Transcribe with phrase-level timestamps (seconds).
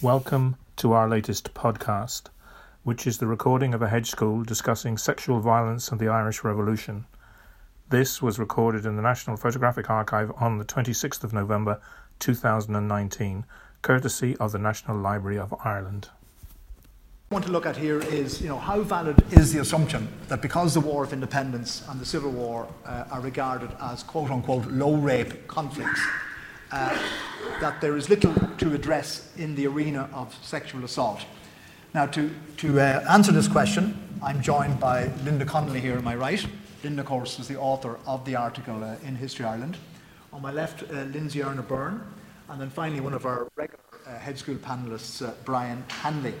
[0.00, 2.26] Welcome to our latest podcast,
[2.84, 7.04] which is the recording of a hedge school discussing sexual violence and the Irish Revolution.
[7.88, 11.80] This was recorded in the National Photographic Archive on the 26th of November
[12.20, 13.44] 2019,
[13.82, 16.10] courtesy of the National Library of Ireland.
[17.30, 20.06] What I want to look at here is, you know, how valid is the assumption
[20.28, 24.30] that because the War of Independence and the Civil War uh, are regarded as quote
[24.30, 26.00] unquote low rape conflicts,
[26.70, 26.96] uh,
[27.60, 31.24] that there is little to address in the arena of sexual assault.
[31.94, 36.14] Now, to, to uh, answer this question, I'm joined by Linda Connolly here on my
[36.14, 36.44] right.
[36.84, 39.76] Linda, of course, is the author of the article uh, in History Ireland.
[40.32, 42.00] On my left, uh, Lindsey Earner-Byrne.
[42.48, 46.34] And then finally, one of our regular uh, hedge school panelists, uh, Brian Hanley.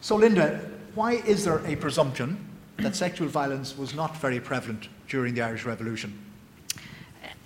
[0.00, 2.38] So, Linda, why is there a presumption
[2.78, 6.25] that sexual violence was not very prevalent during the Irish Revolution?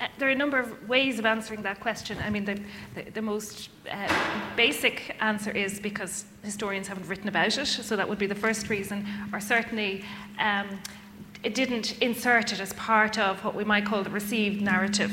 [0.01, 2.17] Uh, there are a number of ways of answering that question.
[2.25, 2.59] I mean, the,
[2.95, 4.09] the, the most uh,
[4.57, 8.71] basic answer is because historians haven't written about it, so that would be the first
[8.71, 10.05] reason, or certainly
[10.39, 10.81] um,
[11.43, 15.13] it didn't insert it as part of what we might call the received narrative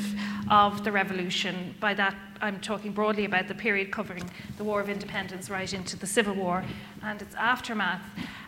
[0.49, 1.75] of the revolution.
[1.79, 5.97] By that, I'm talking broadly about the period covering the War of Independence right into
[5.97, 6.63] the Civil War
[7.03, 8.03] and its aftermath.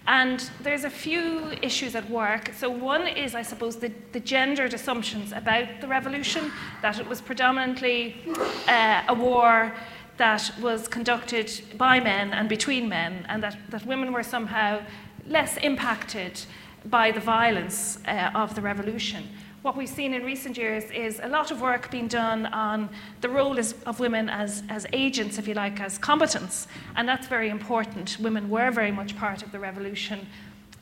[0.08, 2.52] And there's a few issues at work.
[2.58, 7.22] So, one is, I suppose, the, the gendered assumptions about the revolution, that it was
[7.22, 8.16] predominantly
[8.68, 9.74] uh, a war
[10.18, 14.82] that was conducted by men and between men, and that, that women were somehow
[15.28, 16.42] less impacted
[16.86, 19.28] by the violence uh, of the revolution
[19.62, 23.28] what we've seen in recent years is a lot of work being done on the
[23.28, 26.68] role of women as, as agents, if you like, as combatants.
[26.96, 28.18] And that's very important.
[28.22, 30.26] Women were very much part of the revolution.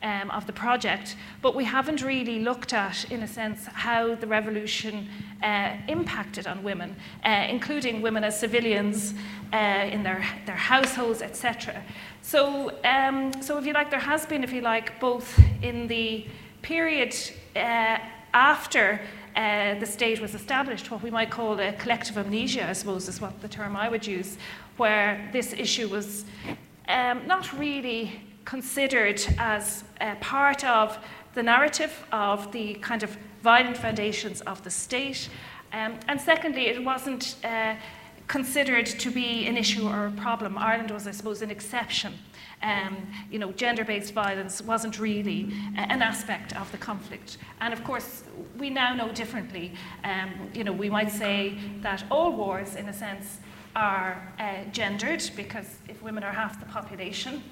[0.03, 4.27] Um, of the project, but we haven't really looked at, in a sense, how the
[4.27, 5.09] revolution
[5.41, 9.15] uh, impacted on women, uh, including women as civilians
[9.51, 9.57] uh,
[9.91, 11.83] in their, their households, etc.
[12.27, 16.25] So, um, so, if you like, there has been, if you like, both in the
[16.61, 17.15] period
[17.55, 17.99] uh,
[18.33, 18.99] after
[19.37, 23.21] uh, the state was established, what we might call a collective amnesia, I suppose is
[23.21, 24.37] what the term I would use,
[24.75, 26.25] where this issue was
[26.89, 29.85] um, not really considered as
[30.19, 30.99] part of
[31.33, 35.29] the narrative of the kind of violent foundations of the state.
[35.71, 37.75] Um, and secondly, it wasn't uh,
[38.27, 40.57] considered to be an issue or a problem.
[40.57, 42.13] Ireland was, I suppose, an exception
[42.63, 47.37] um, you know, gender-based violence wasn't really an aspect of the conflict.
[47.61, 48.23] And of course,
[48.57, 49.73] we now know differently.
[50.03, 53.39] Um, you know, we might say that all wars, in a sense,
[53.75, 57.43] are uh, gendered because if women are half the population,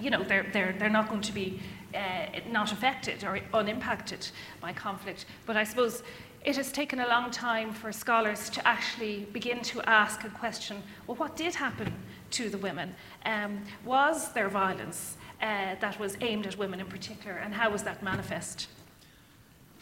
[0.00, 1.60] you know, they're, they're, they're not going to be
[1.94, 4.26] uh, not affected or unimpacted
[4.60, 5.26] by conflict.
[5.44, 6.02] But I suppose
[6.44, 10.82] it has taken a long time for scholars to actually begin to ask and question
[11.06, 11.92] well, what did happen
[12.30, 12.94] to the women?
[13.26, 17.82] Um, was there violence uh, that was aimed at women in particular, and how was
[17.82, 18.68] that manifest?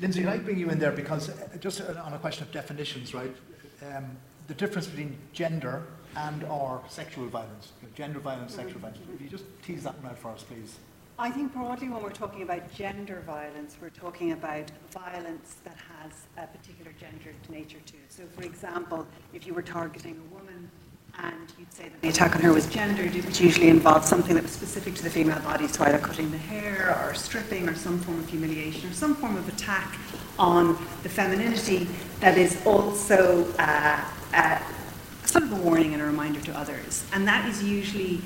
[0.01, 3.35] Lindsey, like bring you in there because uh, just on a question of definitions, right?
[3.83, 4.17] Um,
[4.47, 5.83] the difference between gender
[6.17, 8.99] and or sexual violence, gender violence, sexual violence.
[9.15, 10.79] If you just tease that one out for us, please.
[11.21, 16.13] I think broadly when we're talking about gender violence, we're talking about violence that has
[16.37, 18.13] a particular gendered nature to it.
[18.13, 20.71] So, for example, if you were targeting a woman
[21.19, 24.37] and you'd say that the attack on her was gendered, it would usually involve something
[24.37, 27.75] that was specific to the female body, so either cutting the hair or stripping or
[27.75, 29.99] some form of humiliation or some form of attack
[30.39, 31.89] on the femininity
[32.21, 34.05] that is also uh,
[34.35, 34.63] uh,
[35.25, 37.05] sort of a warning and a reminder to others.
[37.13, 38.21] And that is usually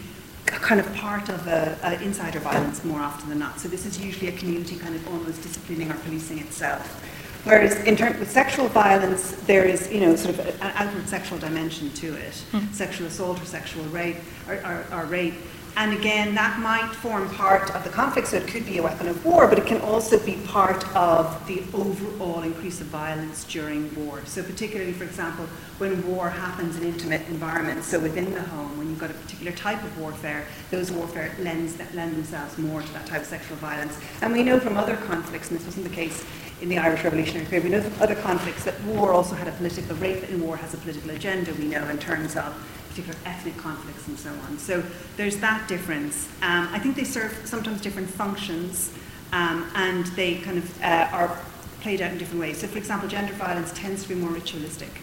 [0.61, 3.61] kind of part of a, a insider violence more often than not.
[3.61, 7.01] So this is usually a community kind of almost disciplining or policing itself.
[7.45, 11.39] Whereas in terms of sexual violence, there is, you know, sort of an outward sexual
[11.39, 12.73] dimension to it, mm.
[12.73, 15.35] sexual assault or sexual rape or, or, or rape.
[15.75, 19.09] And again, that might form part of the conflict, so it could be a weapon
[19.09, 23.93] of war, but it can also be part of the overall increase of violence during
[23.95, 24.21] war.
[24.27, 25.47] So, particularly, for example,
[25.79, 29.53] when war happens in intimate environments, so within the home, when you've got a particular
[29.53, 33.99] type of warfare, those warfare lends, lend themselves more to that type of sexual violence.
[34.21, 36.23] And we know from other conflicts, and this wasn't the case
[36.61, 39.53] in the Irish Revolutionary period, we know from other conflicts that war also had a
[39.53, 42.55] political, rape in war has a political agenda, we know, in terms of
[42.93, 44.59] particular ethnic conflicts and so on.
[44.59, 44.83] So
[45.17, 46.29] there's that difference.
[46.43, 48.93] Um, I think they serve sometimes different functions
[49.33, 51.39] um, and they kind of uh, are
[51.81, 52.59] played out in different ways.
[52.61, 55.01] So, for example, gender violence tends to be more ritualistic,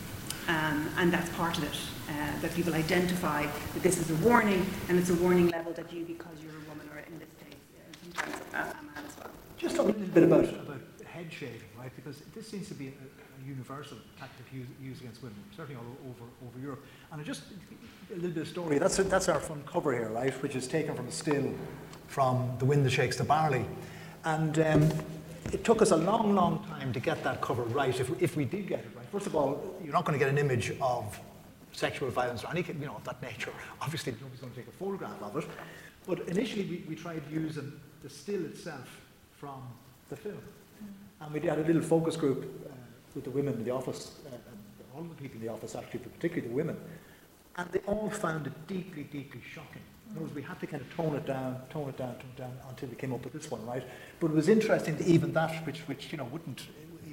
[0.47, 1.77] um, and that's part of it.
[2.09, 5.91] Uh, that people identify that this is a warning, and it's a warning level that
[5.93, 7.59] you, because you're a woman, or in this case,
[8.13, 9.29] sometimes a man as well.
[9.57, 11.91] Just talk a little bit about, about head shaving, right?
[11.95, 16.09] Because this seems to be a, a universal tactic used, used, against women, certainly all
[16.09, 16.83] over, over Europe.
[17.11, 17.43] And I just
[18.11, 18.79] a little bit of story.
[18.79, 20.33] That's, that's our front cover here, right?
[20.41, 21.53] Which is taken from a still
[22.07, 23.65] from The Wind That Shakes the Barley.
[24.25, 24.89] And um,
[25.53, 28.45] it took us a long, long time to get that cover right, if, if we
[28.45, 29.05] did get it right.
[29.11, 31.19] First of all, you're not going to get an image of
[31.71, 33.53] sexual violence or anything you know, of that nature.
[33.81, 35.45] Obviously, nobody's going to take a photograph of it.
[36.07, 37.71] But initially, we, we tried using
[38.01, 39.01] the still itself
[39.37, 39.61] from
[40.09, 40.35] the film.
[40.35, 41.25] Mm.
[41.25, 42.73] And we had a little focus group uh,
[43.13, 44.35] with the women in the office, uh,
[44.97, 46.75] all the people in the office actually, but particularly the women.
[47.57, 49.81] And they all found it deeply, deeply shocking.
[50.15, 52.53] Words, we had to kind of tone it down, tone it down, tone it down
[52.69, 53.83] until we came up with this one, right?
[54.19, 56.61] But it was interesting that even that, which, which you know, wouldn't,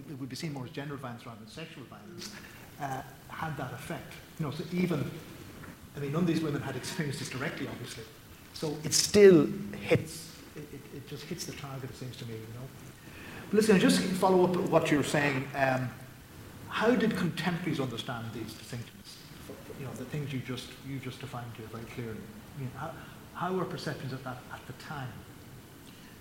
[0.09, 2.31] it would be seen more as gender violence rather than sexual violence,
[2.81, 4.15] uh, had that effect.
[4.39, 5.11] You know, so even,
[5.95, 8.05] I mean, none of these women had experienced this directly, obviously.
[8.55, 9.47] So it still
[9.83, 12.67] hits, it, it, it just hits the target, it seems to me, you know.
[13.51, 15.47] But listen, just follow up what you're saying.
[15.55, 15.91] Um,
[16.69, 19.19] how did contemporaries understand these distinctions?
[19.79, 22.19] You know, the things you just, you just defined here very clearly.
[22.57, 22.91] I mean, how,
[23.35, 25.13] how were perceptions of that at the time?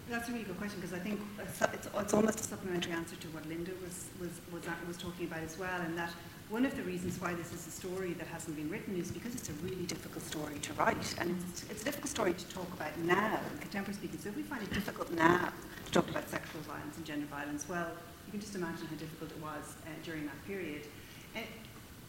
[0.09, 3.27] That's a really good question because I think it's, it's, almost a supplementary answer to
[3.29, 6.11] what Linda was, was, was, was talking about as well, and that
[6.49, 9.33] one of the reasons why this is a story that hasn't been written is because
[9.33, 12.71] it's a really difficult story to write, and it's, it's a difficult story to talk
[12.73, 14.19] about now, in contemporary speaking.
[14.19, 15.51] So if we find it difficult now
[15.85, 17.89] to talk about sexual violence and gender violence, well,
[18.27, 20.83] you can just imagine how difficult it was uh, during that period.
[21.35, 21.39] Uh,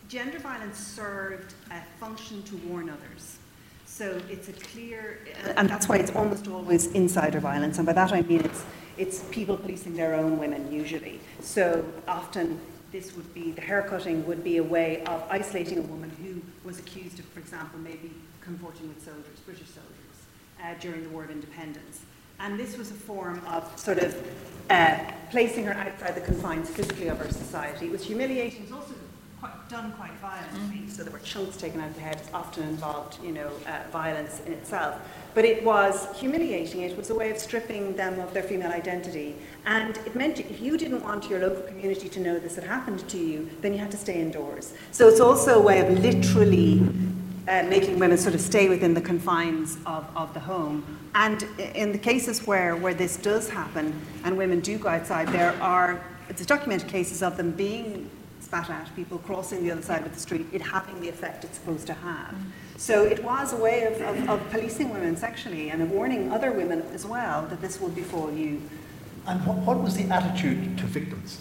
[0.09, 3.39] gender violence served a function to warn others.
[3.87, 5.21] So it's a clear,
[5.57, 8.65] and that's why it's almost always insider violence, and by that I mean it's,
[8.99, 11.21] it's people policing their own women usually.
[11.41, 12.61] So often
[12.93, 16.79] this would be, the haircutting would be a way of isolating a woman who was
[16.79, 20.17] accused of, for example, maybe consorting with soldiers, British soldiers,
[20.63, 22.03] uh, during the War of Independence.
[22.39, 24.15] And this was a form of sort of
[24.69, 24.99] uh,
[25.31, 27.87] placing her outside the confines physically of her society.
[27.87, 28.65] It was humiliating.
[28.65, 28.95] It was also
[29.41, 30.79] quite, done quite violently.
[30.79, 30.91] Mm.
[30.91, 34.41] So there were chunks taken out of the head, often involved, you know, uh, violence
[34.47, 34.97] in itself.
[35.35, 36.81] But it was humiliating.
[36.81, 39.37] It was a way of stripping them of their female identity.
[39.67, 43.07] And it meant if you didn't want your local community to know this had happened
[43.09, 44.73] to you, then you had to stay indoors.
[44.93, 46.89] So it's also a way of literally
[47.49, 50.85] uh, making women sort of stay within the confines of, of the home.
[51.15, 51.43] And
[51.75, 53.95] in the cases where, where this does happen
[54.25, 58.11] and women do go outside, there are it's documented cases of them being
[58.47, 61.59] spat at, people crossing the other side of the street, it having the effect it's
[61.59, 62.33] supposed to have.
[62.33, 62.79] Mm.
[62.79, 66.53] So it was a way of, of, of, policing women sexually and of warning other
[66.53, 68.63] women as well that this will befall you.
[69.27, 71.41] And what, what was the attitude to victims?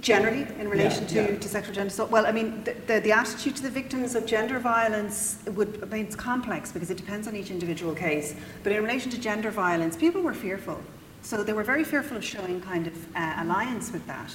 [0.00, 1.38] Generally, in relation yeah, to, yeah.
[1.38, 4.26] to sexual gender assault, well, I mean, the, the, the, attitude to the victims of
[4.26, 8.34] gender violence would, I mean, it's complex because it depends on each individual case.
[8.62, 10.82] But in relation to gender violence, people were fearful.
[11.24, 14.30] So they were very fearful of showing kind of uh, alliance with that,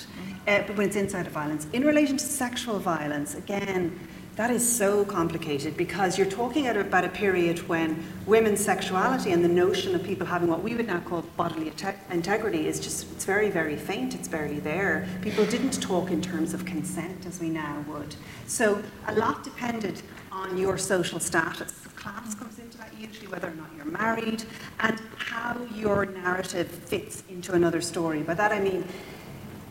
[0.47, 1.67] uh, but when it's inside of violence.
[1.71, 3.99] In relation to sexual violence, again,
[4.37, 9.49] that is so complicated because you're talking about a period when women's sexuality and the
[9.49, 11.71] notion of people having what we would now call bodily
[12.09, 15.07] integrity is just, it's very, very faint, it's barely there.
[15.21, 18.15] People didn't talk in terms of consent as we now would.
[18.47, 20.01] So a lot depended
[20.31, 21.78] on your social status.
[21.99, 24.43] Class comes into that usually, whether or not you're married,
[24.79, 28.21] and how your narrative fits into another story.
[28.23, 28.85] By that I mean,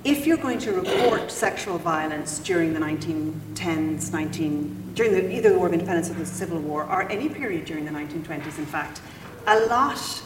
[0.05, 5.59] if you're going to report sexual violence during the 1910s, 19, during the, either the
[5.59, 9.01] War of Independence or the Civil War, or any period during the 1920s, in fact,
[9.47, 10.23] a lot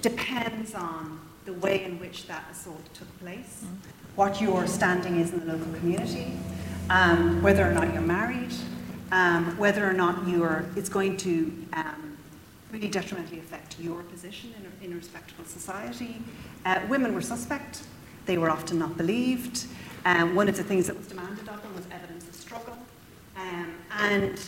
[0.00, 3.64] depends on the way in which that assault took place,
[4.14, 6.32] what your standing is in the local community,
[6.88, 8.52] um, whether or not you're married,
[9.12, 12.16] um, whether or not you're, it's going to um,
[12.72, 16.16] really detrimentally affect your position in a, in a respectable society.
[16.64, 17.82] Uh, women were suspect
[18.26, 19.66] they were often not believed.
[20.04, 22.76] Um, one of the things that was demanded of them was evidence of struggle.
[23.36, 24.40] Um, and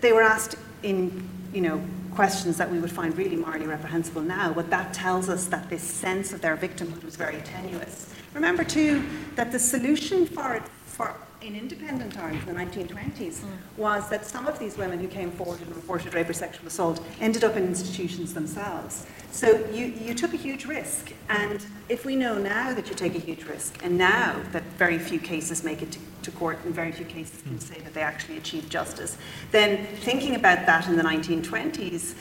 [0.00, 1.82] they were asked in, you know,
[2.14, 5.82] questions that we would find really morally reprehensible now, but that tells us that this
[5.82, 8.14] sense of their victimhood was very tenuous.
[8.34, 9.04] Remember, too,
[9.34, 13.48] that the solution for, it, for in independent times, in the 1920s, mm.
[13.76, 17.00] was that some of these women who came forward and reported rape or sexual assault
[17.20, 19.06] ended up in institutions themselves.
[19.30, 21.12] So you, you took a huge risk.
[21.28, 24.98] And if we know now that you take a huge risk, and now that very
[24.98, 27.62] few cases make it to, to court and very few cases can mm.
[27.62, 29.18] say that they actually achieved justice,
[29.50, 32.14] then thinking about that in the 1920s,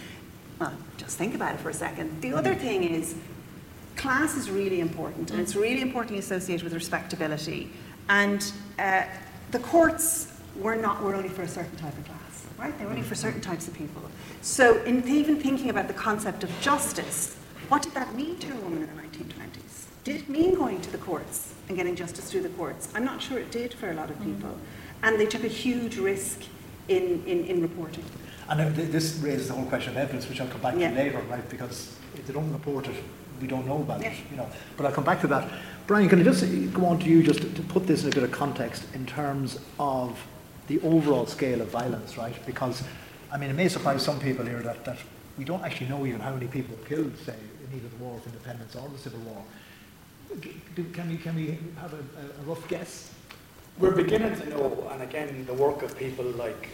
[0.60, 2.22] well, just think about it for a second.
[2.22, 3.16] The other thing is,
[3.96, 7.70] class is really important, and it's really importantly associated with respectability.
[8.10, 9.04] And uh,
[9.52, 12.78] the courts were not were only for a certain type of class, right?
[12.78, 14.02] They were only for certain types of people.
[14.42, 17.38] So in even thinking about the concept of justice,
[17.70, 19.86] what did that mean to a woman in the 1920s?
[20.04, 22.90] Did it mean going to the courts and getting justice through the courts?
[22.94, 24.50] I'm not sure it did for a lot of people.
[24.50, 25.06] Mm-hmm.
[25.06, 26.42] And they took a huge risk
[26.90, 28.04] in, in, in reporting.
[28.50, 30.90] And this raises the whole question of evidence, which I'll come back yeah.
[30.90, 31.48] to later, right?
[31.50, 32.96] Because if they don't report it,
[33.40, 34.12] we don't know about yeah.
[34.12, 34.48] it, you know.
[34.76, 35.50] But I'll come back to that.
[35.86, 38.16] Brian, can I just go on to you just to, to put this in a
[38.16, 40.18] bit of context in terms of
[40.68, 42.34] the overall scale of violence, right?
[42.46, 42.84] Because,
[43.32, 44.98] I mean, it may surprise some people here that, that
[45.38, 48.16] we don't actually know even how many people were killed, say, in either the War
[48.16, 49.44] of Independence or the Civil War.
[50.94, 53.12] Can we, can we have a, a rough guess?
[53.78, 56.70] We're beginning to know, and again, the work of people like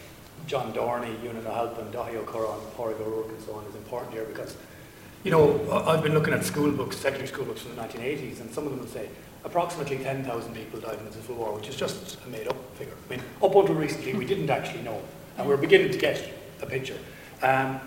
[0.46, 4.26] John Dorney, Eunan O'Halpin, Daithí Ó Corráin, Pádraig O'Rourke and so on is important here
[4.26, 4.56] because,
[5.24, 8.52] you know, I've been looking at school books, secondary school books from the 1980s, and
[8.52, 9.10] some of them will say
[9.44, 12.94] approximately 10,000 people died in the Civil War, which is just a made-up figure.
[13.08, 15.02] I mean, up until recently, we didn't actually know,
[15.38, 16.98] and we're beginning to get a picture.
[17.42, 17.80] Um,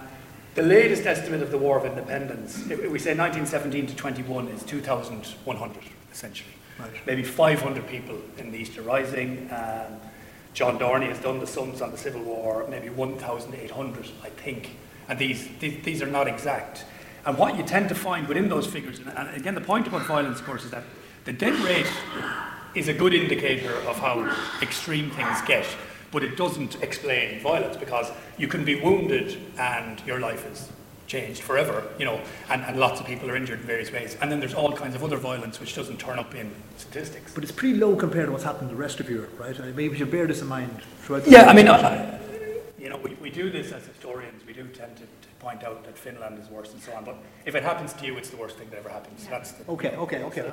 [0.55, 5.83] the latest estimate of the War of Independence, we say 1917 to 21, is 2,100,
[6.13, 6.53] essentially.
[6.79, 6.91] Right.
[7.07, 9.49] Maybe 500 people in the Easter Rising.
[9.51, 9.99] Um,
[10.53, 14.77] John Dorney has done the sums on the Civil War, maybe 1,800, I think.
[15.09, 16.85] And these, these, these, are not exact.
[17.25, 20.41] And what you tend to find within those figures, and again, the point about violence,
[20.41, 20.85] of course, is that
[21.25, 21.87] the death rate
[22.75, 25.67] is a good indicator of how extreme things get
[26.13, 30.69] but it doesn't explain violence because you can be wounded and your life is
[31.09, 34.17] changed forever, you know, and, and lots of people are injured in various ways.
[34.21, 37.35] And then there's all kinds of other violence which doesn't turn up in statistics.
[37.35, 39.59] But it's pretty low compared to what's happened in the rest of Europe, right?
[39.59, 42.19] I mean, maybe we should bear this in mind throughout Yeah, I mean, uh,
[42.79, 44.47] you know, we, we do this as historians.
[44.47, 45.03] We do tend to,
[45.43, 47.05] point out that Finland is worse and so on.
[47.05, 49.25] But if it happens to you, it's the worst thing that ever happens.
[49.25, 49.31] Yeah.
[49.31, 50.53] That's the, okay, okay, okay.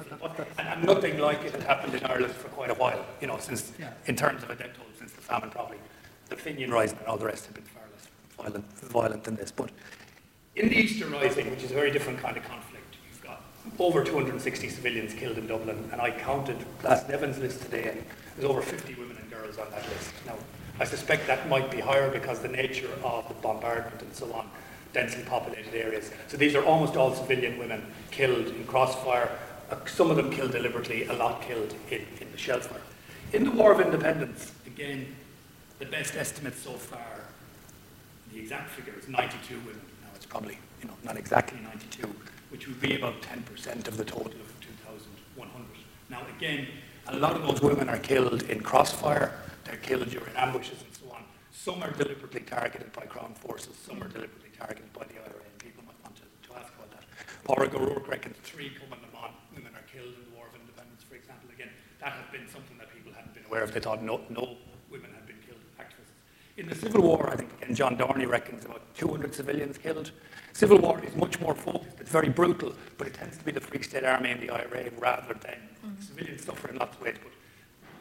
[0.58, 3.38] And, and, nothing like it had happened in Ireland for quite a while, you know,
[3.38, 3.94] since, yeah.
[4.08, 5.78] in terms of a death toll since the famine probably,
[6.30, 9.52] the Fenian Rising and all the rest have been far less violent, violent than this.
[9.52, 9.70] But
[10.56, 13.42] in the Easter Rising, which is a very different kind of conflict, you've got
[13.78, 18.04] over 260 civilians killed in Dublin, and I counted last Glasnevin's list today, and
[18.36, 20.12] there's over 50 women and girls on that list.
[20.26, 20.36] Now,
[20.80, 24.50] I suspect that might be higher because the nature of the bombardment and so on,
[24.94, 26.12] densely populated areas.
[26.28, 29.30] So these are almost all civilian women killed in crossfire,
[29.72, 32.82] uh, some of them killed deliberately, a lot killed in, in the shell fire.
[33.34, 35.16] In the War of Independence, again,
[35.78, 37.22] the best estimate so far,
[38.34, 39.82] the exact figure is 92 women.
[40.02, 42.14] Now it's probably, you know, not exactly 92,
[42.50, 45.66] which would be about 10% of the total of 2,100.
[46.10, 46.68] Now again,
[47.08, 51.16] a lot of those women are killed in crossfire, they're killed during ambushes and so
[51.16, 51.24] on.
[51.52, 55.58] Some are deliberately targeted by Crown forces, some are deliberately targeted by the IRA, and
[55.58, 57.08] people might want to, to ask about that.
[57.48, 61.16] Pádraig O'Rourke reckons three Cumann mBan women are killed in the War of Independence, for
[61.16, 61.48] example.
[61.56, 61.72] Again,
[62.04, 63.72] that has been something that people hadn't been aware of.
[63.72, 64.60] They thought no, no
[64.92, 66.12] women had been killed, activists.
[66.58, 70.12] in the Civil War, I think, and John Dorney reckons about 200 civilians killed.
[70.52, 73.62] Civil War is much more focused, it's very brutal, but it tends to be the
[73.62, 76.02] Free State Army and the IRA rather than mm-hmm.
[76.02, 77.32] civilians suffer in lots of ways, but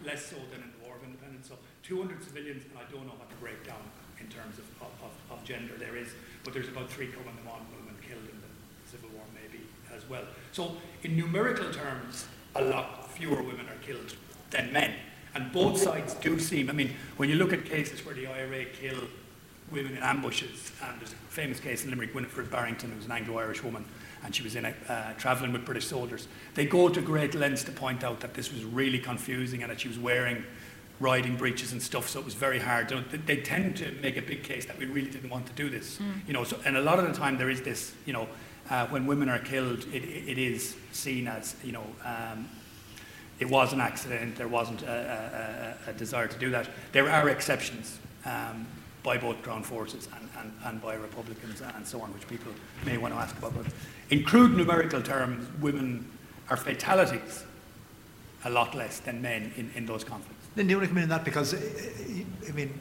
[0.04, 1.48] less so than in the War of Independence.
[1.48, 3.80] So 200 civilians, and I don't know what the breakdown
[4.20, 6.08] in terms of, of, of gender there is,
[6.44, 9.64] but there's about three Cumann na mBan women killed in the Civil War maybe
[9.94, 10.24] as well.
[10.52, 14.16] So in numerical terms, a lot fewer women are killed
[14.50, 14.94] than men.
[15.34, 18.64] And both sides do seem, I mean, when you look at cases where the IRA
[18.64, 18.98] kill
[19.70, 23.12] women in ambushes, and there's a famous case in Limerick, Winifred Barrington, who was an
[23.12, 23.84] Anglo-Irish woman,
[24.24, 26.26] and she was in a, uh, travelling with British soldiers.
[26.54, 29.80] They go to great lengths to point out that this was really confusing and that
[29.80, 30.44] she was wearing
[31.00, 32.88] riding breeches and stuff, so it was very hard.
[33.26, 35.98] They tend to make a big case that we really didn't want to do this,
[35.98, 36.26] mm.
[36.26, 36.44] you know.
[36.44, 38.28] So, and a lot of the time there is this, you know,
[38.70, 42.48] uh, when women are killed, it, it is seen as, you know, um,
[43.38, 46.68] it was an accident, there wasn't a, a, a desire to do that.
[46.92, 48.66] There are exceptions um,
[49.02, 52.52] by both Crown forces and, and, and, by Republicans and so on, which people
[52.84, 53.54] may want to ask about.
[53.54, 53.66] But
[54.10, 56.10] in crude numerical terms, women
[56.50, 57.44] are fatalities
[58.44, 60.37] a lot less than men in, in those conflicts.
[60.58, 61.24] Then do you want to come in on that?
[61.24, 62.76] Because, I mean,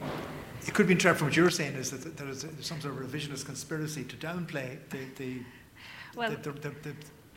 [0.66, 3.00] it could be interpreted from what you're saying is that there is some sort of
[3.00, 5.42] revisionist conspiracy to downplay the, the,
[6.16, 6.94] well, the, the, the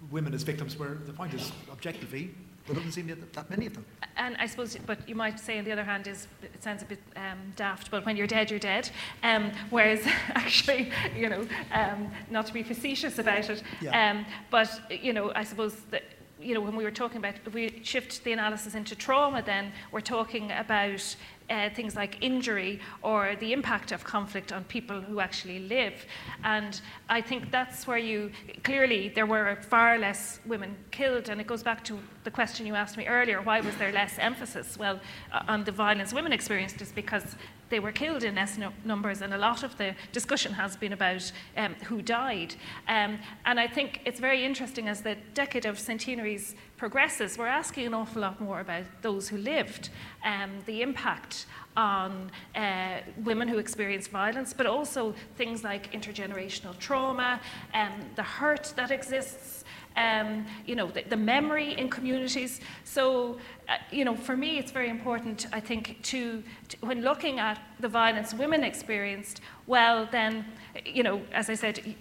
[0.09, 2.33] women as victims, where the point is objectively
[2.65, 3.85] there doesn't seem that, that many of them.
[4.17, 6.85] And I suppose, but you might say on the other hand is it sounds a
[6.85, 8.89] bit um, daft, but when you're dead, you're dead.
[9.21, 14.11] Um, whereas actually, you know, um, not to be facetious about it, yeah.
[14.11, 16.03] Um, but you know, I suppose that
[16.41, 19.71] you know, when we were talking about, if we shift the analysis into trauma, then
[19.91, 21.15] we're talking about
[21.49, 26.05] uh, things like injury or the impact of conflict on people who actually live.
[26.43, 26.79] And
[27.09, 28.31] I think that's where you
[28.63, 32.75] clearly there were far less women killed, and it goes back to the question you
[32.75, 34.77] asked me earlier: why was there less emphasis?
[34.77, 34.99] Well,
[35.47, 37.35] on the violence women experienced is because
[37.71, 41.31] they were killed in no- numbers, and a lot of the discussion has been about
[41.57, 42.53] um, who died.
[42.87, 47.85] Um, and I think it's very interesting as the decade of centenaries progresses, we're asking
[47.85, 49.89] an awful lot more about those who lived,
[50.25, 51.45] um, the impact
[51.77, 57.39] on uh, women who experience violence, but also things like intergenerational trauma,
[57.73, 59.63] um, the hurt that exists
[59.97, 62.61] um, you know, the, the, memory in communities.
[62.83, 67.39] So, uh, you know, for me, it's very important, I think, to, to, when looking
[67.39, 70.45] at the violence women experienced, well, then,
[70.85, 71.95] you know, as I said,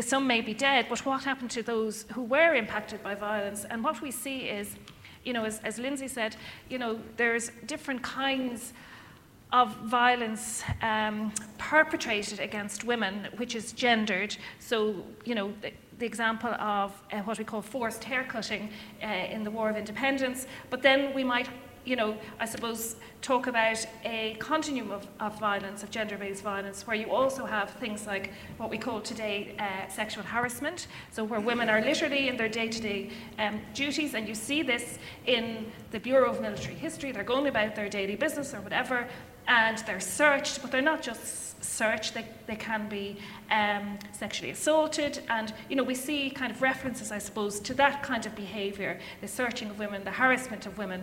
[0.00, 3.64] some may be dead, but what happened to those who were impacted by violence?
[3.68, 4.76] And what we see is,
[5.24, 6.36] you know, as, as Lindsey said,
[6.68, 8.72] you know, there's different kinds
[9.52, 14.36] of violence um, perpetrated against women, which is gendered.
[14.58, 15.52] So, you know,
[15.98, 18.70] the, example of uh, what we call forced haircutting
[19.02, 20.46] uh, in the War of Independence.
[20.70, 21.48] But then we might,
[21.84, 26.86] you know, I suppose, talk about a continuum of, of violence, of gender based violence,
[26.86, 30.86] where you also have things like what we call today uh, sexual harassment.
[31.10, 33.10] So, where women are literally in their day to day
[33.74, 37.88] duties, and you see this in the Bureau of Military History, they're going about their
[37.88, 39.08] daily business or whatever,
[39.48, 43.16] and they're searched, but they're not just searched, they, they can be
[43.50, 45.20] um, sexually assaulted.
[45.28, 49.00] And, you know, we see kind of references, I suppose, to that kind of behaviour
[49.20, 51.02] the searching of women, the harassment of women.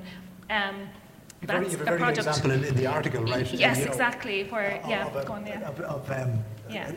[0.50, 0.88] Um,
[1.42, 3.52] that's you have a very good example in, in, the article, right?
[3.54, 4.44] Yes, you know, exactly.
[4.46, 5.62] Where, yeah, of, go on there.
[5.64, 6.92] Of, of um, yeah.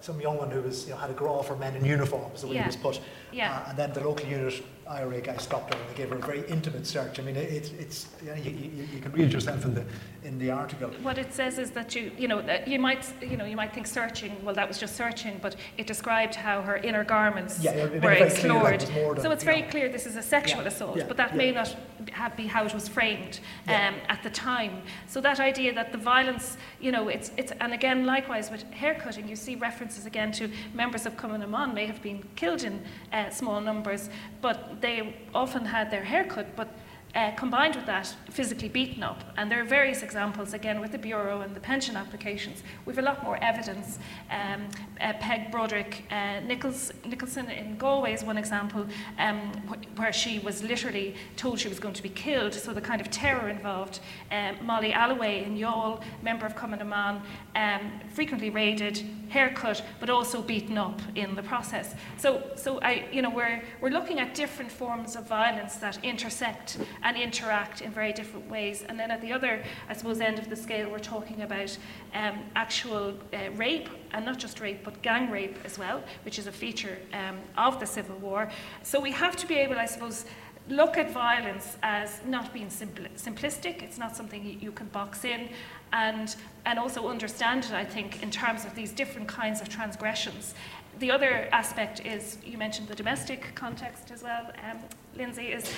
[0.00, 2.50] some young one who was, you know, had a grow for men in uniform, so
[2.50, 2.62] yeah.
[2.62, 3.00] he was put.
[3.30, 3.52] Yeah.
[3.52, 6.18] Uh, and then the local unit IRA guy stopped her and they gave her a
[6.18, 7.20] very intimate search.
[7.20, 9.84] I mean, it, it's, you, know, you, you, you, can read yourself in the,
[10.24, 10.88] in the article.
[11.02, 13.86] What it says is that you, you know, you might, you know, you might think
[13.86, 18.12] searching, well, that was just searching, but it described how her inner garments yeah, were
[18.12, 18.82] explored.
[19.20, 19.68] So it's very know.
[19.68, 21.76] clear this is a sexual yeah, assault, yeah, but that may not
[22.12, 24.82] have, be how it was framed um, at the time.
[25.06, 29.28] So that idea that the violence, you know, it's, it's, and again, likewise with haircutting,
[29.28, 33.60] you see references again to members of Cumann may have been killed in uh, small
[33.60, 34.08] numbers,
[34.40, 36.68] but they often had their hair cut, but
[37.14, 39.24] uh, combined with that, physically beaten up.
[39.36, 42.62] And there are various examples, again, with the Bureau and the pension applications.
[42.84, 43.98] We have a lot more evidence.
[44.30, 44.68] Um,
[45.00, 48.86] uh, Peg Broderick uh, Nichols, Nicholson in Galway is one example
[49.18, 49.38] um,
[49.68, 53.00] wh- where she was literally told she was going to be killed, so the kind
[53.00, 54.00] of terror involved.
[54.30, 57.22] Um, Molly Alloway in Youghal, member of Cumann na mBan,
[57.56, 61.94] um, frequently raided, haircut, but also beaten up in the process.
[62.16, 66.78] So, so I, you know, we're, we're looking at different forms of violence that intersect
[67.02, 68.84] and interact in very different ways.
[68.88, 71.76] And then at the other, I suppose, end of the scale, we're talking about
[72.14, 76.46] um, actual uh, rape, and not just rape, but gang rape as well, which is
[76.46, 78.48] a feature um, of the Civil War.
[78.82, 80.24] So we have to be able, I suppose,
[80.68, 83.82] look at violence as not being simpl- simplistic.
[83.82, 85.48] It's not something you, can box in,
[85.92, 86.34] and
[86.66, 87.72] and also understand it.
[87.72, 90.54] I think in terms of these different kinds of transgressions.
[90.98, 94.50] The other aspect is you mentioned the domestic context as well.
[94.68, 94.78] Um,
[95.16, 95.72] Lindsey, is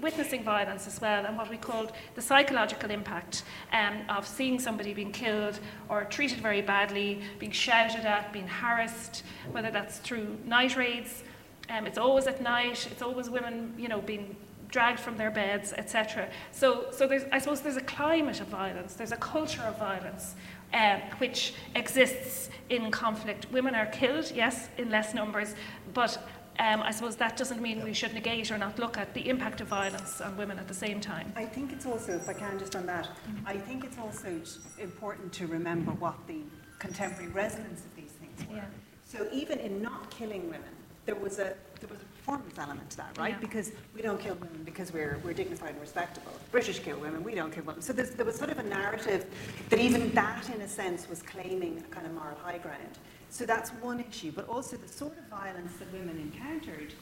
[0.00, 4.94] witnessing violence as well, and what we called the psychological impact um, of seeing somebody
[4.94, 5.58] being killed
[5.88, 11.22] or treated very badly, being shouted at, being harassed, whether that's through night raids.
[11.68, 12.88] Um, it's always at night.
[12.90, 14.36] It's always women, you know, being
[14.68, 16.28] dragged from their beds, etc.
[16.50, 18.94] So, so there's, I suppose there's a climate of violence.
[18.94, 20.34] There's a culture of violence.
[20.72, 23.46] Uh, which exists in conflict.
[23.52, 25.54] Women are killed, yes, in less numbers,
[25.92, 26.16] but
[26.58, 29.60] um, I suppose that doesn't mean we should negate or not look at the impact
[29.60, 31.30] of violence on women at the same time.
[31.36, 33.46] I think it's also, if I can just on that, mm-hmm.
[33.46, 34.40] I think it's also
[34.78, 36.40] important to remember what the
[36.78, 38.56] contemporary resonance of these things were.
[38.56, 38.64] Yeah.
[39.04, 40.72] So even in not killing women,
[41.04, 43.34] there was a there was a performance element to that, right?
[43.34, 43.40] Yeah.
[43.40, 46.32] Because we don't kill women because we're we're dignified and respectable.
[46.50, 47.82] British kill women, we don't kill women.
[47.82, 49.26] So there was sort of a narrative
[49.68, 52.98] that even that, in a sense, was claiming a kind of moral high ground.
[53.30, 56.92] So that's one issue, but also the sort of violence that women encountered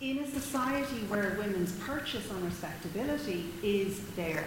[0.00, 4.44] in a society where women's purchase on respectability is their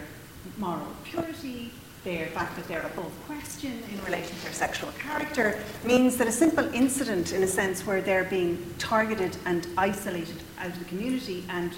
[0.58, 1.72] moral purity,
[2.04, 6.32] their fact that they're above question in relation to their sexual character, means that a
[6.32, 11.46] simple incident, in a sense, where they're being targeted and isolated out of the community
[11.50, 11.74] and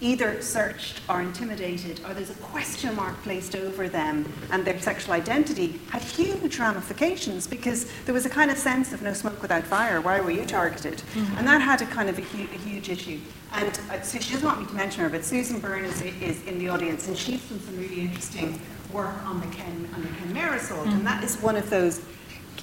[0.00, 5.12] either searched or intimidated, or there's a question mark placed over them and their sexual
[5.12, 9.64] identity, had huge ramifications because there was a kind of sense of no smoke without
[9.64, 10.00] fire.
[10.00, 10.98] Why were you targeted?
[10.98, 11.38] Mm-hmm.
[11.38, 13.18] And that had a kind of a, hu- a huge issue.
[13.54, 16.44] And uh, so she doesn't want me to mention her, but Susan Byrne is, is,
[16.44, 18.60] in the audience, and she's done some really interesting
[18.92, 20.98] work on the Ken on the Kenmare assault, mm-hmm.
[20.98, 22.00] and that is one of those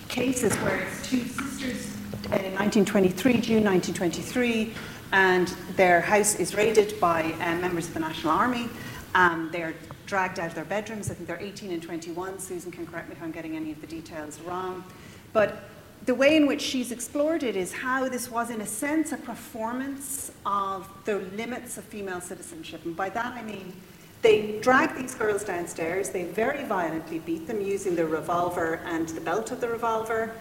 [0.08, 1.88] cases where it's two sisters
[2.32, 4.74] uh, in 1923, June 1923
[5.12, 8.68] and their house is raided by uh, members of the National Army.
[9.14, 9.74] Um, they are
[10.06, 11.10] dragged out of their bedrooms.
[11.10, 12.40] I think they're 18 and 21.
[12.40, 14.84] Susan can correct me if I'm getting any of the details wrong.
[15.32, 15.70] But
[16.06, 19.18] the way in which she's explored it is how this was, in a sense, a
[19.18, 22.84] performance of the limits of female citizenship.
[22.86, 23.74] And by that I mean
[24.26, 29.22] they drag these girls downstairs, they very violently beat them using the revolver and the
[29.22, 30.32] belt of the revolver.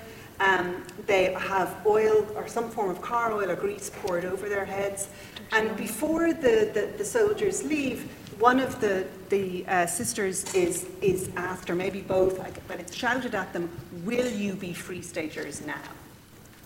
[0.41, 4.65] Um, they have oil or some form of car oil or grease poured over their
[4.65, 5.09] heads.
[5.53, 11.29] And before the, the, the soldiers leave, one of the, the uh, sisters is, is
[11.37, 13.69] asked, or maybe both, but it's shouted at them,
[14.03, 15.83] Will you be free staters now?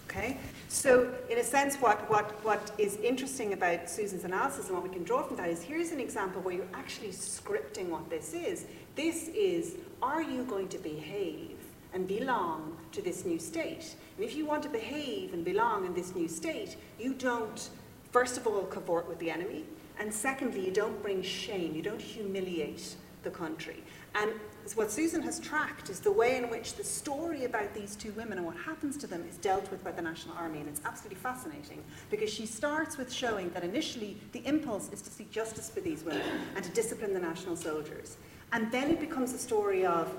[0.08, 0.38] Okay?
[0.70, 4.90] So, in a sense, what, what, what is interesting about Susan's analysis and what we
[4.90, 8.66] can draw from that is here's an example where you're actually scripting what this is.
[8.94, 11.56] This is, are you going to behave
[11.94, 13.94] and belong to this new state?
[14.16, 17.70] And if you want to behave and belong in this new state, you don't,
[18.12, 19.64] first of all, cavort with the enemy,
[19.98, 23.82] and secondly, you don't bring shame, you don't humiliate the country.
[24.14, 24.32] And
[24.76, 28.38] what Susan has tracked is the way in which the story about these two women
[28.38, 30.58] and what happens to them is dealt with by the National Army.
[30.60, 35.10] And it's absolutely fascinating because she starts with showing that initially the impulse is to
[35.10, 36.22] seek justice for these women
[36.56, 38.16] and to discipline the national soldiers.
[38.52, 40.14] And then it becomes a story of,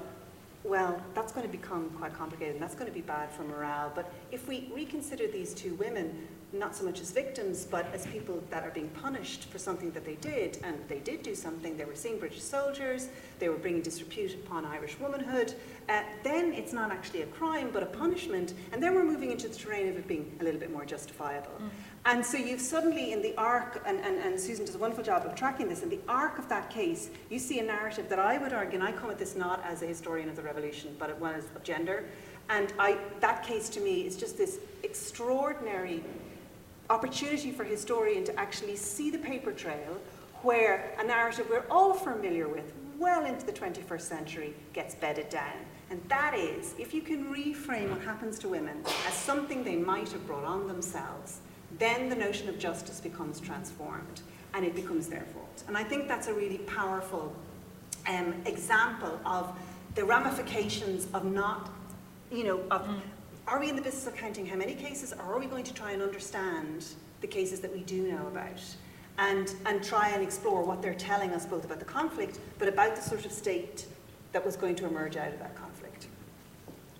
[0.63, 3.91] well, that's going to become quite complicated and that's going to be bad for morale.
[3.93, 8.43] But if we reconsider these two women, not so much as victims, but as people
[8.49, 10.57] that are being punished for something that they did.
[10.63, 11.77] And they did do something.
[11.77, 15.53] They were seeing British soldiers, they were bringing disrepute upon Irish womanhood.
[15.87, 18.53] Uh, then it's not actually a crime, but a punishment.
[18.71, 21.51] And then we're moving into the terrain of it being a little bit more justifiable.
[21.61, 21.69] Mm.
[22.05, 25.25] And so you've suddenly, in the arc, and, and, and Susan does a wonderful job
[25.25, 28.37] of tracking this, in the arc of that case, you see a narrative that I
[28.37, 31.15] would argue, and I come at this not as a historian of the revolution, but
[31.19, 32.05] one as of gender.
[32.49, 36.03] And I, that case to me is just this extraordinary
[36.89, 39.99] opportunity for historian to actually see the paper trail
[40.41, 45.53] where a narrative we're all familiar with well into the 21st century gets bedded down.
[45.89, 50.11] And that is, if you can reframe what happens to women as something they might
[50.11, 51.39] have brought on themselves,
[51.77, 54.21] then the notion of justice becomes transformed
[54.53, 55.63] and it becomes their fault.
[55.67, 57.33] And I think that's a really powerful
[58.07, 59.51] um, example of
[59.95, 61.69] the ramifications of not,
[62.31, 62.87] you know, of.
[63.49, 65.73] Are we in the business of counting how many cases, or are we going to
[65.73, 66.85] try and understand
[67.21, 68.61] the cases that we do know about?
[69.17, 72.95] And, and try and explore what they're telling us both about the conflict, but about
[72.95, 73.87] the sort of state
[74.33, 76.07] that was going to emerge out of that conflict.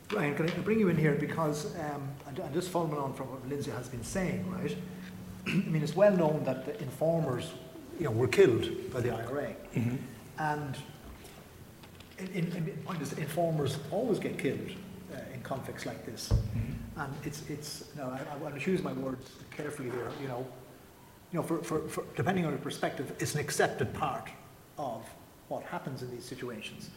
[0.07, 3.29] Brian, can I bring you in here because, um, and, and just following on from
[3.29, 4.75] what Lindsey has been saying, right?
[5.47, 7.53] I mean, it's well known that the informers,
[7.99, 9.97] you know, were killed by the IRA, mm-hmm.
[10.39, 10.77] and
[12.17, 14.88] in, in, in point is, informers always get killed in
[15.49, 16.29] conflicts like this.
[16.29, 17.01] Mm-hmm.
[17.01, 20.27] And it's, it's you know, I, I want to choose my words carefully here, you
[20.27, 20.45] know,
[21.31, 24.29] you know, for, for, for, depending on your perspective, it's an accepted part
[24.77, 25.03] of
[25.47, 26.89] what happens in these situations.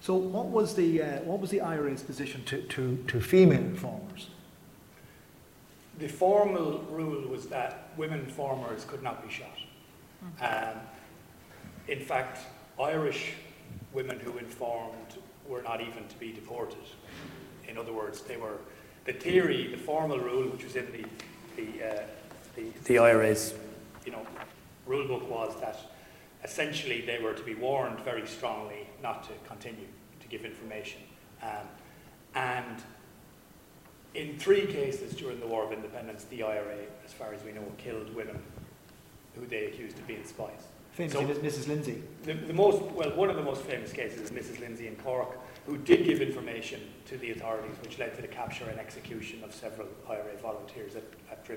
[0.00, 4.28] So what was the, uh, what was the IRA's position to, to, to female informers?
[5.98, 9.56] The formal rule was that women informers could not be shot.
[10.40, 10.80] Um,
[11.88, 12.38] in fact,
[12.80, 13.34] Irish
[13.92, 16.84] women who informed were not even to be deported.
[17.68, 18.58] In other words, they were
[19.04, 21.04] the theory, the formal rule, which was in the
[21.56, 22.02] the, uh,
[22.56, 23.54] the, the IRA's
[24.04, 24.26] you know
[24.86, 25.78] rule book was that
[26.42, 29.86] essentially they were to be warned very strongly not to continue
[30.20, 31.00] to give information.
[31.42, 31.68] Um,
[32.34, 32.82] and
[34.14, 37.64] in three cases during the War of Independence, the IRA, as far as we know,
[37.78, 38.40] killed women
[39.34, 40.68] who they accused of being spies.
[40.92, 41.68] Famously, so, Mrs.
[41.68, 42.02] Lindsay.
[42.22, 44.60] The, the, most, well, one of the most famous cases is Mrs.
[44.60, 48.68] Lindsay in Cork, who did give information to the authorities, which led to the capture
[48.68, 51.48] and execution of several IRA volunteers at, at.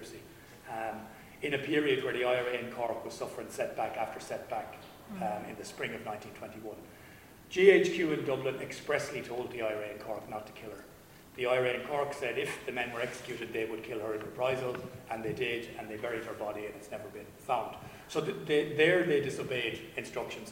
[0.70, 1.00] Um,
[1.42, 4.76] in a period where the IRA in Cork was suffering setback after setback
[5.12, 5.24] hmm.
[5.24, 6.76] um, in the spring of 1921.
[7.52, 10.84] GHQ in Dublin expressly told the IRA in Cork not to kill her.
[11.36, 14.22] The IRA in Cork said if the men were executed, they would kill her in
[14.22, 14.76] reprisal,
[15.12, 17.76] and they did, and they buried her body, and it's never been found.
[18.08, 20.52] So they, there they disobeyed instructions.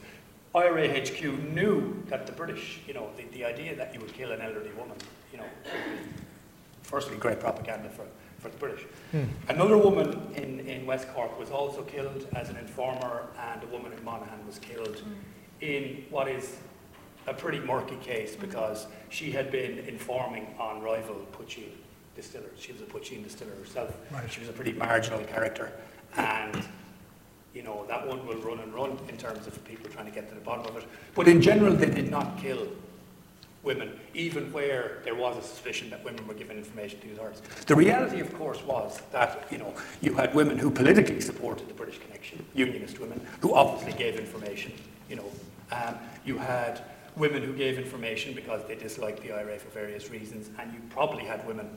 [0.55, 1.21] IRA HQ
[1.53, 4.71] knew that the British, you know, the, the idea that you would kill an elderly
[4.71, 4.95] woman,
[5.33, 5.45] you know,
[6.81, 8.05] firstly, great propaganda for,
[8.39, 8.85] for the British.
[9.11, 9.23] Hmm.
[9.49, 13.91] Another woman in, in West Cork was also killed as an informer, and a woman
[13.91, 15.13] in Monaghan was killed hmm.
[15.59, 16.55] in what is
[17.27, 18.41] a pretty murky case hmm.
[18.41, 21.71] because she had been informing on rival poitín
[22.15, 22.57] distillers.
[22.57, 23.93] She was a poitín distiller herself.
[24.09, 24.31] Right.
[24.31, 25.73] She was a pretty marginal character,
[26.15, 26.65] and
[27.55, 30.27] you know, that one will run and run in terms of people trying to get
[30.29, 30.83] to the bottom of it.
[31.15, 32.67] But in general, they did not kill
[33.63, 37.41] women, even where there was a suspicion that women were giving information to the authorities.
[37.65, 41.73] The reality, of course, was that you know you had women who politically supported the
[41.73, 44.73] British connection, unionist women, who obviously gave information.
[45.09, 45.31] You know,
[45.71, 46.81] um, you had
[47.15, 51.23] women who gave information because they disliked the IRA for various reasons, and you probably
[51.23, 51.69] had women,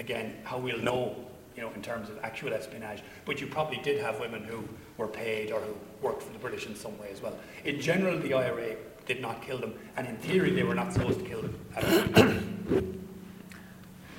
[0.00, 1.16] again, how we'll know,
[1.60, 4.64] you know, in terms of actual espionage, but you probably did have women who
[4.96, 7.38] were paid or who worked for the British in some way as well.
[7.66, 11.18] In general, the IRA did not kill them, and in theory, they were not supposed
[11.18, 12.96] to kill them.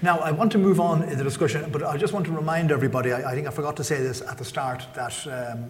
[0.04, 2.72] Now, I want to move on in the discussion, but I just want to remind
[2.72, 5.70] everybody, I, I think I forgot to say this at the start, that, um,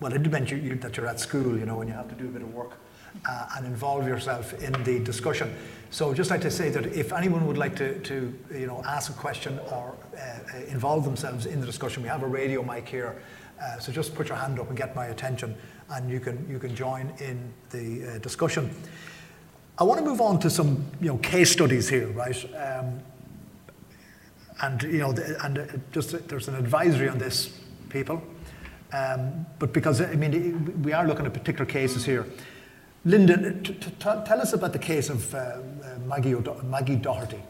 [0.00, 2.16] well, I did mention you, that you're at school, you know, when you have to
[2.16, 2.72] do a bit of work
[3.28, 5.54] uh, and involve yourself in the discussion.
[5.90, 9.10] So just like to say that if anyone would like to, to you know, ask
[9.10, 13.16] a question or uh, involve themselves in the discussion, we have a radio mic here,
[13.60, 15.56] uh, so just put your hand up and get my attention
[15.90, 18.70] and you can, you can join in the uh, discussion.
[19.78, 22.44] I want to move on to some you know, case studies here, right?
[22.54, 23.00] Um,
[24.60, 25.10] and you know,
[25.44, 28.22] and uh, just there's an advisory on this, people.
[28.92, 32.26] Um, but because I mean, we are looking at particular cases here.
[33.08, 33.54] Linda,
[34.00, 37.40] tell us about the case of uh, uh Maggie, Maggie Doherty.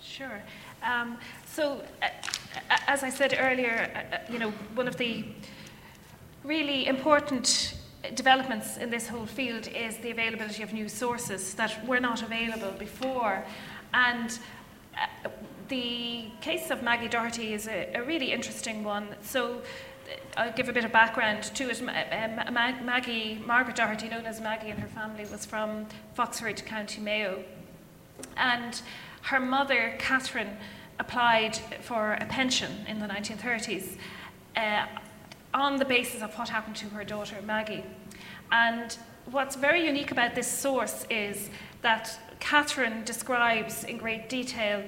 [0.00, 0.40] Sure.
[0.84, 2.08] Um, so, uh,
[2.86, 5.24] as I said earlier, uh, uh, you know, one of the
[6.44, 7.74] really important
[8.14, 12.72] developments in this whole field is the availability of new sources that were not available
[12.78, 13.44] before.
[13.92, 14.38] And
[14.96, 15.28] uh,
[15.68, 19.08] the case of Maggie Doherty is a, a, really interesting one.
[19.22, 19.62] So
[20.36, 21.82] I'll give a bit of background to it.
[21.82, 27.42] Maggie, Margaret Doherty, known as Maggie and her family, was from Foxford, County Mayo.
[28.36, 28.80] And
[29.22, 30.56] her mother, Catherine,
[30.98, 33.96] applied for a pension in the 1930s.
[34.56, 34.86] Uh,
[35.52, 37.84] on the basis of what happened to her daughter Maggie.
[38.52, 38.96] And
[39.30, 41.50] what's very unique about this source is
[41.82, 44.84] that Catherine describes in great detail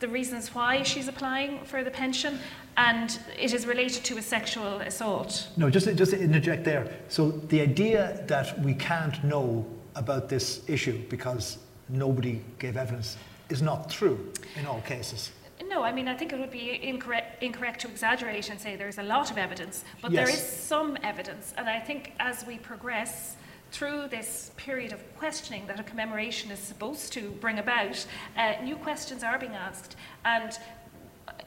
[0.00, 2.38] the reasons why she's applying for the pension,
[2.76, 5.48] and it is related to a sexual assault.
[5.56, 6.92] No, just, just to interject there.
[7.08, 11.58] So the idea that we can't know about this issue because
[11.88, 13.16] nobody gave evidence
[13.50, 15.32] is not true in all cases.
[15.68, 18.98] No, I mean, I think it would be incorrect, incorrect to exaggerate and say there's
[18.98, 20.26] a lot of evidence, but yes.
[20.26, 21.54] there is some evidence.
[21.56, 23.36] And I think as we progress
[23.70, 28.04] through this period of questioning that a commemoration is supposed to bring about,
[28.36, 29.96] uh, new questions are being asked.
[30.24, 30.58] And,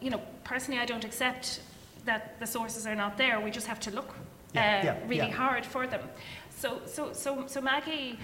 [0.01, 1.61] you know, personally, I don't accept
[2.05, 3.39] that the sources are not there.
[3.39, 4.13] We just have to look uh,
[4.53, 5.31] yeah, yeah, really yeah.
[5.31, 6.01] hard for them.
[6.57, 8.17] So, so, so, so Maggie,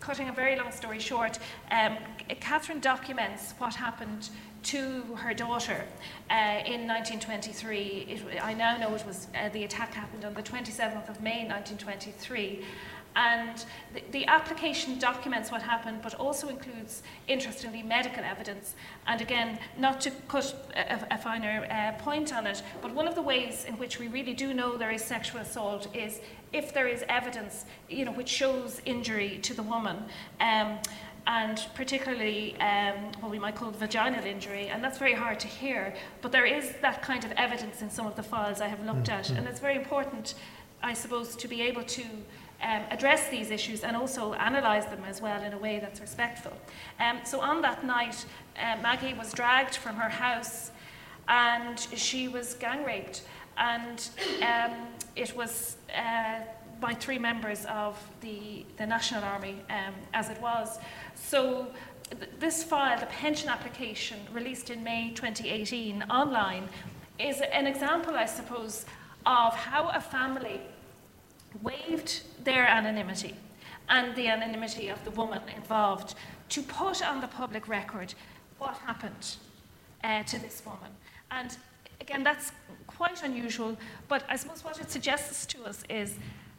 [0.00, 1.38] cutting a very long story short,
[1.70, 1.96] um,
[2.40, 4.30] Catherine documents what happened
[4.64, 5.84] to her daughter
[6.28, 8.06] uh, in 1923.
[8.08, 11.46] It, I now know it was uh, the attack happened on the 27th of May
[11.46, 12.64] 1923.
[13.16, 18.74] And the, the, application documents what happened, but also includes, interestingly, medical evidence.
[19.06, 23.14] And again, not to cut a, a finer uh, point on it, but one of
[23.14, 26.20] the ways in which we really do know there is sexual assault is
[26.52, 30.04] if there is evidence, you know, which shows injury to the woman.
[30.40, 30.78] Um,
[31.26, 35.94] and particularly um, what we might call vaginal injury, and that's very hard to hear,
[36.22, 39.08] but there is that kind of evidence in some of the files I have looked
[39.08, 40.34] at, and it's very important,
[40.82, 42.04] I suppose, to be able to
[42.62, 46.52] um, address these issues and also analyse them as well in a way that's respectful.
[46.98, 48.24] Um, so on that night,
[48.58, 50.70] uh, Maggie was dragged from her house
[51.28, 53.22] and she was gang raped,
[53.56, 54.08] and
[54.42, 55.76] um, it was.
[55.94, 56.40] Uh,
[56.80, 60.78] by three members of the, the National Army um, as it was.
[61.14, 61.68] So
[62.10, 66.68] th- this file, the pension application released in May 2018 online,
[67.18, 68.84] is an example, I suppose,
[69.24, 70.60] of how a family
[71.62, 73.34] waived their anonymity
[73.88, 76.14] and the anonymity of the woman involved
[76.48, 78.14] to put on the public record
[78.58, 79.36] what happened
[80.04, 80.90] uh, to this woman.
[81.30, 81.56] And
[82.00, 82.52] again, that's
[82.86, 83.76] quite unusual,
[84.08, 86.14] but I suppose what it suggests to us is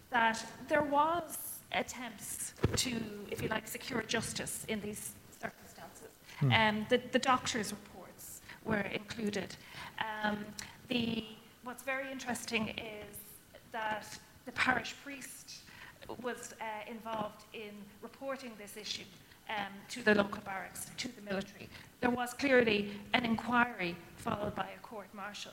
[0.09, 1.37] that there was
[1.71, 2.95] attempts to,
[3.29, 6.09] if you like, secure justice in these circumstances.
[6.39, 6.51] Hmm.
[6.51, 9.55] Um, the, the doctor's reports were included.
[10.23, 10.45] Um,
[10.87, 11.25] the,
[11.63, 13.17] what's very interesting is
[13.71, 14.07] that
[14.47, 15.59] the parish priest
[16.23, 19.03] was uh, involved in reporting this issue
[19.49, 21.67] um, to the local barracks, to the military.
[21.99, 25.51] There was clearly an inquiry followed by a court martial.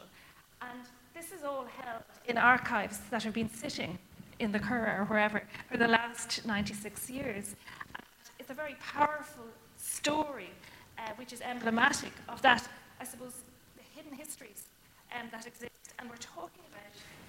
[0.62, 0.80] And
[1.12, 3.98] this is all held in archives that have been sitting
[4.38, 7.56] in the Curragh or wherever for the last 96 years.
[7.96, 8.04] And
[8.38, 10.50] it's a very powerful story
[10.98, 12.66] uh, which is emblematic of that,
[13.00, 13.34] I suppose,
[13.76, 14.64] the hidden histories
[15.18, 15.70] um, that exist.
[15.98, 16.62] And we're talking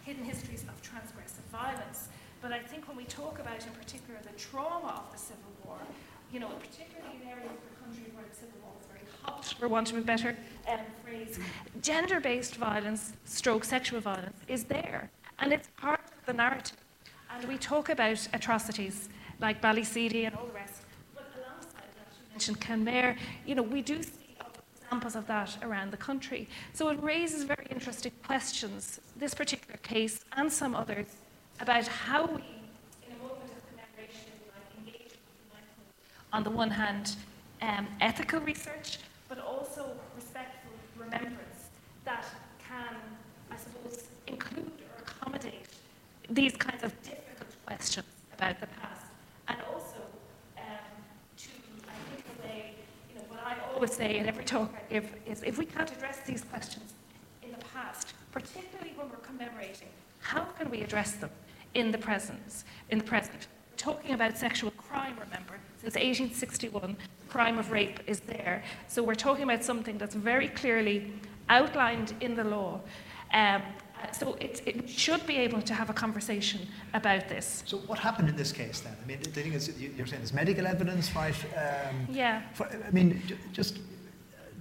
[0.05, 2.09] hidden histories of transgressive violence.
[2.41, 5.77] But I think when we talk about, in particular, the trauma of the Civil War,
[6.31, 9.45] you know, particularly in areas of the country where the civil war was very hot,
[9.59, 10.37] for want of a better
[10.69, 11.39] um, phrase,
[11.81, 15.09] gender-based violence, stroke sexual violence, is there.
[15.39, 16.77] And it's part of the narrative.
[17.33, 20.83] And we talk about atrocities like Ballyseedy and all the rest.
[21.15, 24.24] But alongside that, you mentioned Kenmare, you know, we do see
[24.95, 26.47] examples of that around the country.
[26.73, 31.07] So it raises very interesting questions, this particular case and some others,
[31.59, 32.43] about how we,
[33.05, 34.31] in a moment of commemoration,
[36.31, 37.17] on the one hand,
[37.61, 41.69] um, ethical research, but also respectful remembrance
[42.05, 42.25] that
[42.65, 42.95] can,
[43.51, 45.67] I suppose, include or accommodate
[46.29, 49.07] these kinds of difficult questions about the past.
[49.49, 49.99] And also
[50.57, 50.95] um,
[51.37, 51.49] to,
[51.89, 52.75] I think, the way,
[53.09, 53.55] you know, what I
[53.85, 56.93] always say in every talk I give is if we can't address these questions
[57.43, 59.89] in the past, particularly when we're commemorating,
[60.21, 61.29] how can we address them
[61.75, 62.63] in the present?
[62.89, 68.21] In the present, talking about sexual crime, remember, since 1861, the crime of rape is
[68.21, 68.63] there.
[68.87, 71.13] So we're talking about something that's very clearly
[71.49, 72.81] outlined in the law.
[73.33, 73.61] Um,
[74.11, 76.61] so it, it, should be able to have a conversation
[76.93, 77.63] about this.
[77.65, 78.95] So what happened in this case then?
[79.01, 81.35] I mean, the thing is, you're saying there's medical evidence, right?
[81.55, 82.41] Um, yeah.
[82.53, 83.79] For, I mean, just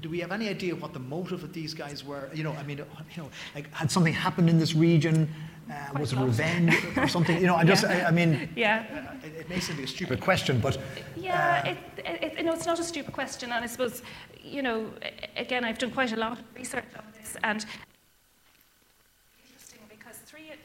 [0.01, 2.29] do we have any idea what the motive of these guys were?
[2.35, 5.29] You know, I mean, you know, like had something happened in this region?
[5.71, 7.41] Uh, was it revenge or something?
[7.41, 7.85] You know, I just.
[7.95, 8.85] I, I, mean, yeah.
[9.25, 10.77] It, it, may seem like a stupid question, but
[11.17, 14.03] yeah, uh, it, it, it, no, it's not a stupid question, and I suppose,
[14.43, 14.91] you know,
[15.37, 17.65] again, I've done quite a lot of research on this, and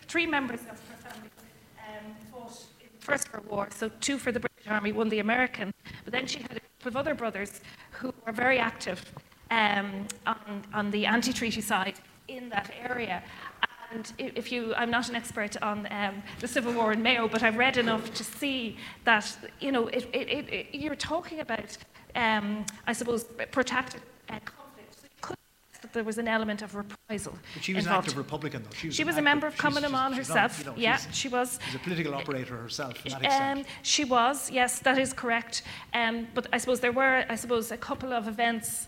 [0.10, 1.30] three members of her family
[1.88, 5.20] um, fought in the First World War, so two for the British Army, one the
[5.20, 5.72] American,
[6.04, 9.00] but then she had a group of other brothers who were very active
[9.52, 13.24] um, on, on the anti-treaty side in that area.
[13.92, 17.42] And if you, I'm not an expert on um, the Civil War in Mayo, but
[17.42, 19.26] I've read enough to see that,
[19.60, 21.78] you know, it, it, it, you're talking about,
[22.16, 25.02] um, I suppose, protracted uh, conflict.
[25.02, 25.38] So could
[25.74, 27.38] that there was an element of reprisal.
[27.54, 28.06] But she was involved.
[28.06, 28.76] an active Republican, though.
[28.76, 30.66] She was, she was a member of Cumann na mBan herself.
[30.66, 31.60] Not, you know, yeah, she was.
[31.66, 32.96] She's a political operator herself.
[33.26, 35.64] Um, she was, yes, that is correct.
[35.94, 38.88] Um, but I suppose there were, I suppose, a couple of events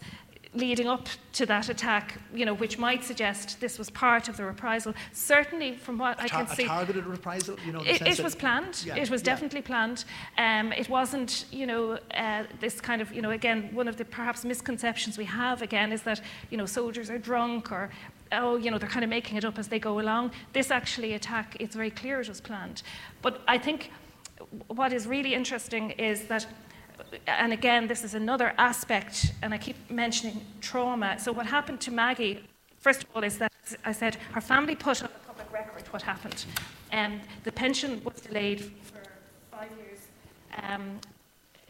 [0.53, 4.43] leading up to that attack, you know, which might suggest this was part of the
[4.43, 4.93] reprisal.
[5.13, 7.55] Certainly, from what I can see, a targeted reprisal.
[7.65, 8.83] You know, it, it was planned.
[8.85, 9.67] Yeah, it was definitely yeah.
[9.67, 10.05] planned.
[10.37, 14.03] Um, it wasn't, you know, uh, this kind of, you know, again, one of the
[14.03, 17.89] perhaps misconceptions we have again is that, you know, soldiers are drunk or
[18.33, 20.31] oh, you know, they're kind of making it up as they go along.
[20.53, 22.81] This actually attack, it's very clear it was planned.
[23.21, 23.91] But I think
[24.67, 26.45] what is really interesting is that
[27.27, 31.19] and again, this is another aspect, and I keep mentioning trauma.
[31.19, 32.43] So, what happened to Maggie,
[32.79, 33.51] first of all, is that
[33.85, 36.45] I said her family put on the public record what happened.
[36.91, 39.01] And um, the pension was delayed for
[39.51, 39.99] five years.
[40.63, 40.99] Um,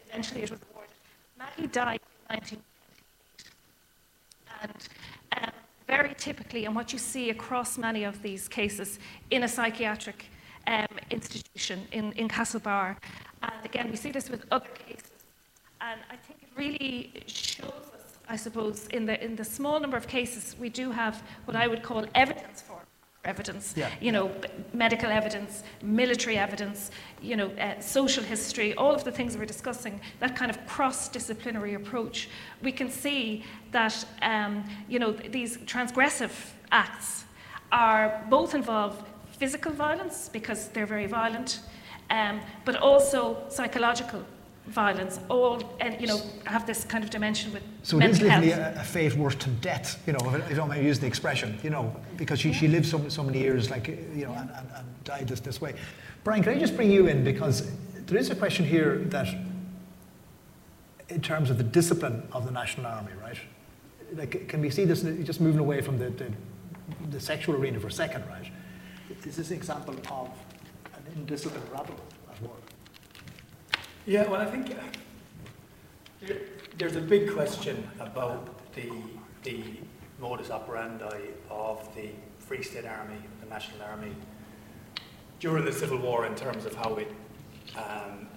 [0.10, 0.96] eventually, it was awarded.
[1.38, 2.62] Maggie died in 1998.
[4.63, 5.52] And um,
[5.88, 10.26] very typically, and what you see across many of these cases in a psychiatric
[10.67, 12.96] um, institution in, in Castlebar,
[13.44, 15.11] and again, we see this with other cases
[15.82, 19.98] and I think it really shows us, I suppose, in the, in the small number
[19.98, 22.78] of cases we do have what I would call evidence for
[23.24, 23.89] evidence, yeah.
[24.00, 24.32] you know,
[24.74, 26.89] medical evidence, military evidence,
[27.22, 31.76] you know, uh, social history, all of the things we're discussing, that kind of cross-disciplinary
[31.76, 32.30] approach,
[32.63, 36.32] we can see that, um, you know, these transgressive
[36.72, 37.26] acts
[37.72, 41.60] are both involve physical violence because they're very violent,
[42.10, 44.26] um, but also psychological
[44.72, 48.52] violence, all and you know have this kind of dimension with so it is literally
[48.52, 50.20] a, a, fate worse than death, you know.
[50.36, 52.56] If I don't use the expression, you know, because she, yeah.
[52.56, 55.62] she lived so, so many years, like you know, and, and, and died this this
[55.62, 55.76] way.
[56.24, 57.72] Brian, can I just bring you in because
[58.06, 59.28] there is a question here that,
[61.10, 63.38] in terms of the discipline of the National Army, right?
[64.14, 66.32] Like, can we see this just moving away from the, the,
[67.10, 68.52] the sexual arena for a second, right?
[69.22, 70.30] This is this an example of
[70.94, 72.11] an indisciplined rabble at work?
[74.08, 76.34] Yeah, well, I think uh,
[76.76, 78.90] there's a big question about the,
[79.44, 79.64] the
[80.20, 82.10] modus operandi of the
[82.40, 84.16] Free State Army, the National Army,
[85.40, 87.12] during the Civil War in terms of how it
[87.76, 88.28] um,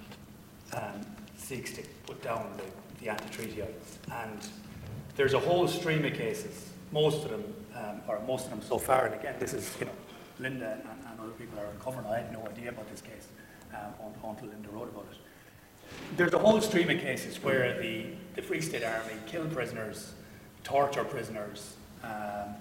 [0.75, 1.01] um,
[1.39, 3.97] seeks to put down the, the anti-treatyites.
[4.13, 4.47] And
[5.17, 8.77] there's a whole stream of cases, most of them, um, or most of them so
[8.77, 9.93] far, and again, this is, you know,
[10.39, 12.07] Linda and, and other people are uncovering.
[12.07, 13.29] I had no idea about this case
[13.73, 15.24] um, until Linda wrote about it
[16.17, 20.13] there's a whole stream of cases where the, the Free State Army kill prisoners,
[20.63, 21.77] torture prisoners.
[22.03, 22.55] Um,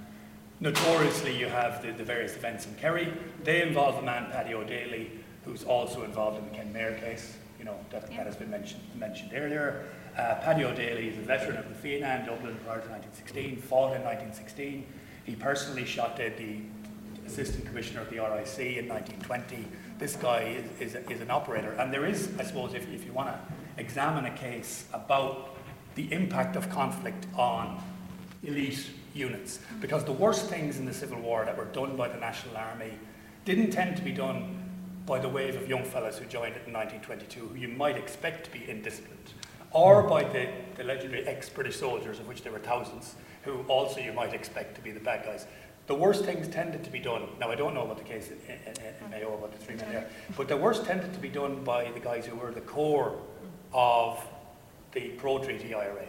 [0.59, 3.13] notoriously, you have the, the various events in Kerry.
[3.43, 5.11] They involve a man, Paddy O'Daly,
[5.45, 7.37] who's also involved in the Ken Kenmare case.
[7.59, 8.17] you know, that, Yeah.
[8.17, 9.85] that has been mentioned, mentioned earlier.
[10.17, 13.95] Uh, Paddy O'Daly is a veteran of the Fianna in Dublin prior to 1916, fought
[13.95, 14.85] in 1916.
[15.25, 16.59] He personally shot dead the
[17.25, 19.65] assistant commissioner of the RIC in 1920.
[20.03, 21.71] This guy is, is, is an operator.
[21.79, 23.39] And there is, I suppose, if, if you want to
[23.77, 25.55] examine a case about
[25.95, 27.81] the impact of conflict on
[28.43, 32.17] elite units, because the worst things in the Civil War that were done by the
[32.17, 32.91] National Army
[33.45, 34.69] didn't tend to be done
[35.05, 38.43] by the wave of young fellows who joined it in 1922, who you might expect
[38.43, 39.31] to be indisciplined,
[39.71, 44.11] or by the, the legendary ex-British soldiers, of which there were thousands, who also you
[44.11, 45.45] might expect to be the bad guys.
[45.85, 48.37] The worst things tended to be done, now I don't know about the case in,
[48.47, 48.73] in,
[49.03, 51.91] in Mayo, about the three men there, but the worst tended to be done by
[51.91, 53.19] the guys who were the core
[53.73, 54.25] of
[54.93, 56.05] the pro-treaty IRA,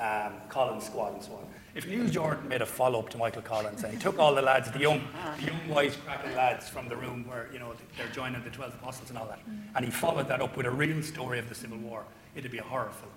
[0.00, 1.46] um, Collins squad and so on.
[1.74, 4.70] If Neil Jordan made a follow-up to Michael Collins and he took all the lads,
[4.70, 5.02] the young,
[5.38, 9.08] the young wisecracking lads from the room where, you know, they're joining the 12 apostles
[9.08, 9.38] and all that,
[9.76, 12.04] and he followed that up with a real story of the Civil War,
[12.34, 13.12] it'd be a horror film.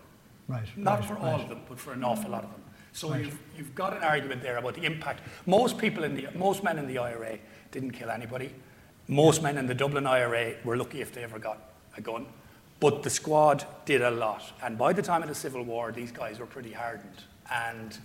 [0.47, 0.77] Right.
[0.77, 1.33] Not right, for right.
[1.33, 2.61] all of them, but for an awful lot of them.
[2.95, 5.19] So you've, you've got an argument there about the impact.
[5.45, 7.39] Most people in the, most men in the IRA
[7.71, 8.55] didn't kill anybody.
[9.09, 12.25] Most men in the Dublin IRA were lucky if they ever got a gun.
[12.79, 14.43] But the squad did a lot.
[14.63, 17.23] And by the time of the Civil War, these guys were pretty hardened.
[17.51, 17.97] And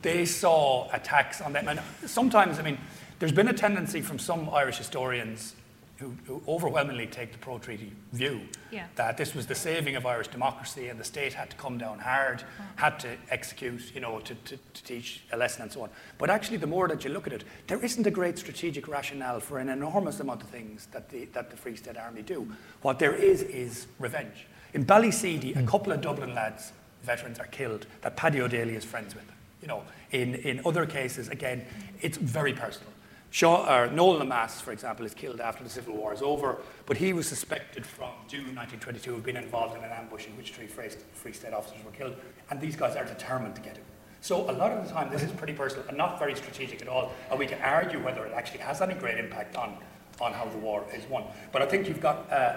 [0.00, 1.68] they saw attacks on them.
[1.68, 2.78] And sometimes, I mean,
[3.18, 5.54] there's been a tendency from some Irish historians
[6.00, 8.40] who, who overwhelmingly take the pro-treaty view
[8.72, 8.86] Yeah.
[8.96, 11.98] that this was the saving of Irish democracy and the state had to come down
[11.98, 12.44] hard, mm.
[12.76, 15.90] had to execute, you know, to, to, to teach a lesson and so on.
[16.16, 19.40] But actually, the more that you look at it, there isn't a great strategic rationale
[19.40, 22.50] for an enormous amount of things that the, that the Free State Army do.
[22.80, 24.46] What there is, is revenge.
[24.72, 25.68] In Ballyseedy, a mm.
[25.68, 26.72] couple of Dublin lads,
[27.02, 29.30] veterans, are killed that Paddy O'Daly is friends with.
[29.60, 29.82] You know,
[30.12, 31.82] in, in other cases, again, mm.
[32.00, 32.89] it's very personal.
[33.30, 36.96] Shaw, or Noel Lemass, for example, is killed after the Civil War is over, but
[36.96, 40.66] he was suspected from June 1922 of being involved in an ambush in which three
[40.66, 42.16] Free, State officers were killed,
[42.50, 43.84] and these guys are determined to get him.
[44.20, 46.88] So a lot of the time, this is pretty personal and not very strategic at
[46.88, 49.76] all, and we can argue whether it actually has any great impact on,
[50.20, 51.24] on how the war is won.
[51.52, 52.56] But I think you've got uh,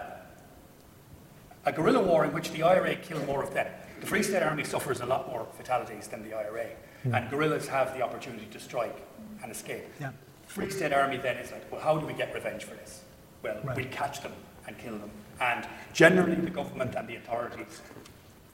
[1.65, 3.67] a guerrilla war in which the IRA kill more of them.
[4.01, 6.65] The Free State Army suffers a lot more fatalities than the IRA,
[7.05, 8.97] and guerrillas have the opportunity to strike
[9.43, 9.85] and escape.
[10.01, 10.11] Yeah.
[10.53, 13.01] Free State Army then is like, well, how do we get revenge for this?
[13.41, 13.75] Well, Right.
[13.75, 14.33] we'll catch them
[14.67, 15.09] and kill them.
[15.41, 17.81] And generally, the government and the authorities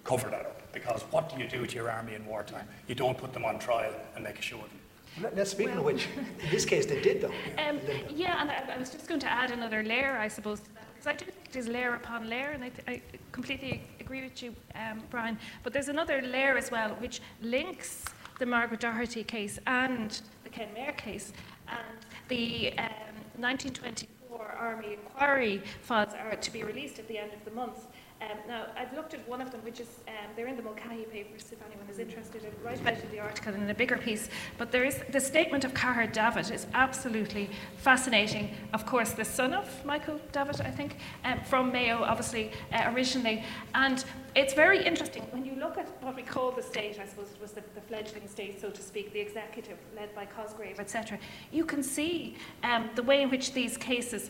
[0.06, 2.66] cover that up because what do you do to your army in wartime?
[2.88, 4.80] You don't put them on trial and make a show of them.
[5.22, 6.08] Let- Let's speaking of which,
[6.44, 7.34] in this case they did though.
[7.68, 10.74] Um, yeah, and I, I was just going to add another layer, I suppose, to
[10.76, 13.02] that, because I do think it is layer upon layer, and I, th- I
[13.34, 15.38] completely agree with you, um, Brian.
[15.64, 18.06] But there's another layer as well, which links
[18.40, 21.34] the Margaret Doherty case and the Kenmare case,
[21.72, 21.98] and
[22.28, 27.52] the um, 1924 Army inquiry files are to be released at the end of the
[27.52, 27.88] month.
[28.22, 31.04] Um, now, I've looked at one of them, which is, um, they're in the Mulcahy
[31.06, 32.42] papers, if anyone is interested.
[32.44, 34.28] I write about the article in a bigger piece.
[34.58, 38.54] But there is, the statement of Cahir Davitt is absolutely fascinating.
[38.74, 43.46] Of course, the son of Michael Davitt, I think, um, from Mayo, obviously, uh, originally.
[43.74, 44.04] And
[44.36, 47.42] it's very interesting when you look at what we call the state, I suppose it
[47.42, 51.18] was the, the fledgling state, so to speak, the executive led by Cosgrave, etc.
[51.52, 54.30] You can see um, the way in which these cases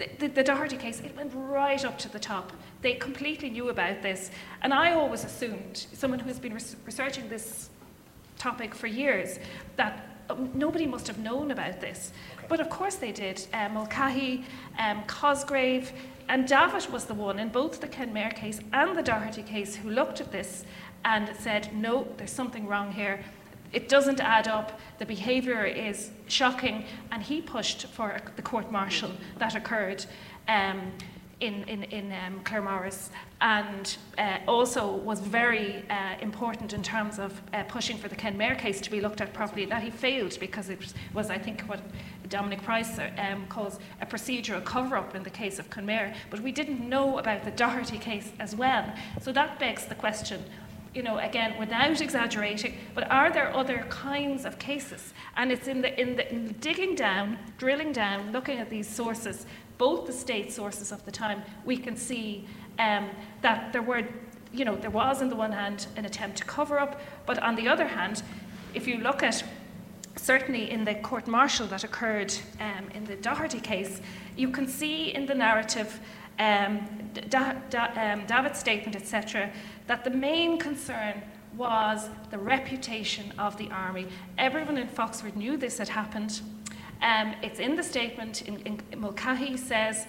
[0.00, 2.52] the, the, the Doherty case, it went right up to the top.
[2.80, 4.30] They completely knew about this.
[4.62, 7.68] And I always assumed, someone who's been res- researching this
[8.38, 9.38] topic for years,
[9.76, 12.12] that um, nobody must have known about this.
[12.48, 13.46] But of course they did.
[13.52, 14.44] Uh, Mulcahy,
[14.78, 15.92] um, Cosgrave,
[16.28, 19.90] and Davitt was the one in both the Kenmare case and the Doherty case who
[19.90, 20.64] looked at this
[21.04, 23.22] and said, no, there's something wrong here.
[23.72, 24.80] It doesn't add up.
[24.98, 30.04] The behaviour is shocking, and he pushed for the court martial that occurred
[30.48, 30.92] um,
[31.38, 33.10] in in, in um, Claremorris,
[33.40, 38.58] and uh, also was very uh, important in terms of uh, pushing for the Kenmare
[38.58, 39.66] case to be looked at properly.
[39.66, 41.80] That he failed because it was, I think, what
[42.28, 46.14] Dominic Price um, calls a procedural cover-up in the case of Kenmare.
[46.28, 48.92] But we didn't know about the Doherty case as well.
[49.20, 50.42] So that begs the question
[50.94, 55.14] you know, again, without exaggerating, but are there other kinds of cases?
[55.36, 59.46] And it's in the, in the in digging down, drilling down, looking at these sources,
[59.78, 62.46] both the state sources of the time, we can see
[62.78, 63.08] um,
[63.40, 64.02] that there were,
[64.52, 67.54] you know, there was on the one hand an attempt to cover up, but on
[67.54, 68.22] the other hand,
[68.74, 69.44] if you look at
[70.16, 74.00] certainly in the court martial that occurred um, in the Doherty case,
[74.36, 76.00] you can see in the narrative
[76.38, 76.86] um,
[77.28, 79.50] da- da- um, Davitt's statement, etc.,
[79.90, 81.20] that the main concern
[81.56, 84.06] was the reputation of the army.
[84.38, 86.42] Everyone in Foxford knew this had happened.
[87.02, 88.42] Um, it's in the statement.
[88.42, 90.06] In, in, Mulcahy says,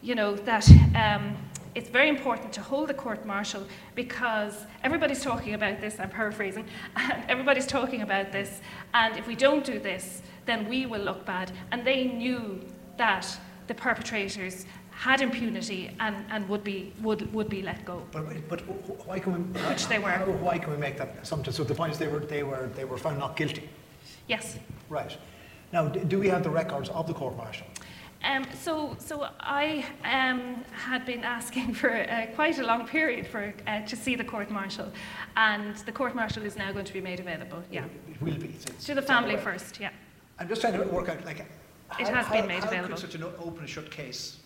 [0.00, 0.66] you know, that
[0.96, 1.36] um,
[1.74, 6.64] it's very important to hold the court martial because everybody's talking about this, I'm paraphrasing,
[6.96, 8.62] and everybody's talking about this,
[8.94, 11.52] and if we don't do this, then we will look bad.
[11.70, 12.64] And they knew
[12.96, 13.28] that
[13.66, 14.64] the perpetrators
[14.98, 18.02] had impunity and, and would, be, would, would be let go.
[18.10, 18.60] But, but
[19.06, 20.10] why can we, Which they were.
[20.48, 21.52] Why can we make that assumption?
[21.52, 23.68] So the point is they were, they were, they were found not guilty.
[24.26, 24.58] Yes.
[24.88, 25.16] Right.
[25.72, 27.66] Now, do we have the records of the court martial?
[28.24, 33.54] Um, so, so I um, had been asking for uh, quite a long period for
[33.68, 34.90] uh, to see the court martial,
[35.36, 37.62] and the court martial is now going to be made available.
[37.70, 38.48] Yeah, It will be.
[38.48, 39.78] It's- to the family first.
[39.78, 39.90] Yeah,
[40.40, 41.46] I'm just trying to work out, like, It
[42.08, 42.96] how- has been how- made how available.
[42.96, 44.37] could such an open and shut case,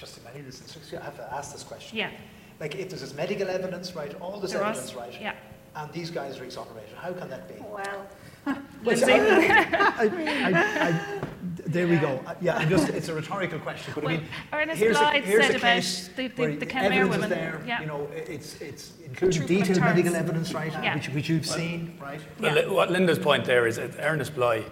[0.00, 1.98] just imagining this, it's just- I have to ask this question.
[1.98, 2.10] yeah.
[2.58, 4.96] Like, if there's this medical evidence, right, all this There evidence, was.
[4.96, 5.34] right, Yeah.
[5.76, 7.54] and these guys are exonerated, how can that be?
[7.62, 8.06] Well,
[8.84, 9.12] Lindsey.
[9.12, 9.16] I,
[9.98, 10.10] I,
[10.88, 11.20] I,
[11.66, 12.20] there we go.
[12.40, 15.42] Yeah, I'm just, it's a rhetorical question, but I Well, mean, Ernest here's a, here's
[15.46, 17.22] said a about case the- the- where the Kenmare evidence women.
[17.24, 17.80] is there, Yeah.
[17.80, 19.80] you know, i- it's, it's including detailed terms.
[19.80, 20.94] medical evidence, right, Yeah.
[20.94, 22.20] which, which you've seen, right?
[22.40, 22.62] Well, Yeah.
[22.62, 24.64] li- what Linda's point there is that Ernest Blythe,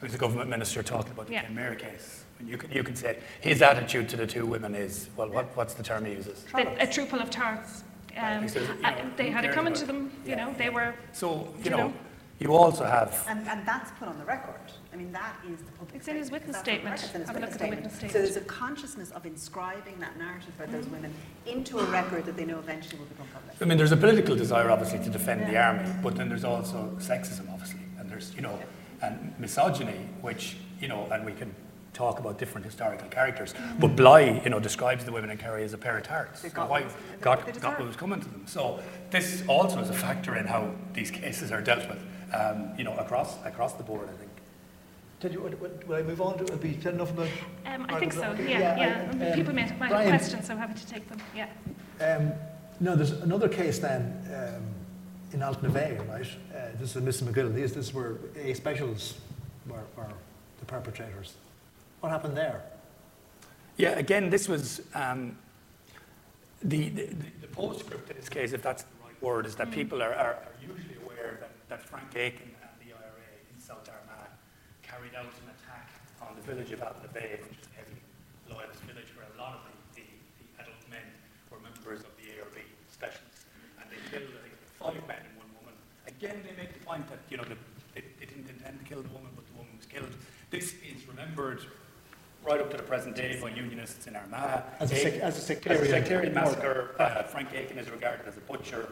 [0.00, 1.44] who's the government minister talking about the Yeah.
[1.46, 5.08] Kenmare case, and you can, you can say his attitude to the two women is,
[5.16, 6.44] well, what, what's the term he uses?
[6.54, 7.84] The, a troop of tarts.
[8.16, 10.10] Um, He says, you uh, know, they had it cares coming to them.
[10.24, 10.44] You Yeah.
[10.46, 10.94] know, they were.
[11.12, 11.92] So, you You know, know.
[12.38, 14.54] you also have, and, and that's put on the record.
[14.92, 17.46] I mean, that is the public It's in his statement, witness because that's on the
[17.52, 17.52] statement.
[17.52, 20.16] record, it's in a witness at the witness So there's a consciousness of inscribing that
[20.18, 21.12] narrative about those women
[21.46, 23.56] into a record that they know eventually will become public.
[23.60, 26.96] I mean, there's a political desire, obviously, to defend the army, but then there's also
[26.98, 28.58] sexism, obviously, and there's, you know,
[29.02, 31.54] and misogyny, which, you know, and we can
[31.96, 35.72] talk about different historical characters, but Blythe, you know, describes the women in Kerry as
[35.72, 36.42] a pair of tarts.
[36.42, 38.42] They got Why- what they- got, what they got what was coming to them.
[38.46, 38.80] So
[39.10, 41.98] this also is a factor in how these cases are dealt with,
[42.34, 44.30] um, you know, across, across the board, I think.
[45.20, 47.28] Tell you, what, what, will I move on to, will be said enough about?
[47.64, 48.24] Um, I think so.
[48.24, 49.28] Okay, Yeah, I- yeah.
[49.30, 51.18] um, People may, have Brian, questions, so I'm happy to take them.
[51.34, 51.48] Yeah.
[52.00, 52.32] Um,
[52.78, 54.02] no, there's another case then
[54.36, 54.62] um,
[55.32, 56.26] in Altnaveigh, right?
[56.54, 57.54] Uh, this is Miss McGill.
[57.54, 59.14] These, this were A specials
[59.66, 60.12] were, were
[60.60, 61.32] the perpetrators.
[62.00, 62.62] What happened there?
[63.76, 65.36] Yeah, again, this was um,
[66.62, 67.08] the, the,
[67.40, 70.40] the postscript in this case, if that's the right word, is that people are, are,
[70.40, 74.32] are usually aware that, that Frank Aiken and the IRA in South Armagh
[74.82, 75.92] carried out an attack
[76.22, 76.80] on the village of
[77.12, 78.00] Bay, which is a heavy
[78.48, 80.06] loyalist village where a lot of the, the,
[80.40, 81.04] the adult men
[81.52, 83.44] were members of the ARB specialists.
[83.76, 85.76] And they killed, I think, five men and one woman.
[86.08, 87.60] Again, they make the point that, you know, the,
[87.92, 90.12] they, they didn't intend to kill the woman, but the woman was killed.
[90.48, 91.60] This is remembered
[92.46, 94.62] right up to the present day by unionists in Armagh.
[94.78, 96.94] As a sec- as a sectarian as a sectarian massacre.
[96.98, 98.88] Uh, Frank Aiken is regarded as a butcher.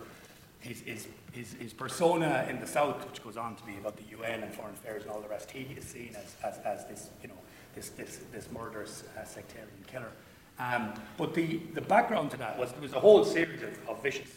[0.58, 4.16] His, his, his, his persona in the South, which goes on to be about the
[4.18, 7.10] UN and foreign affairs and all the rest, he is seen as, as, as this,
[7.22, 7.34] you know,
[7.74, 10.10] this, this, this murderous uh, sectarian killer.
[10.58, 14.02] Um, but the, the background to that was there was a whole series of, of
[14.02, 14.30] vicious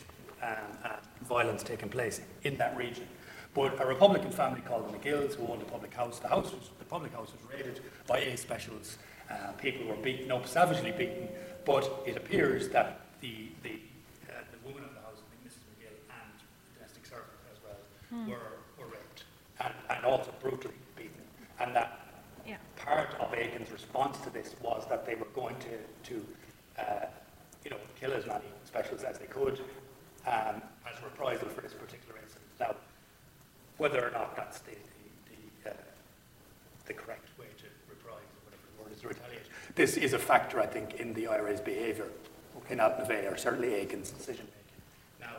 [0.44, 0.54] um,
[0.84, 0.90] uh,
[1.24, 3.08] violence taking place in that region.
[3.54, 6.70] But a Republican family called the McGills, who owned a public house, the house was,
[6.80, 8.98] the public house was raided by A specials.
[9.30, 11.28] Uh, people were beaten up, savagely beaten.
[11.66, 13.80] But it appears that the, the,
[14.30, 15.66] uh, the woman of the house, I think Mrs.
[15.74, 19.24] McGill, and the domestic servant as well, were, were raped
[19.60, 21.12] and, and also brutally beaten.
[21.60, 22.00] And that
[22.46, 22.58] Yeah.
[22.78, 25.78] part of Aiken's response to this was that they were going to,
[26.12, 26.26] to
[26.80, 27.06] uh,
[27.66, 29.60] you know, kill as many specials as they could
[30.26, 32.46] um, as reprisal for this particular incident.
[32.60, 32.76] Now,
[33.78, 35.74] whether or not that's the, the, the, uh,
[36.86, 40.20] the correct way to reprise, or whatever the word is, to retaliate, this is a
[40.20, 42.10] factor, I think, in the IRA's behaviour
[42.58, 42.74] okay.
[42.74, 44.82] in Altnaveigh, or certainly Aiken's decision-making.
[45.20, 45.36] Now,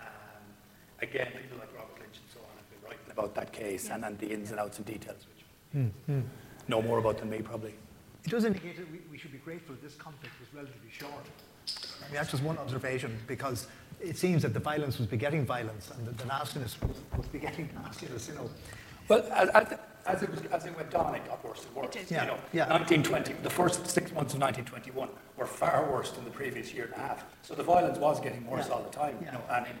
[0.00, 0.06] um,
[1.02, 4.04] again, people like Robert Lynch and so on have been writing about that case and,
[4.04, 5.44] and the ins and outs and details, which
[6.68, 7.74] know more about than me, probably.
[8.24, 11.26] It does indicate that we, we should be grateful this conflict was relatively short.
[12.02, 13.66] I mean, that's just one observation because
[14.00, 17.68] it seems that the violence was begetting violence and the, the nastiness was, was begetting
[17.82, 18.50] nastiness, you know.
[19.08, 21.86] Well, as, as, as, it was, as it went on, it got worse and worse.
[21.86, 22.10] It did.
[22.10, 22.68] You Yeah, know, yeah.
[22.68, 26.94] 1920, the first six months of 1921 were far worse than the previous year and
[26.94, 27.24] a half.
[27.42, 28.74] So the violence was getting worse Yeah.
[28.74, 29.16] all the time.
[29.20, 29.26] Yeah.
[29.26, 29.76] You know, and in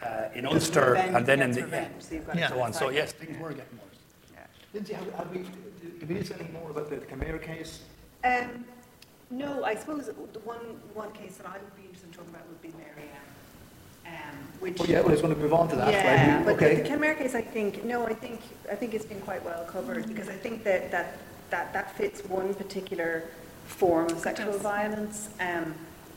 [0.00, 2.48] the, uh, in Ulster, Revenge and then in the revenge, so Yeah.
[2.48, 2.72] so on.
[2.72, 3.98] So yes, things were getting worse.
[4.32, 4.40] Yeah.
[4.74, 5.44] Lindsey, have, have we,
[6.00, 7.80] did we say anything more about the Kenmare case?
[8.24, 8.64] Um,
[9.30, 10.58] no, I suppose the one,
[10.94, 13.10] one case that I would be interested in talking about would be Mary
[14.06, 14.80] Ann, um, which.
[14.80, 16.44] Oh, yeah, well, I was going to move on to that, Yeah, right?
[16.44, 16.76] but okay.
[16.76, 20.06] the Kenmare case, I think, no, I think, I think it's been quite well covered,
[20.06, 21.18] because I think that, that,
[21.50, 23.24] that, that fits one particular
[23.66, 25.74] form of sexual violence, um,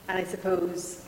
[0.07, 1.05] and I suppose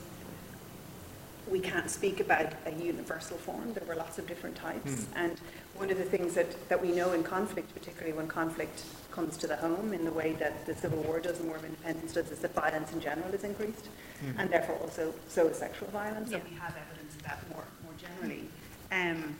[1.52, 3.74] we can't speak about a universal form.
[3.74, 4.92] There were lots of different types.
[4.92, 5.08] Mm.
[5.16, 5.42] And
[5.76, 9.48] one of the things that, that we know in conflict, particularly when conflict comes to
[9.48, 12.32] the home in the way that the Civil War does and War of Independence does,
[12.32, 13.90] is that violence in general is increased.
[14.24, 14.40] Mm.
[14.40, 16.32] And therefore also so is sexual violence.
[16.32, 16.38] Yeah.
[16.38, 18.48] And we have evidence of that more, more generally.
[18.92, 19.36] Um,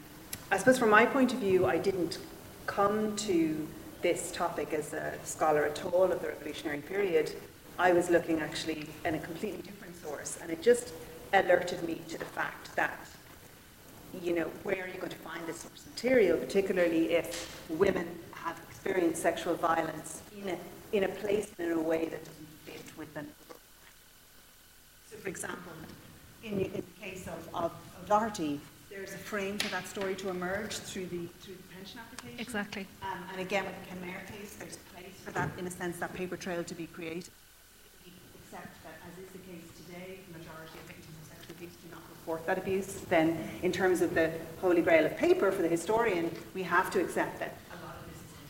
[0.52, 2.20] I suppose from my point of view, I didn't
[2.68, 3.68] come to
[4.02, 7.34] this topic as a scholar at all of the revolutionary period.
[7.78, 10.94] I was looking actually in a completely different source, and it just
[11.34, 13.00] alerted me to the fact that,
[14.22, 18.08] you know, where are you going to find this source material, particularly if women
[18.84, 20.58] have experienced sexual violence in a,
[20.96, 23.28] in a place and in a way that doesn't fit with them.
[25.10, 25.72] So, for example,
[26.44, 28.60] in, in the case of, of, of Doherty,
[28.90, 32.40] there's a frame for that story to emerge through the, through the pension application.
[32.40, 32.88] Exactly.
[33.02, 35.98] Um, and again, with the Kenmare case, there's a place for that, in a sense,
[36.00, 37.30] that paper trail to be created.
[38.06, 41.90] Except that, as is the case today, the majority of victims of sexual abuse do
[41.92, 43.02] not report that abuse.
[43.10, 47.00] Then, in terms of the holy grail of paper for the historian, we have to
[47.00, 47.56] accept that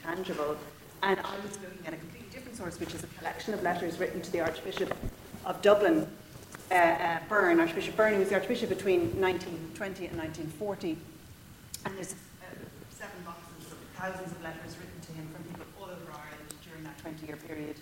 [0.04, 0.58] intangible.
[1.04, 4.00] And I was looking at a completely different source, which is a collection of letters
[4.00, 4.94] written to the Archbishop
[5.46, 6.08] of Dublin
[6.70, 10.98] uh, uh, Byrne, Archbishop Byrne, who was the Archbishop between 1920 and 1940.
[11.86, 12.46] And there's uh,
[12.90, 16.84] seven boxes of thousands of letters written to him from people all over Ireland during
[16.84, 17.76] that 20 year period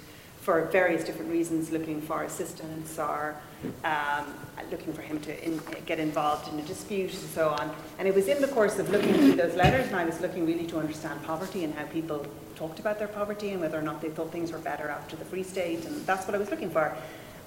[0.50, 3.36] for various different reasons, looking for assistance or
[3.84, 4.26] um,
[4.72, 7.70] looking for him to in, get involved in a dispute and so on.
[8.00, 10.47] And it was in the course of looking through those letters, and I was looking
[10.47, 12.26] really to understand poverty and how people
[12.56, 15.26] talked about their poverty and whether or not they thought things were better after the
[15.26, 16.97] Free State, and that's what I was looking for.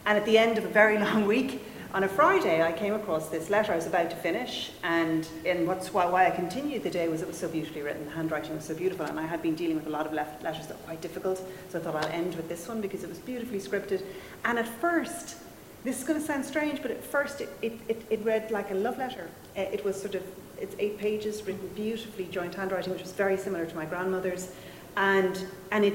[0.06, 1.60] And at the end of a very long week,
[1.94, 5.66] on a Friday, I came across this letter I was about to finish, and, and
[5.66, 8.06] what's why, why I continued the day was it was so beautifully written.
[8.06, 10.66] The handwriting was so beautiful, and I had been dealing with a lot of letters
[10.66, 13.18] that were quite difficult, so I thought I'll end with this one because it was
[13.18, 14.02] beautifully scripted.
[14.46, 15.36] And at first,
[15.84, 18.70] this is going to sound strange, but at first it, it, it, it read like
[18.70, 19.28] a love letter.
[19.56, 20.22] Uh, it was sort of,
[20.58, 24.52] it's eight pages, written beautifully, joint handwriting, which was very similar to my grandmother's.
[24.96, 25.94] And, and it,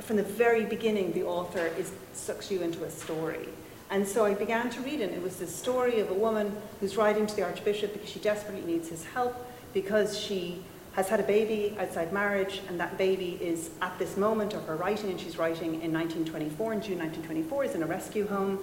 [0.00, 3.48] from the very beginning, the author is, sucks you into a story.
[3.90, 5.12] And so I began to read it.
[5.12, 8.62] It was the story of a woman who's writing to the Archbishop because she desperately
[8.62, 9.34] needs his help
[9.72, 10.64] because she
[10.94, 14.76] has had a baby outside marriage, and that baby is at this moment of her
[14.76, 18.58] writing, and she's writing in 1924, in June 1924, is in a rescue home.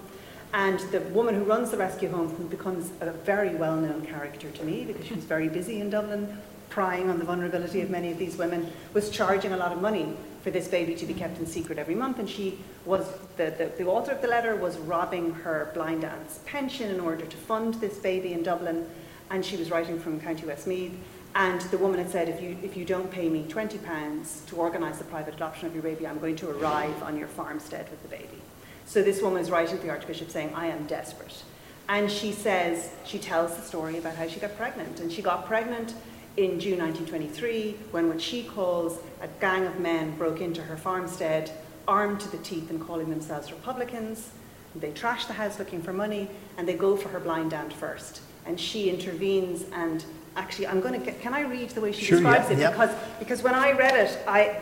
[0.51, 4.63] And the woman who runs the rescue home, becomes a very well known character to
[4.63, 8.17] me because she was very busy in Dublin, prying on the vulnerability of many of
[8.17, 11.45] these women, was charging a lot of money for this baby to be kept in
[11.45, 12.19] secret every month.
[12.19, 16.41] And she was, the, the, the author of the letter was robbing her blind aunt's
[16.45, 18.87] pension in order to fund this baby in Dublin.
[19.31, 20.93] And she was writing from County Westmeath.
[21.35, 24.97] And the woman had said, if you, if you don't pay me £20 to organise
[24.97, 28.09] the private adoption of your baby, I'm going to arrive on your farmstead with the
[28.09, 28.41] baby.
[28.85, 31.43] So this woman is writing to the Archbishop saying, I am desperate.
[31.89, 34.99] And she says, she tells the story about how she got pregnant.
[34.99, 35.95] And she got pregnant
[36.37, 41.49] in June 1923 when what she calls a gang of men broke into her farmstead,
[41.87, 44.29] armed to the teeth and calling themselves Republicans.
[44.75, 48.21] They trash the house looking for money and they go for her blind aunt first.
[48.45, 50.03] And she intervenes and
[50.35, 52.59] actually I'm going to get, can I read the way she sure, describes yeah, it?
[52.59, 52.71] Yeah.
[52.71, 54.61] Because, because when I read it, I,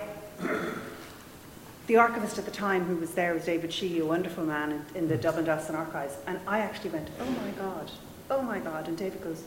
[1.88, 4.86] the archivist at the time who was there was David Sheehy, a wonderful man in,
[4.96, 5.22] in the mm.
[5.22, 6.18] Dublin Diocesan Archives.
[6.28, 7.92] And I actually went, oh my God,
[8.30, 8.88] oh my God.
[8.88, 9.44] And David goes,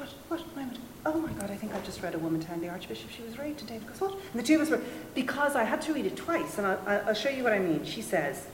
[0.00, 2.62] what, what, I went, oh my God, I think I've just read a woman telling
[2.62, 3.66] the Archbishop she was raped.
[3.66, 4.12] David goes, what?
[4.12, 4.80] And the two of us were,
[5.14, 7.84] because I had to read it twice, and I'll, I'll show you what I mean.
[7.84, 8.46] She says,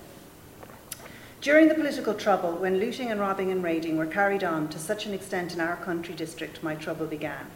[1.41, 5.07] during the political trouble, when looting and robbing and raiding were carried on to such
[5.07, 7.47] an extent in our country district, my trouble began.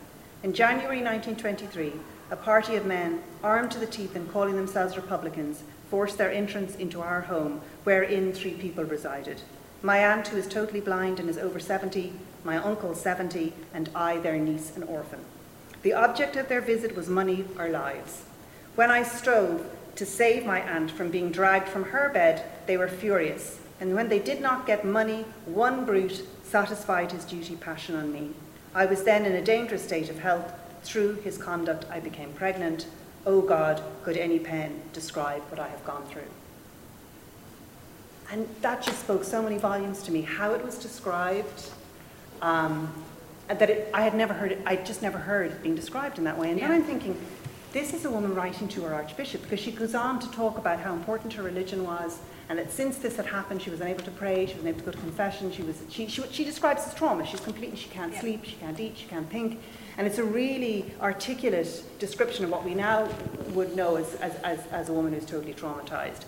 [0.44, 1.92] In January 1923,
[2.30, 6.76] a party of men, armed to the teeth and calling themselves Republicans, forced their entrance
[6.76, 9.42] into our home, wherein three people resided.
[9.82, 12.12] My aunt, who is totally blind and is over 70,
[12.44, 15.20] my uncle 70, and I, their niece, an orphan.
[15.82, 18.24] The object of their visit was money or lives.
[18.74, 19.64] When I strove
[19.96, 24.10] to save my aunt from being dragged from her bed, they were furious, and when
[24.10, 28.30] they did not get money, one brute satisfied his duty passion on me.
[28.74, 30.52] I was then in a dangerous state of health.
[30.82, 32.86] Through his conduct, I became pregnant.
[33.26, 36.28] Oh God, could any pen describe what I have gone through?
[38.32, 41.70] And that just spoke so many volumes to me, how it was described,
[42.42, 42.92] um,
[43.48, 46.24] that it, I had never heard it, I just never heard it being described in
[46.24, 46.50] that way.
[46.50, 46.68] And yeah.
[46.68, 47.20] then I'm thinking,
[47.72, 50.80] this is a woman writing to her archbishop because she goes on to talk about
[50.80, 52.18] how important her religion was
[52.48, 54.86] and that since this had happened she was unable to pray she was unable to
[54.86, 58.12] go to confession she was she, she, she describes as trauma she's completely she can't
[58.12, 58.20] yeah.
[58.20, 59.60] sleep she can't eat she can't think
[59.98, 63.08] and it's a really articulate description of what we now
[63.50, 66.24] would know as, as, as, as a woman who's totally traumatized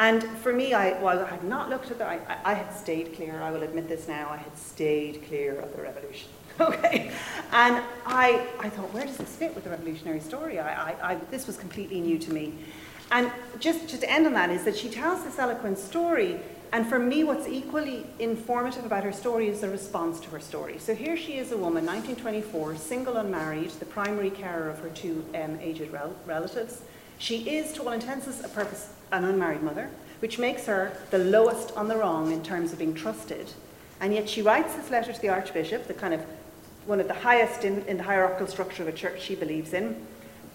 [0.00, 3.14] And for me, I, while I had not looked at that, I, I had stayed
[3.14, 6.30] clear, I will admit this now, I had stayed clear of the revolution.
[6.60, 7.12] okay?
[7.52, 10.58] And I, I thought, where does this fit with the revolutionary story?
[10.58, 12.54] I, I, I, this was completely new to me.
[13.12, 16.40] And just, just to end on that is that she tells this eloquent story,
[16.72, 20.78] and for me, what's equally informative about her story is the response to her story.
[20.78, 25.26] So here she is a woman, 1924, single, unmarried, the primary carer of her two
[25.34, 26.80] um, aged rel- relatives.
[27.20, 29.90] She is, to all intents and purposes, an unmarried mother,
[30.20, 33.52] which makes her the lowest on the rung in terms of being trusted.
[34.00, 36.22] And yet she writes this letter to the Archbishop, the kind of
[36.86, 40.06] one of the highest in, in the hierarchical structure of a church she believes in.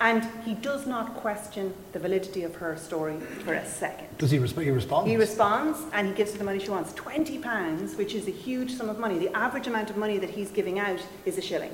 [0.02, 4.08] And he does not question the validity of her story for a second.
[4.18, 5.08] Does he, resp- he respond?
[5.08, 6.94] He responds and he gives her the money she wants.
[6.94, 9.20] £20, which is a huge sum of money.
[9.20, 11.72] The average amount of money that he's giving out is a shilling.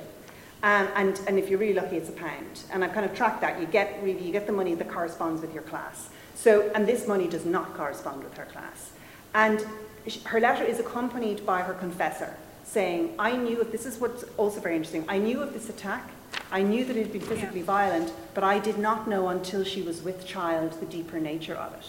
[0.62, 2.62] Um, and, and if you're really lucky, it's a pound.
[2.72, 3.60] And I've kind of tracked that.
[3.60, 6.08] You get really, you get the money that corresponds with your class.
[6.34, 8.92] So, and this money does not correspond with her class.
[9.34, 9.64] And
[10.24, 14.60] her letter is accompanied by her confessor saying, I knew of, this is what's also
[14.60, 16.10] very interesting, I knew of this attack,
[16.50, 17.66] I knew that it had been physically yeah.
[17.66, 21.74] violent, but I did not know until she was with child the deeper nature of
[21.74, 21.86] it.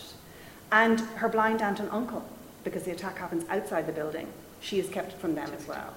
[0.72, 2.26] And her blind aunt and uncle,
[2.64, 4.28] because the attack happens outside the building,
[4.60, 5.94] she is kept from them as well.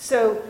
[0.00, 0.42] So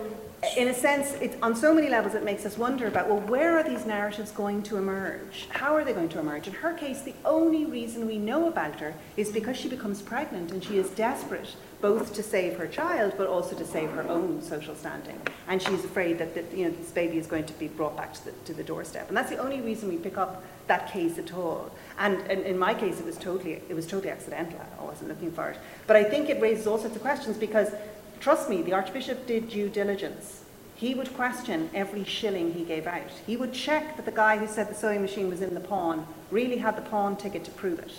[0.56, 3.58] in a sense, it, on so many levels, it makes us wonder about well, where
[3.58, 5.48] are these narratives going to emerge?
[5.50, 6.46] How are they going to emerge?
[6.46, 10.52] In her case, the only reason we know about her is because she becomes pregnant
[10.52, 14.40] and she is desperate both to save her child but also to save her own
[14.40, 15.20] social standing.
[15.48, 18.14] And she's afraid that the, you know, this baby is going to be brought back
[18.14, 19.08] to the, to the doorstep.
[19.08, 21.70] And that's the only reason we pick up that case at all.
[21.98, 24.60] And, and in my case, it was totally it was totally accidental.
[24.80, 25.58] I wasn't looking for it.
[25.86, 27.72] But I think it raises all sorts of questions because
[28.20, 30.44] Trust me, the Archbishop did due diligence.
[30.74, 33.10] He would question every shilling he gave out.
[33.26, 36.06] He would check that the guy who said the sewing machine was in the pawn
[36.30, 37.92] really had the pawn ticket to prove it.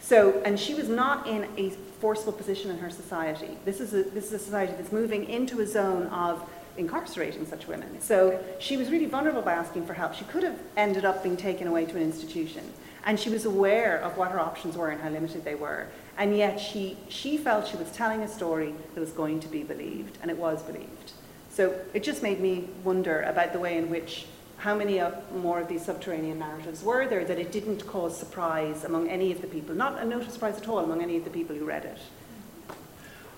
[0.00, 3.58] So, and she was not in a forceful position in her society.
[3.66, 6.48] This is a, this is a society that's moving into a zone of
[6.78, 8.00] incarcerating such women.
[8.00, 10.14] So she was really vulnerable by asking for help.
[10.14, 12.64] She could have ended up being taken away to an institution.
[13.04, 15.88] And she was aware of what her options were and how limited they were.
[16.18, 19.62] And yet she, she felt she was telling a story that was going to be
[19.62, 21.12] believed, and it was believed.
[21.48, 24.26] So it just made me wonder about the way in which
[24.58, 28.82] how many of, more of these subterranean narratives were there that it didn't cause surprise
[28.82, 31.30] among any of the people, not a notice surprise at all among any of the
[31.30, 31.98] people who read it.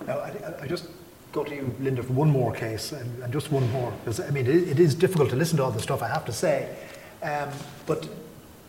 [0.07, 0.87] Now, I, I just
[1.31, 4.31] go to you, Linda, for one more case, and, and just one more, because I
[4.31, 6.75] mean, it, it is difficult to listen to all the stuff, I have to say.
[7.21, 7.49] Um,
[7.85, 8.09] but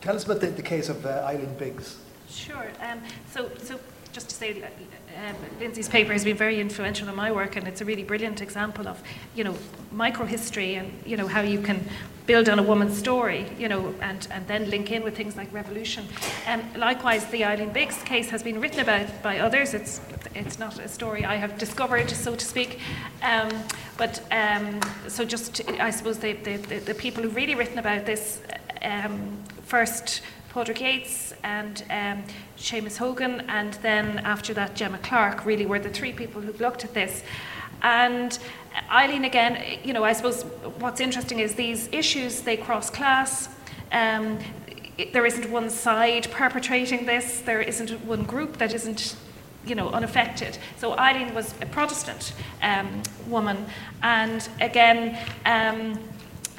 [0.03, 1.97] tell us about the, the case of uh, Eileen Biggs.
[2.29, 2.71] Sure.
[2.81, 3.01] Um,
[3.31, 3.81] so, so
[4.13, 7.81] just to say, um, Lindsey's paper has been very influential in my work, and it's
[7.81, 9.03] a really brilliant example of,
[9.35, 9.57] you know,
[9.95, 11.87] microhistory and you know how you can
[12.27, 15.53] build on a woman's story, you know, and, and then link in with things like
[15.53, 16.07] revolution.
[16.47, 19.75] And likewise, the Eileen Biggs case has been written about by others.
[19.75, 20.01] It's
[20.35, 22.79] it's not a story I have discovered, so to speak.
[23.23, 23.51] Um,
[23.97, 28.41] but um, so just, I suppose the, the, the, people who've really written about this
[28.81, 30.23] um, first
[30.53, 32.23] Padraig Yeates and um,
[32.59, 36.85] Seamus Hogan, and then after that, Gemma Clark really were the three people who've looked
[36.85, 37.23] at this.
[37.81, 38.39] And
[38.91, 40.43] Eileen, again, you know, I suppose
[40.79, 43.49] what's interesting is these issues, they cross class.
[43.93, 44.39] Um,
[45.15, 49.17] there isn't one side perpetrating this, there isn't one group that isn't
[49.65, 50.59] you know, unaffected.
[50.77, 53.65] So Eileen was a Protestant um, woman,
[54.03, 55.99] and again, um,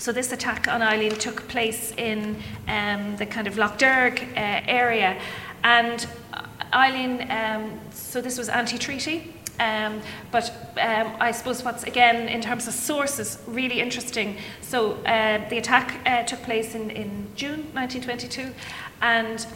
[0.03, 2.35] so this attack on Eileen took place in
[2.67, 5.17] um, the kind of Lough Derg uh, area,
[5.63, 6.05] and
[6.73, 7.31] Eileen.
[7.31, 9.33] Um, so this was anti-treaty.
[9.61, 14.35] Um, but um, I suppose what's again in terms of sources really interesting.
[14.59, 18.51] So uh, the attack uh, took place in, in June 1922,
[19.01, 19.47] and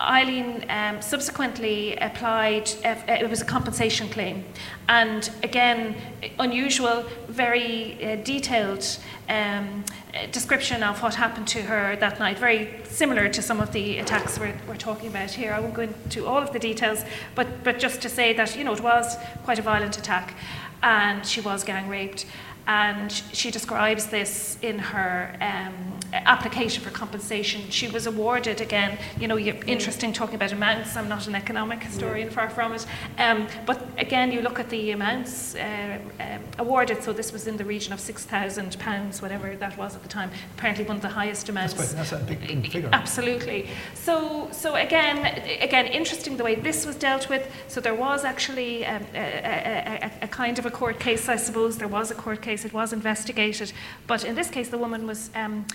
[0.00, 4.44] Eileen um, subsequently applied, uh, it was a compensation claim.
[4.88, 5.96] And again,
[6.38, 8.84] unusual, very uh, detailed
[9.28, 9.84] um,
[10.32, 14.38] description of what happened to her that night, very similar to some of the attacks
[14.38, 15.52] we're, we're talking about here.
[15.52, 18.64] I won't go into all of the details, but, but just to say that, you
[18.64, 20.34] know, it was quite a violent attack
[20.82, 22.26] and she was gang raped
[22.66, 27.70] and she describes this in her um, application for compensation.
[27.70, 28.98] She was awarded again.
[29.20, 30.96] You know, you're interesting talking about amounts.
[30.96, 32.86] I'm not an economic historian, far from it.
[33.18, 37.02] Um, but again, you look at the amounts uh, uh, awarded.
[37.02, 40.08] So this was in the region of six thousand pounds, whatever that was at the
[40.08, 40.30] time.
[40.56, 41.74] Apparently, one of the highest amounts.
[41.74, 42.90] That's, quite, that's a big, big figure.
[42.92, 43.68] Absolutely.
[43.94, 45.18] So, so again,
[45.60, 47.50] again, interesting the way this was dealt with.
[47.68, 51.36] So there was actually um, a, a, a, a kind of a court case, I
[51.36, 51.76] suppose.
[51.76, 53.72] There was a court case case, it was investigated.
[54.06, 55.66] But in this case, the woman was um,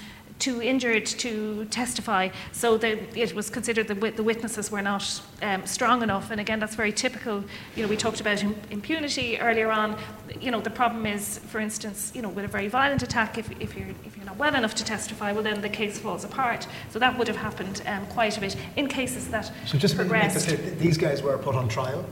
[0.41, 2.29] too injured to testify.
[2.51, 6.31] So the, it was considered that the witnesses were not um, strong enough.
[6.31, 7.43] And again, that's very typical.
[7.75, 9.97] You know, we talked about impunity earlier on.
[10.41, 13.51] You know, the problem is, for instance, you know, with a very violent attack, if,
[13.61, 16.67] if, you're, if you're not well enough to testify, well, then the case falls apart.
[16.89, 20.47] So that would have happened um, quite a bit in cases that so just progressed.
[20.47, 22.03] This, these guys were put on trial?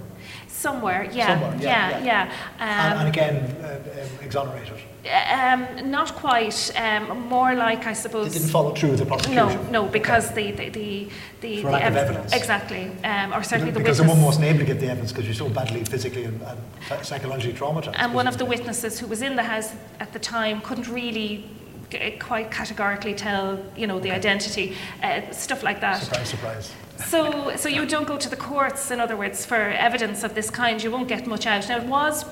[0.49, 1.27] Somewhere, yeah.
[1.27, 1.89] Somewhere, yeah.
[1.89, 2.31] yeah, yeah.
[2.59, 4.77] Um, and, and, again, uh, um, exonerated?
[5.31, 6.71] Um, not quite.
[6.75, 8.27] Um, more like, I suppose.
[8.27, 9.71] It didn't follow through with the prosecution.
[9.71, 10.51] No, no, because okay.
[10.51, 12.33] the the the, For lack ev- of evidence.
[12.33, 13.83] Exactly, um, or certainly because the witness.
[13.83, 16.41] Because the woman wasn't able to get the evidence because you're so badly physically and,
[16.41, 17.95] and psychologically traumatized.
[17.97, 21.49] And one of the witnesses who was in the house at the time couldn't really
[22.19, 24.17] quite categorically tell, you know, the okay.
[24.17, 26.01] identity, uh, stuff like that.
[26.03, 26.73] Surprise, surprise.
[27.05, 30.49] So, so you don't go to the courts, in other words, for evidence of this
[30.49, 30.81] kind.
[30.81, 31.67] You won't get much out.
[31.69, 32.25] Now, it was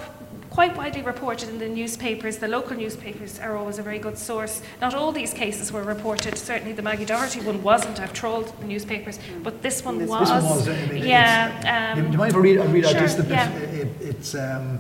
[0.50, 2.38] quite widely reported in the newspapers.
[2.38, 4.62] The local newspapers are always a very good source.
[4.82, 6.38] Not all these cases were reported.
[6.38, 8.00] Certainly, the Maggie Doherty one wasn't.
[8.00, 10.30] I've trolled the newspapers, but this one this, was.
[10.30, 10.68] This one was.
[10.68, 11.94] I mean, yeah.
[11.96, 13.32] Um, do you mind if I read, I read sure, out just the bit?
[13.32, 13.58] Yeah.
[13.58, 14.36] It, it's.
[14.36, 14.80] Um,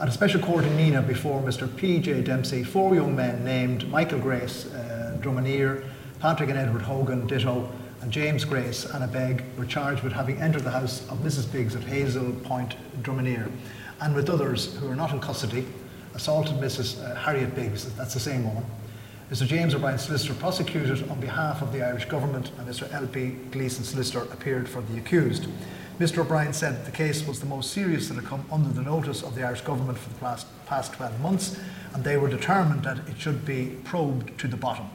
[0.00, 1.74] at a special court in Nenagh before Mr.
[1.76, 2.22] P.J.
[2.22, 5.84] Dempsey, four young men named Michael Grace, uh, Dromineer,
[6.20, 7.68] Patrick and Edward Hogan, Ditto,
[8.08, 11.52] and James Grace and a beg were charged with having entered the house of Mrs.
[11.52, 13.52] Biggs at Hazel Point, Dromineer,
[14.00, 15.66] and with others who were not in custody,
[16.14, 17.04] assaulted Mrs.
[17.04, 18.64] Uh, Harriet Biggs, that's the same woman.
[19.30, 19.46] Mr.
[19.46, 22.90] James O'Brien, solicitor, prosecuted on behalf of the Irish government, and Mr.
[22.94, 23.36] L.P.
[23.50, 25.46] Gleeson, solicitor, appeared for the accused.
[25.98, 26.20] Mr.
[26.20, 29.22] O'Brien said that the case was the most serious that had come under the notice
[29.22, 31.60] of the Irish government for the past, past 12 months,
[31.92, 34.88] and they were determined that it should be probed to the bottom.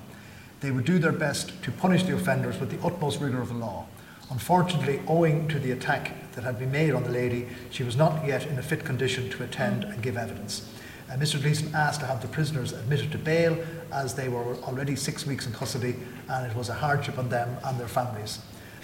[0.63, 3.55] They would do their best to punish the offenders with the utmost rigour of the
[3.55, 3.85] law.
[4.31, 8.25] Unfortunately, owing to the attack that had been made on the lady, she was not
[8.25, 10.65] yet in a fit condition to attend and give evidence.
[11.11, 11.41] Uh, Mr.
[11.41, 13.57] Gleeson asked to have the prisoners admitted to bail
[13.91, 15.97] as they were already six weeks in custody
[16.29, 18.39] and it was a hardship on them and their families.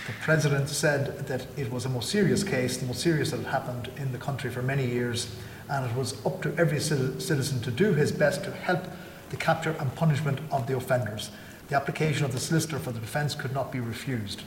[0.05, 3.47] The President said that it was a most serious case, the most serious that had
[3.47, 5.33] happened in the country for many years,
[5.69, 8.83] and it was up to every citizen to do his best to help
[9.29, 11.31] the capture and punishment of the offenders.
[11.69, 14.41] The application of the solicitor for the defence could not be refused.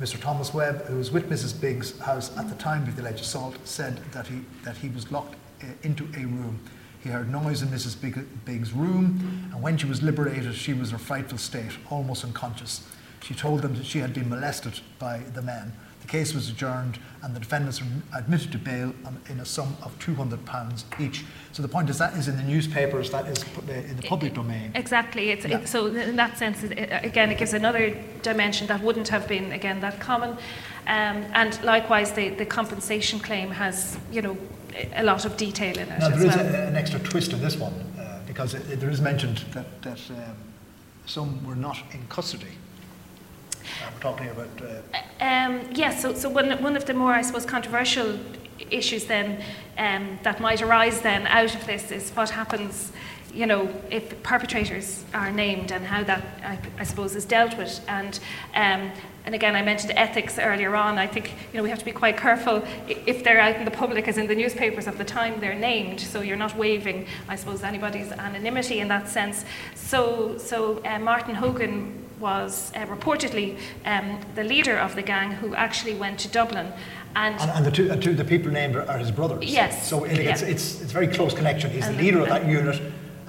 [0.00, 0.20] Mr.
[0.20, 1.60] Thomas Webb, who was with Mrs.
[1.60, 5.10] Biggs' house at the time of the alleged assault, said that he, that he was
[5.10, 6.60] locked uh, into a room.
[7.02, 8.00] He heard noise in Mrs.
[8.44, 12.86] Biggs' room, and when she was liberated, she was in a frightful state, almost unconscious.
[13.20, 15.72] She told them that she had been molested by the men.
[16.10, 17.86] The case was adjourned and the defendants were
[18.18, 18.92] admitted to bail
[19.28, 21.24] in a sum of £200 each.
[21.52, 24.72] So the point is that is in the newspapers, that is in the public domain.
[24.74, 25.30] Exactly.
[25.30, 25.58] It's, yeah.
[25.58, 29.52] it, so in that sense, it, again, it gives another dimension that wouldn't have been,
[29.52, 30.30] again, that common.
[30.88, 34.36] Um, and likewise, the, the compensation claim has, you know,
[34.96, 35.98] a lot of detail in it.
[36.00, 36.44] Now, there is well.
[36.44, 40.00] a, an extra twist in this one uh, because it, there is mentioned that, that
[40.10, 40.36] um,
[41.06, 42.56] some were not in custody
[43.94, 44.48] we're talking about.
[44.60, 44.80] Uh...
[45.20, 48.18] Um, yes, yeah, so, so one, one of the more, I suppose, controversial
[48.70, 49.42] issues then
[49.78, 52.92] um, that might arise then out of this is what happens,
[53.32, 57.80] you know, if perpetrators are named and how that, I, I suppose, is dealt with.
[57.88, 58.18] And
[58.54, 58.92] um,
[59.26, 60.98] and again, I mentioned ethics earlier on.
[60.98, 63.70] I think you know we have to be quite careful if they're out in the
[63.70, 66.00] public, as in the newspapers at the time they're named.
[66.00, 69.44] So you're not waiving, I suppose, anybody's anonymity in that sense.
[69.74, 75.54] So, so uh, Martin Hogan was uh, reportedly um, the leader of the gang who
[75.54, 76.72] actually went to Dublin.
[77.16, 79.44] And, and, and the, two, two, the people named are, are his brothers.
[79.44, 79.88] Yes.
[79.88, 80.48] So it, it's, yeah.
[80.48, 81.70] it's, it's very close connection.
[81.70, 82.80] He's and the leader the, of that unit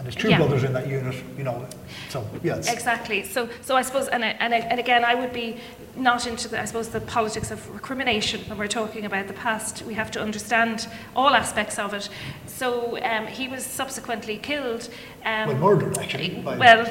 [0.01, 0.37] and there's two yeah.
[0.37, 1.63] brothers in that unit, you know.
[2.09, 3.23] So yeah, exactly.
[3.23, 5.57] So so I suppose, and and, and again, I would be
[5.95, 9.83] not into the, I suppose the politics of recrimination when we're talking about the past.
[9.83, 12.09] We have to understand all aspects of it.
[12.47, 14.89] So um, he was subsequently killed.
[15.24, 16.41] Um, well, murdered actually.
[16.43, 16.82] Well,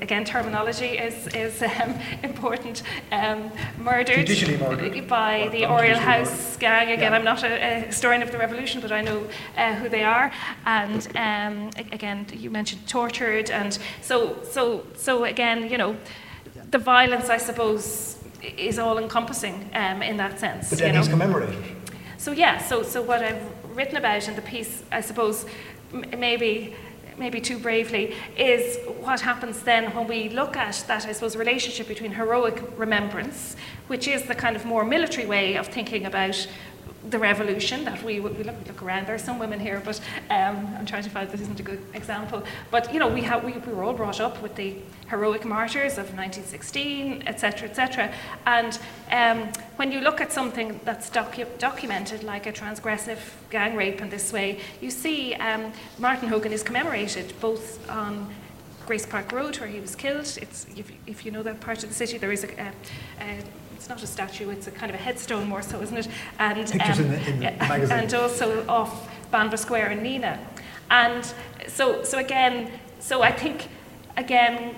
[0.00, 2.82] again, terminology is is um, important.
[3.12, 4.28] Um, murdered,
[4.60, 6.90] murdered by the Oriel House gang.
[6.90, 7.18] Again, yeah.
[7.18, 9.26] I'm not a, a, historian of the revolution, but I know
[9.56, 10.32] uh, who they are.
[10.64, 15.96] And um, again, you mentioned tortured, and so so so again, you know
[16.70, 20.70] the violence, I suppose, is all encompassing um, in that sense.
[20.70, 21.00] But then you know?
[21.00, 21.62] he's commemorated.
[22.16, 23.42] So yeah, so so what I've
[23.76, 25.46] written about in the piece, I suppose,
[25.92, 26.74] m- maybe
[27.18, 31.88] maybe too bravely, is what happens then when we look at that, I suppose, relationship
[31.88, 33.56] between heroic remembrance,
[33.86, 36.46] which is the kind of more military way of thinking about
[37.10, 39.06] the revolution that we, we look, look, around.
[39.06, 40.00] There are some women here, but
[40.30, 42.42] um, I'm trying to find this isn't a good example.
[42.70, 44.76] But you know, we, have, we, we were all brought up with the
[45.08, 48.12] heroic martyrs of 1916, etc., etc.
[48.46, 48.78] And
[49.10, 53.18] um, when you look at something that's docu- documented, like a transgressive
[53.50, 58.32] gang rape in this way, you see um, Martin Hogan is commemorated both on
[58.86, 60.38] Grace Park Road, where he was killed.
[60.40, 62.72] It's, if, if you know that part of the city, there is a, a,
[63.20, 63.38] a
[63.84, 66.08] it's not a statue, it's a kind of a headstone more so, isn't it?
[66.38, 67.98] And, Pictures um, in, the, in the magazine.
[67.98, 70.38] And also off Banba Square in Nenagh.
[70.90, 71.34] And
[71.68, 73.68] so, so again, so I think,
[74.16, 74.74] again,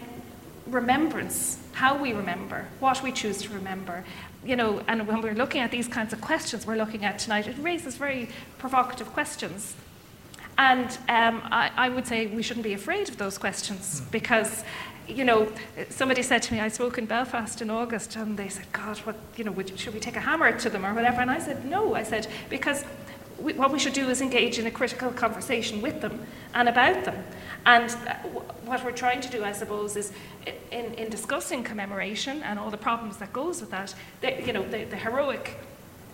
[0.67, 4.05] remembrance, how we remember, what we choose to remember,
[4.45, 7.47] you know, and when we're looking at these kinds of questions we're looking at tonight,
[7.47, 8.29] it raises very
[8.59, 9.77] provocative questions.
[10.59, 14.07] And um, I, I, would say we shouldn't be afraid of those questions hmm.
[14.11, 14.65] because,
[15.09, 15.51] you know,
[15.89, 19.17] somebody said to me, I spoke in Belfast in August, and they said, God, what,
[19.37, 21.21] you know, would, should we take a hammer to them or whatever?
[21.21, 21.95] And I said, no.
[21.95, 22.85] I said, because
[23.39, 27.05] we, what we should do is engage in a critical conversation with them and about
[27.05, 27.25] them.
[27.65, 28.15] And uh,
[28.65, 30.13] what we're trying to do, I suppose, is
[30.71, 34.63] in, in discussing commemoration and all the problems that goes with that, the, you know,
[34.63, 35.59] the, the heroic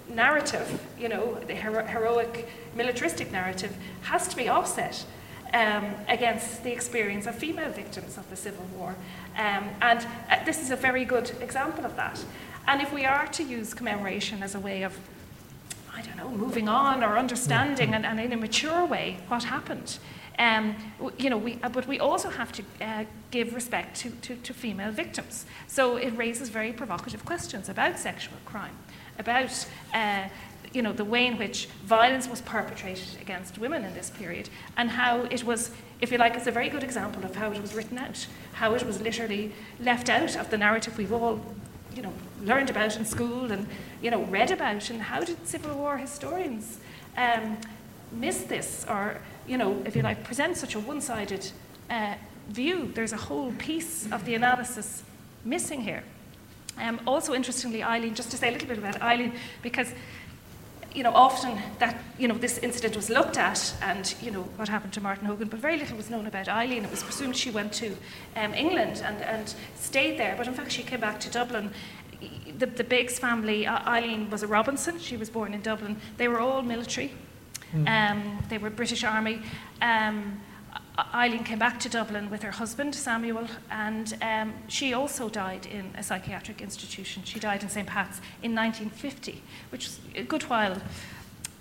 [0.09, 5.05] narrative, you know, the hero- heroic militaristic narrative has to be offset
[5.55, 8.97] um, against the experience of female victims of the Civil War.
[9.37, 12.23] Um, and uh, this is a very good example of that.
[12.67, 14.99] And if we are to use commemoration as a way of
[15.95, 19.99] I don't know, moving on or understanding and, and in a mature way what happened.
[20.39, 20.75] Um,
[21.19, 24.55] you know, we, uh, but we also have to uh, give respect to, to, to,
[24.55, 25.45] female victims.
[25.67, 28.75] So it raises very provocative questions about sexual crime,
[29.19, 30.29] about uh,
[30.73, 34.91] you know, the way in which violence was perpetrated against women in this period, and
[34.91, 35.71] how it was,
[36.01, 38.75] if you like, it's a very good example of how it was written out, how
[38.75, 41.41] it was literally left out of the narrative we've all
[41.95, 42.13] you know,
[42.43, 43.67] learned about in school and,
[44.01, 44.91] you know, read about.
[44.91, 46.79] And how did Civil War historians
[47.17, 47.59] um,
[48.11, 51.51] miss this or, you know, if you like, present such a one-sided
[51.91, 52.15] uh,
[52.49, 52.91] view?
[52.95, 55.03] There's a whole piece of the analysis
[55.45, 56.03] missing here.
[56.79, 59.93] Um, also, interestingly, Eileen, just to say a little bit about Eileen, because
[60.95, 64.69] you know, often that, you know, this incident was looked at and, you know, what
[64.69, 66.85] happened to Martin Hogan, but very little was known about Eileen.
[66.85, 67.97] It was presumed she went to
[68.37, 71.71] um, England and, and stayed there, but in fact she came back to Dublin.
[72.59, 75.97] The, the Biggs family, uh, Eileen was a Robinson, she was born in Dublin.
[76.19, 77.13] They were all military.
[77.75, 77.89] Mm.
[77.89, 79.41] Um, they were British Army.
[79.81, 80.41] Um,
[80.99, 85.91] Eileen came back to Dublin with her husband, Samuel, and um, she also died in
[85.97, 87.23] a psychiatric institution.
[87.25, 87.87] She died in St.
[87.87, 90.77] Pat's in 1950, which was a good while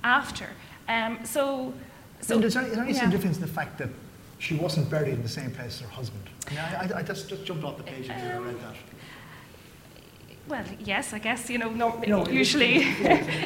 [0.03, 0.49] after.
[0.89, 1.73] Um, so,
[2.19, 3.09] so and is there, is there any yeah.
[3.09, 3.89] difference in the fact that
[4.39, 6.23] she wasn't buried in the same place as her husband?
[6.47, 8.75] I, mean, I, I just, just jumped off the page and um, I read that.
[10.51, 11.69] Well, yes, I guess you know.
[11.69, 12.83] No, no usually.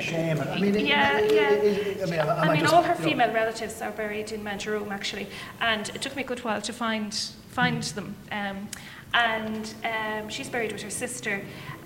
[0.01, 0.39] shame.
[0.39, 2.03] I mean, yeah, it, yeah.
[2.03, 3.33] I mean, I, I mean just, all her female know.
[3.35, 5.27] relatives are buried in Rome, actually,
[5.61, 7.13] and it took me a good while to find
[7.49, 7.93] find mm.
[7.93, 8.15] them.
[8.31, 8.67] Um,
[9.13, 11.43] and um, she's buried with her sister,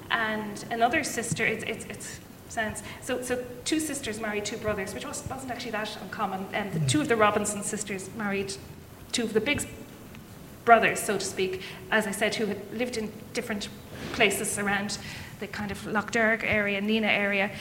[0.09, 1.45] and another sister.
[1.45, 3.22] It's it's, it's sounds so.
[3.22, 6.47] So two sisters married two brothers, which was, wasn't actually that uncommon.
[6.53, 6.88] And the mm.
[6.88, 8.53] two of the Robinson sisters married
[9.11, 9.67] two of the Biggs
[10.63, 11.61] brothers, so to speak,
[11.91, 13.67] as I said, who had lived in different
[14.14, 14.97] places around
[15.39, 17.52] the kind of Lough Derg area, Nenagh area.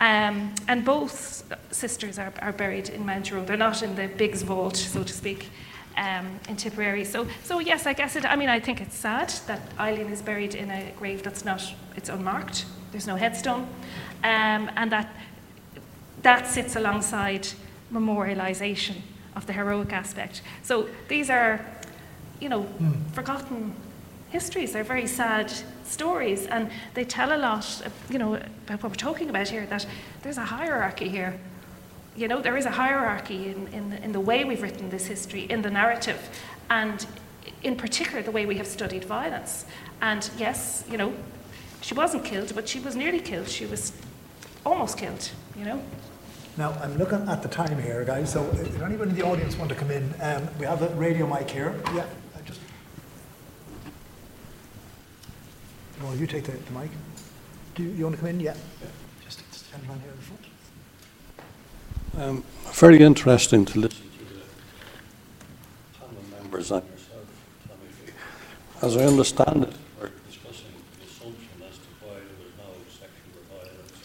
[0.00, 3.46] Um, and both sisters are, are buried in Mount Road.
[3.46, 5.48] They're not in the Biggs vault, so to speak,
[5.96, 7.04] um, in Tipperary.
[7.04, 8.24] So, so yes, I guess it.
[8.24, 11.62] I mean, I think it's sad that Eileen is buried in a grave that's not.
[11.96, 12.66] It's unmarked.
[12.92, 13.66] There's no headstone,
[14.22, 15.08] um, and that
[16.22, 17.48] that sits alongside
[17.92, 18.96] memorialisation
[19.34, 20.42] of the heroic aspect.
[20.62, 21.64] So these are,
[22.40, 23.10] you know, mm.
[23.12, 23.74] forgotten
[24.30, 24.72] histories.
[24.72, 25.52] They're very sad
[25.84, 29.86] stories, and they tell a lot, you know, about what we're talking about here, that
[30.22, 31.38] there's a hierarchy here.
[32.16, 35.42] You know, there is a hierarchy in, in, in the way we've written this history,
[35.42, 36.28] in the narrative,
[36.68, 37.06] and
[37.62, 39.64] in particular the way we have studied violence.
[40.00, 41.14] And yes, you know,
[41.80, 43.48] she wasn't killed, but she was nearly killed.
[43.48, 43.92] She was
[44.66, 45.82] almost killed, you know.
[46.56, 49.68] Now, I'm looking at the time here, guys, so if anyone in the audience want
[49.70, 51.80] to come in, um, we have a radio mic here.
[51.94, 52.04] Yeah.
[56.02, 56.90] Well, you take the, the mic.
[57.74, 58.38] Do you, you, want to come in?
[58.40, 58.54] Yeah.
[59.24, 60.44] Just stand around here in front.
[62.16, 64.40] Um, very interesting to listen to the
[65.98, 67.26] panel members and yourself,
[67.66, 68.12] Tommy.
[68.80, 73.42] As I understand it, we're discussing the assumption as to why there was no sexual
[73.50, 73.98] violence.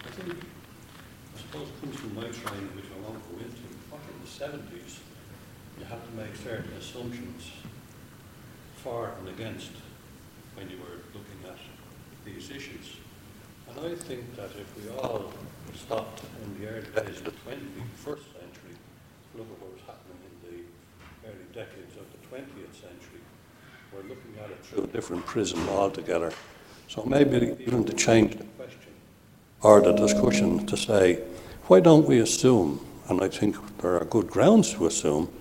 [0.00, 3.68] I think, I suppose it comes from my training, which I won't go into.
[3.92, 4.96] Back in the 70s,
[5.78, 7.52] you had to make certain assumptions
[8.76, 9.70] for and against
[10.56, 11.58] when you were looking at
[12.24, 12.96] these issues.
[13.68, 15.32] And I think that if we all
[15.74, 18.76] stopped in the early days of the 21st century
[19.36, 23.20] look at what was happening in the early decades of the 20th century,
[23.92, 26.32] we're looking at it through a different prism altogether.
[26.88, 28.92] So maybe even to change the question
[29.62, 31.20] or the discussion to say,
[31.68, 35.32] why don't we assume, and I think there are good grounds to assume,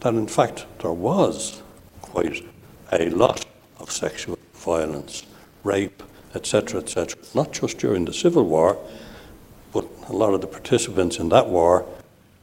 [0.00, 1.62] that in fact there was
[2.02, 2.44] quite
[2.92, 3.46] a lot
[3.86, 5.24] of sexual violence,
[5.62, 6.02] rape,
[6.34, 8.78] etc., etc., not just during the Civil War,
[9.72, 11.86] but a lot of the participants in that war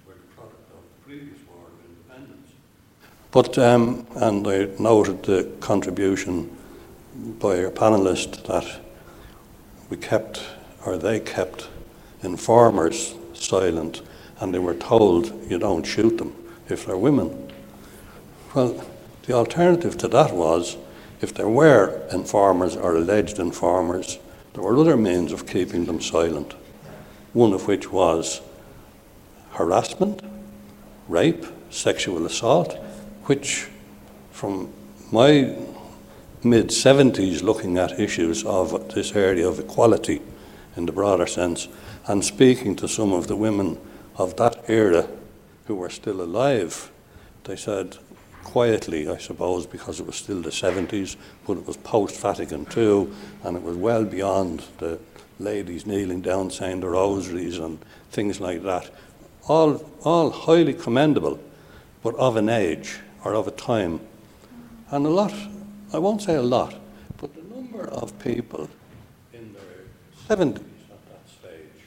[0.06, 2.52] were the product of the previous war of independence.
[3.32, 6.56] But, um, and I noted the contribution
[7.39, 8.82] by our panelist that
[9.89, 10.44] we kept,
[10.86, 11.70] or they kept,
[12.24, 14.02] informers silent
[14.39, 16.34] and they were told you don't shoot them
[16.70, 17.52] if they're women.
[18.56, 18.86] Well,
[19.26, 20.78] the alternative to that was
[21.24, 24.20] if there were informers or alleged informers,
[24.54, 26.54] there were other means of keeping them silent,
[27.32, 28.42] one of which was
[29.52, 30.22] harassment,
[31.08, 32.78] rape, sexual assault,
[33.24, 33.70] which,
[34.32, 34.72] from
[35.14, 35.56] my
[36.44, 40.22] mid 70s looking at issues of this area of equality
[40.76, 41.70] in the broader sense,
[42.06, 43.80] and speaking to some of the women
[44.18, 45.08] of that era
[45.68, 46.92] who were still alive,
[47.46, 47.98] they said,
[48.44, 51.16] quietly, I suppose, because it was still the 70s,
[51.48, 53.08] but it was post Vatican II,
[53.44, 55.00] and it was well beyond the
[55.39, 57.80] ladies kneeling down saying the rosaries and
[58.12, 58.89] things like that.
[59.48, 61.39] All, all highly commendable,
[62.02, 64.00] but of an age or of a time.
[64.91, 65.34] And a lot,
[65.91, 66.76] I won't say a lot,
[67.18, 68.70] but the number of people
[69.34, 71.84] in their 70s at that stage,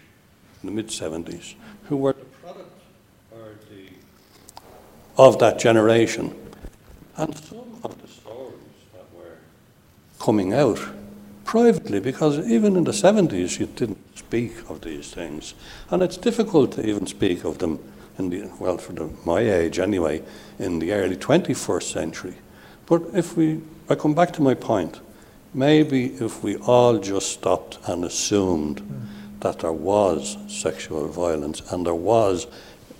[0.62, 1.54] in the mid 70s,
[1.84, 2.70] who were the product
[3.70, 3.88] the,
[5.16, 6.34] of that generation.
[7.16, 8.54] And some of the stories
[8.92, 9.38] that were
[10.18, 10.80] coming out
[11.44, 15.54] privately, because even in the 70s you didn't speak of these things.
[15.90, 17.78] And it's difficult to even speak of them
[18.18, 20.22] in the, well, for the, my age anyway,
[20.58, 22.34] in the early 21st century.
[22.86, 25.00] But if we, I come back to my point,
[25.54, 29.40] maybe if we all just stopped and assumed mm.
[29.40, 32.46] that there was sexual violence and there was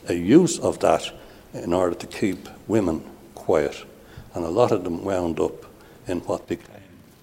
[0.09, 1.11] a use of that
[1.53, 3.03] in order to keep women
[3.35, 3.85] quiet,
[4.37, 5.65] and a lot of them wound up
[6.07, 6.69] in what became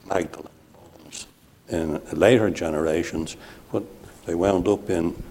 [0.09, 1.27] Magdalene homes
[1.69, 3.37] in later generations,
[3.71, 3.83] but
[4.25, 5.21] they wound up in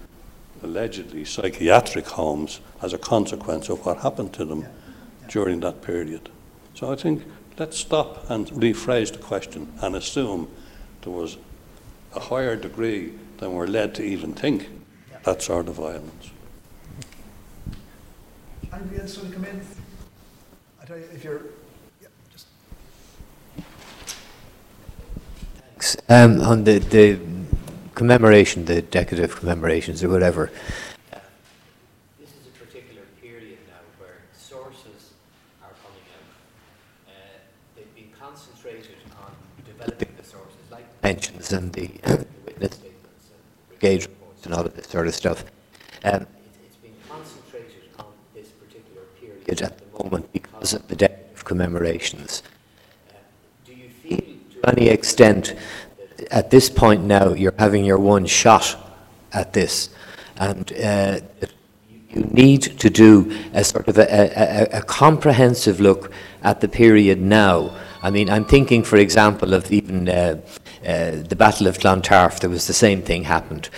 [0.63, 4.65] allegedly psychiatric homes as a consequence of what happened to them
[5.27, 6.29] during that period.
[6.73, 7.25] So I think
[7.59, 10.49] let's stop and rephrase the question and assume
[11.01, 11.35] there was
[12.15, 14.69] a higher degree than we're led to even think
[15.23, 16.31] that sort of violence.
[18.71, 19.61] Anybody else want to come in?
[20.81, 21.41] I tell you, if you're
[25.83, 25.97] Thanks.
[26.07, 27.19] Um, on the, the
[27.93, 30.49] commemoration, the decorative commemorations or whatever,
[31.11, 31.17] uh,
[32.17, 35.11] this is a particular period now where sources
[35.61, 37.11] are coming out.
[37.11, 37.11] Uh,
[37.75, 39.33] they've been concentrated on
[39.65, 41.89] developing the sources, like pensions and the
[42.45, 45.43] witness statements and brigade reports and all of this sort of stuff.
[46.05, 46.25] Um,
[46.65, 52.41] it's been concentrated on this particular period at the moment because of the decorative commemorations
[54.67, 55.55] any extent,
[56.31, 58.77] at this point now, you're having your one shot
[59.31, 59.89] at this.
[60.37, 61.19] And uh,
[62.09, 66.11] you need to do a sort of a, a, a, comprehensive look
[66.43, 67.75] at the period now.
[68.01, 70.41] I mean, I'm thinking, for example, of even uh,
[70.85, 72.39] uh, the Battle of Clontarf.
[72.39, 73.69] There was the same thing happened.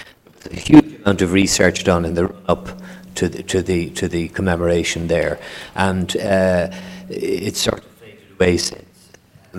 [0.52, 2.70] a huge amount of research done in the up
[3.16, 5.40] to the to the to the commemoration there,
[5.76, 6.70] and uh,
[7.10, 8.58] it sort of faded away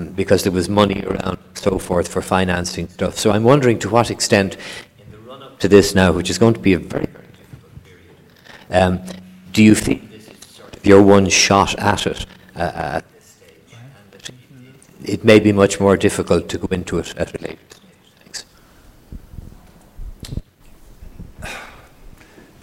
[0.04, 3.18] because there was money around so forth for financing stuff.
[3.18, 4.56] So I'm wondering to what extent,
[4.98, 7.26] in the run up to this now, which is going to be a very, very
[7.32, 8.16] difficult period,
[8.70, 9.00] um,
[9.52, 12.60] do you feel this is your one shot at it uh,
[12.98, 13.78] at this stage?
[13.78, 17.58] And it, it may be much more difficult to go into it at a later
[17.70, 17.82] stage.
[18.22, 18.44] Thanks.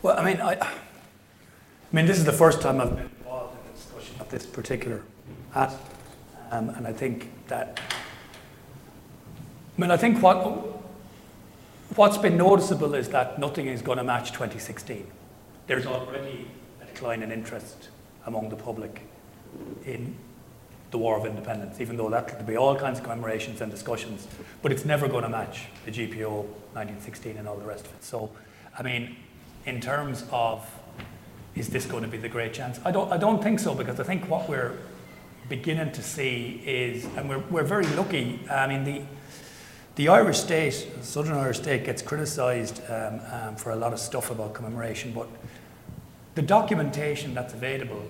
[0.01, 0.71] Well, I mean, I, I
[1.91, 5.01] mean, this is the first time I've been involved in a discussion of this particular
[5.55, 5.92] aspect.
[6.53, 7.81] Um, and I think that,
[9.75, 10.37] I mean, I think what,
[11.95, 15.07] what's been noticeable is that nothing is going to match 2016.
[15.65, 16.47] There's already
[16.79, 17.89] a decline in interest
[18.27, 19.01] among the public
[19.83, 20.15] in
[20.91, 24.27] the War of Independence, even though that could be all kinds of commemorations and discussions,
[24.61, 26.43] but it's never going to match the GPO
[26.73, 28.03] 1916 and all the rest of it.
[28.03, 28.29] So,
[28.77, 29.15] I mean,
[29.65, 30.69] in terms of
[31.55, 32.79] is this going to be the great chance?
[32.85, 34.77] I don't, I don't think so because I think what we're
[35.49, 39.01] beginning to see is, and we're, we're very lucky, I mean, the,
[39.95, 44.31] the Irish state, Southern Irish state, gets criticised um, um, for a lot of stuff
[44.31, 45.27] about commemoration, but
[46.35, 48.03] the documentation that's available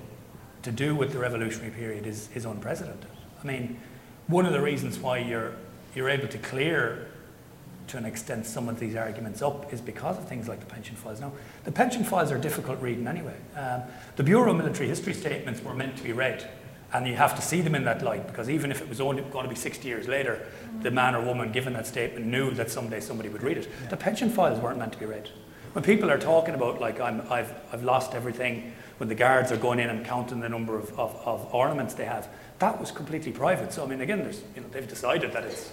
[0.62, 3.10] to do with the revolutionary period is, is unprecedented.
[3.44, 3.80] I mean,
[4.28, 5.54] one of the reasons why you're,
[5.94, 7.10] you're able to clear
[7.88, 10.96] to an extent, some of these arguments up is because of things like the pension
[10.96, 11.20] files.
[11.20, 11.32] Now,
[11.66, 13.36] the pension files are difficult reading anyway.
[13.56, 13.82] Um,
[14.16, 16.50] the Bureau of military history statements were meant to be read,
[16.94, 19.24] and you have to see them in that light because even if it was only
[19.24, 20.46] going to be 60 years later,
[20.82, 20.94] the mm.
[20.94, 23.68] man or woman given that statement knew that someday somebody would read it.
[23.82, 23.90] Yeah.
[23.90, 25.30] The pension files weren't meant to be read.
[25.74, 29.58] When people are talking about, like, I'm, I've, I've lost everything, when the guards are
[29.58, 32.30] going in and counting the number of, of, of ornaments they have,
[32.60, 33.74] that was completely private.
[33.74, 35.72] So, I mean, again, there's, you know, they've decided that it's,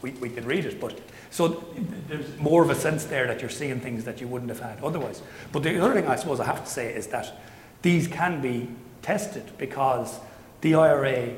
[0.00, 0.98] we, we can read it, but
[1.30, 1.64] so
[2.08, 4.82] there's more of a sense there that you're seeing things that you wouldn't have had
[4.82, 5.22] otherwise.
[5.52, 7.38] But the other thing I suppose I have to say is that
[7.82, 8.68] these can be
[9.02, 10.18] tested because
[10.62, 11.34] the IRA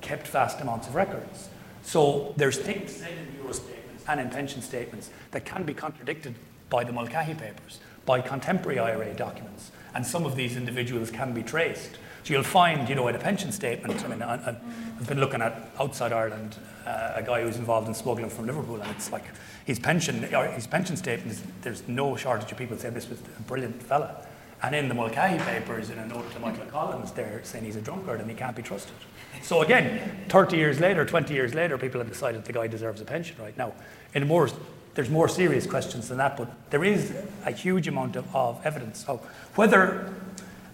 [0.00, 1.48] kept vast amounts of records.
[1.82, 6.34] So there's things said in Bureau statements and in pension statements that can be contradicted
[6.70, 11.42] by the Mulcahy papers, by contemporary IRA documents, and some of these individuals can be
[11.42, 11.98] traced.
[12.24, 15.40] So you'll find, you know, in a pension statement, I mean, I, have been looking
[15.40, 16.56] at outside Ireland,
[16.86, 19.24] uh, a guy who's involved in smuggling from Liverpool, and it's like
[19.64, 20.22] his pension,
[20.54, 24.26] his pension statement, is, there's no shortage of people saying this was a brilliant fella.
[24.62, 27.80] And in the Mulcahy papers, in a note to Michael Collins, they're saying he's a
[27.80, 28.94] drunkard and he can't be trusted.
[29.42, 33.04] So again, 30 years later, 20 years later, people have decided the guy deserves a
[33.04, 33.72] pension right now.
[34.14, 34.48] In more,
[34.94, 37.14] there's more serious questions than that, but there is
[37.46, 39.04] a huge amount of, of evidence.
[39.04, 39.20] So
[39.54, 40.12] whether,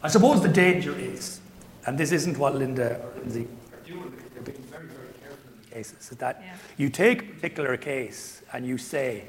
[0.02, 1.40] I suppose the danger is,
[1.86, 5.60] and this isn't what Linda or Lindsey are doing, they're being very, very careful in
[5.68, 6.54] the cases, is that yeah.
[6.78, 9.24] you take a particular case and you say,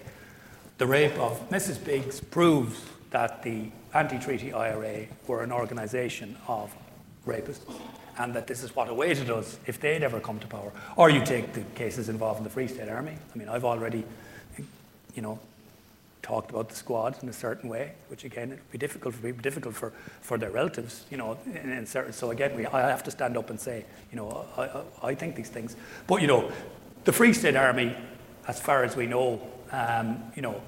[0.77, 1.83] the rape of Mrs.
[1.83, 6.73] Biggs proves that the anti-treaty IRA were an organisation of
[7.25, 7.61] rapists
[8.17, 10.71] and that this is what awaited us if they'd ever come to power.
[10.95, 13.13] Or you take the cases involving the Free State Army.
[13.33, 14.05] I mean, I've already,
[15.15, 15.39] you know,
[16.21, 19.21] talked about the squad in a certain way, which again, it would be difficult for
[19.21, 22.89] people, difficult for, for their relatives, you know, in, in certain, so again, we, I
[22.89, 25.75] have to stand up and say, you know, I, I, I, think these things.
[26.07, 26.51] But, you know,
[27.03, 27.95] the Free State Army,
[28.47, 29.39] as far as we know,
[29.71, 30.61] um, you know,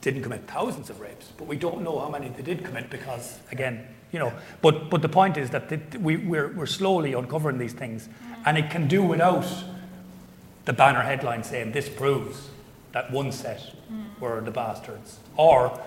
[0.00, 3.38] didn't commit thousands of rapes, but we don't know how many they did commit because,
[3.50, 4.32] again, you know.
[4.62, 8.08] But but the point is that we we're we're slowly uncovering these things,
[8.46, 9.46] and it can do without
[10.64, 12.48] the banner headline saying this proves
[12.92, 14.04] that one set hmm.
[14.20, 15.78] were the bastards, or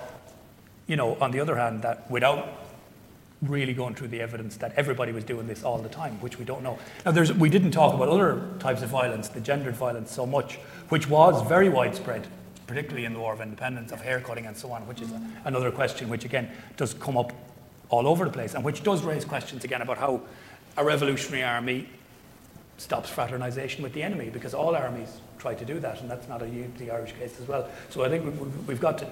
[0.87, 2.61] you know, on the other hand, that without
[3.41, 6.45] really going through the evidence that everybody was doing this all the time, which we
[6.45, 6.77] don't know.
[7.05, 10.57] Now, there's, we didn't talk about other types of violence, the gendered violence, so much,
[10.89, 12.27] which was very widespread
[12.71, 15.71] particularly in the War of Independence, of haircutting and so on, which is a, another
[15.71, 17.33] question which, again, does come up
[17.89, 20.21] all over the place and which does raise questions again about how
[20.77, 21.89] a revolutionary army
[22.77, 26.41] stops fraternization with the enemy because all armies try to do that, and that's not
[26.41, 27.69] a the Irish case as well.
[27.89, 29.07] So I think we, have got to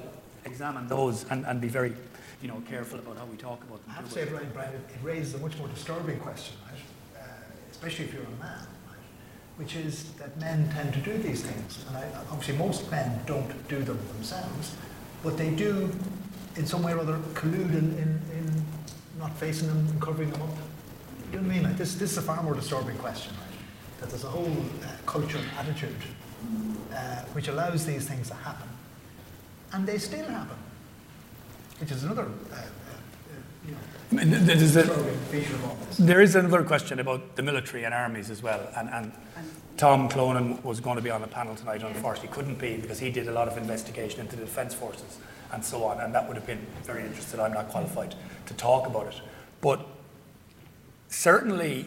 [0.45, 1.94] examine those and, and, be very,
[2.41, 3.90] you know, careful about how we talk about them.
[3.90, 7.22] I have to say, Brian, Brian, it, raises a much more disturbing question, right?
[7.22, 7.26] uh,
[7.72, 8.65] especially if you're a man
[9.60, 11.84] which is that men tend to do these things.
[11.90, 14.73] And I, obviously, most men don't do them themselves,
[15.22, 15.91] but they do,
[16.56, 18.65] in some way or other, collude in, in, in
[19.19, 20.49] not facing them and covering them up.
[21.31, 21.64] You know what I mean?
[21.64, 23.99] Like this, this is a far more disturbing question, right?
[23.99, 25.95] That there's a whole uh, culture and attitude
[26.94, 28.69] uh, which allows these things to happen.
[29.73, 30.57] And they still happen,
[31.81, 32.61] which is another uh,
[34.11, 34.84] there's a,
[35.99, 38.68] there is another question about the military and armies as well.
[38.76, 39.11] And, and
[39.77, 42.99] Tom Clonan was going to be on the panel tonight, unfortunately he couldn't be because
[42.99, 45.19] he did a lot of investigation into the defence forces
[45.53, 45.99] and so on.
[45.99, 47.40] And that would have been very interesting.
[47.40, 48.15] I'm not qualified
[48.48, 49.22] to talk about it.
[49.61, 49.86] But
[51.07, 51.86] certainly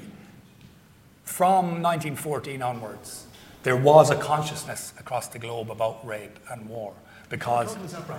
[1.24, 3.27] from 1914 onwards,
[3.62, 6.94] there was a consciousness across the globe about rape and war
[7.32, 7.74] because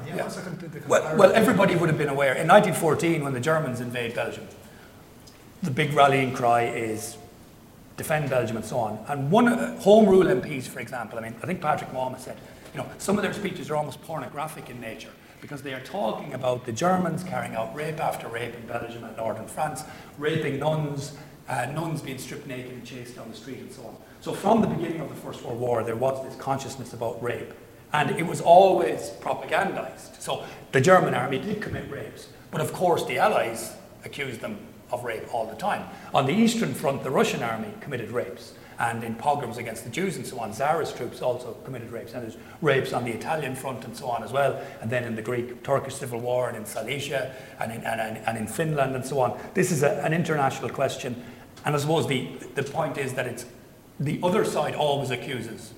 [0.08, 0.28] yeah.
[0.88, 2.34] well, well, everybody would have been aware.
[2.34, 4.48] In 1914, when the Germans invade Belgium,
[5.62, 7.16] the big rallying cry is
[7.96, 8.98] defend Belgium and so on.
[9.08, 12.38] And one uh, home rule MPs, for example, I mean, I think Patrick Moama said,
[12.74, 15.12] you know, some of their speeches are almost pornographic in nature
[15.42, 19.16] because they are talking about the Germans carrying out rape after rape in Belgium and
[19.16, 19.84] northern France,
[20.18, 21.16] raping nuns,
[21.48, 23.96] uh, nuns being stripped naked and chased down the street and so on.
[24.22, 27.54] So from the beginning of the First World War, there was this consciousness about rape
[27.94, 30.20] and it was always propagandized.
[30.20, 34.58] So the German army did commit rapes, but of course the Allies accused them
[34.92, 35.88] of rape all the time.
[36.14, 40.18] On the Eastern Front, the Russian army committed rapes, and in pogroms against the Jews
[40.18, 43.86] and so on, Tsarist troops also committed rapes, and there's rapes on the Italian front
[43.86, 47.34] and so on as well, and then in the Greek-Turkish Civil War and in Silesia
[47.60, 49.40] and in, and, and in Finland and so on.
[49.54, 51.24] This is a, an international question,
[51.66, 53.46] and I suppose the, the point is that it's
[54.00, 55.74] the other side always accuses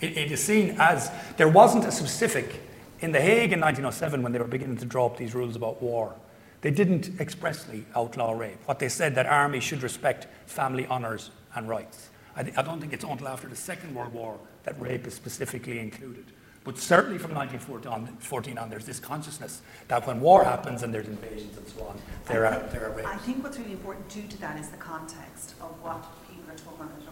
[0.00, 2.60] it, it is seen as there wasn't a specific
[3.00, 5.82] in The Hague in 1907 when they were beginning to draw up these rules about
[5.82, 6.14] war.
[6.62, 8.58] They didn't expressly outlaw rape.
[8.66, 12.08] What they said that armies should respect family honours and rights.
[12.36, 15.78] I, I don't think it's until after the Second World War that rape is specifically
[15.78, 16.24] included.
[16.64, 21.56] But certainly from 1914 on, there's this consciousness that when war happens and there's invasions
[21.56, 21.96] and so on,
[22.26, 23.08] there are, there are rapes.
[23.08, 26.56] I think what's really important too to that is the context of what people are
[26.56, 27.05] talking about.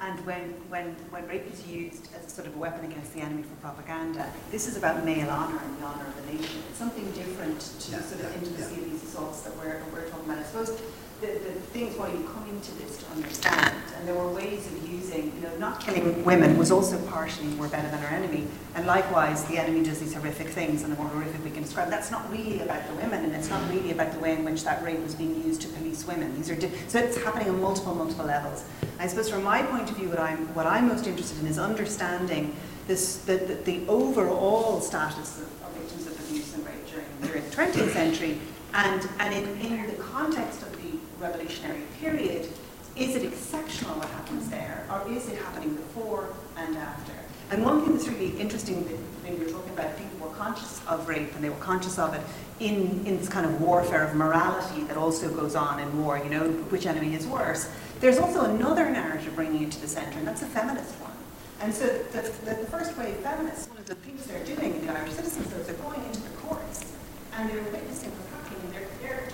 [0.00, 3.20] And when, when, when rape is used as a sort of a weapon against the
[3.20, 6.62] enemy for propaganda, this is about male honour and the honour of the nation.
[6.68, 10.26] It's something different to the sort of intimacy of these assaults that we're, we're talking
[10.26, 10.38] about.
[10.38, 10.78] I suppose
[11.20, 14.88] the, the things why you come into this to understand, and there were ways of
[14.88, 18.86] using, you know, not killing women was also partially we're better than our enemy, and
[18.86, 21.88] likewise the enemy does these horrific things, and the more horrific we can describe.
[21.88, 24.62] That's not really about the women, and it's not really about the way in which
[24.64, 26.36] that rape was being used to police women.
[26.36, 28.64] These are di- so it's happening on multiple, multiple levels.
[28.98, 31.58] I suppose from my point of view, what I'm what I'm most interested in is
[31.58, 32.54] understanding
[32.86, 37.44] this the, the, the overall status of, of victims of abuse and rape during, during
[37.50, 38.38] the 20th century,
[38.74, 40.75] and and in, in the context of
[41.18, 42.48] revolutionary period,
[42.96, 47.12] is it exceptional what happens there, or is it happening before and after?
[47.50, 48.82] And one thing that's really interesting
[49.22, 52.22] when you're talking about people were conscious of rape and they were conscious of it
[52.58, 56.30] in, in this kind of warfare of morality that also goes on in war, you
[56.30, 57.70] know, which enemy is worse.
[58.00, 61.12] There's also another narrative bringing it to the centre, and that's a feminist one.
[61.60, 64.86] And so the, the, the first wave feminists, one of the things they're doing in
[64.86, 66.92] the Irish Citizens, is they're going into the courts
[67.34, 68.72] and they're witnessing what's happening.
[68.72, 69.28] They're, they're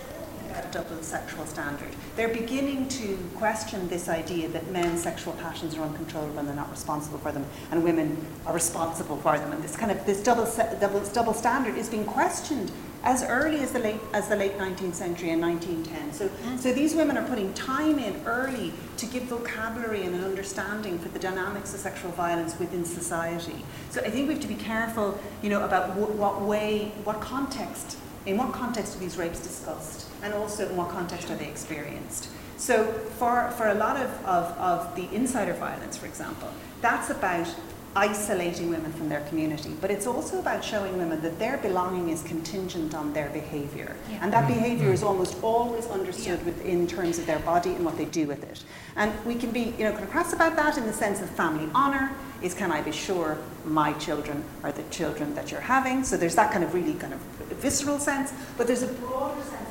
[0.56, 1.88] a double sexual standard.
[2.16, 6.70] They're beginning to question this idea that men's sexual passions are uncontrollable and they're not
[6.70, 9.52] responsible for them, and women are responsible for them.
[9.52, 10.46] And this kind of this double
[10.80, 12.70] double, double standard is being questioned
[13.04, 16.12] as early as the late as the late 19th century and 1910.
[16.12, 16.58] So, mm.
[16.58, 21.08] so these women are putting time in early to give vocabulary and an understanding for
[21.08, 23.64] the dynamics of sexual violence within society.
[23.90, 27.20] So I think we have to be careful, you know, about w- what way, what
[27.20, 31.48] context, in what context are these rapes discussed and also in what context are they
[31.48, 32.28] experienced.
[32.56, 32.84] So
[33.18, 36.48] for, for a lot of, of, of the insider violence, for example,
[36.80, 37.52] that's about
[37.94, 42.22] isolating women from their community, but it's also about showing women that their belonging is
[42.22, 43.96] contingent on their behaviour.
[44.10, 44.18] Yeah.
[44.22, 44.54] And that mm-hmm.
[44.54, 45.08] behaviour is mm-hmm.
[45.08, 46.44] almost always understood yeah.
[46.44, 48.64] within terms of their body and what they do with it.
[48.96, 51.28] And we can be, you know, kind of crass about that in the sense of
[51.30, 56.02] family honour is can I be sure my children are the children that you're having?
[56.02, 57.20] So there's that kind of really kind of
[57.58, 59.61] visceral sense, but there's a broader sense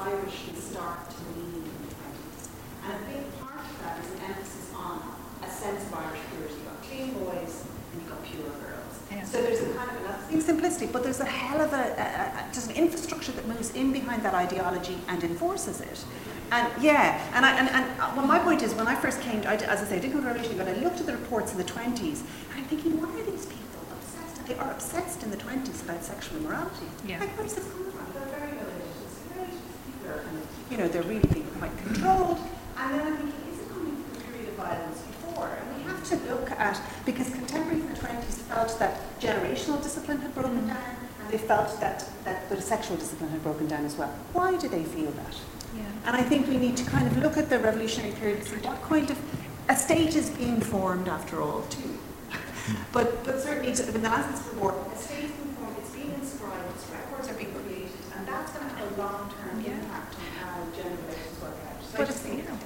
[0.00, 2.48] Irish can start to lean in the 20s.
[2.84, 5.02] And a big part of that is an emphasis on
[5.44, 6.54] a sense of Irish purity.
[6.54, 8.94] You've got clean boys and you've got pure girls.
[9.10, 9.24] Yeah.
[9.24, 12.48] So there's a kind of, a being simplistic, but there's a hell of a, a,
[12.48, 16.04] a, just an infrastructure that moves in behind that ideology and enforces it.
[16.50, 19.42] And yeah, and, I, and, and uh, well, my point is, when I first came,
[19.46, 21.52] I, as I say, I didn't go to Revolution, but I looked at the reports
[21.52, 24.46] in the 20s, and I'm thinking, why are these people obsessed?
[24.46, 26.86] They are obsessed in the 20s about sexual immorality.
[27.06, 27.20] Yeah.
[27.20, 27.99] Like, where's this coming from?
[30.10, 32.38] Very you know, they're really being quite controlled.
[32.78, 35.48] And then I'm thinking, is it coming from a period of violence before?
[35.48, 40.18] And we have to look at, because contemporaries in the 20s felt that generational discipline
[40.18, 43.96] had broken down, and they felt that, that the sexual discipline had broken down as
[43.96, 44.14] well.
[44.32, 45.36] Why do they feel that?
[45.76, 45.82] Yeah.
[46.06, 48.56] And I think we need to kind of look at the revolutionary period and see
[48.56, 49.18] what kind of
[49.68, 51.98] a state is being formed after all, too.
[52.92, 56.70] but, but certainly, in the last war, a state is being formed, it's being inscribed,
[56.76, 59.89] its records are being created, and that's going to have a long-term yeah.
[62.00, 62.58] But it's, you know,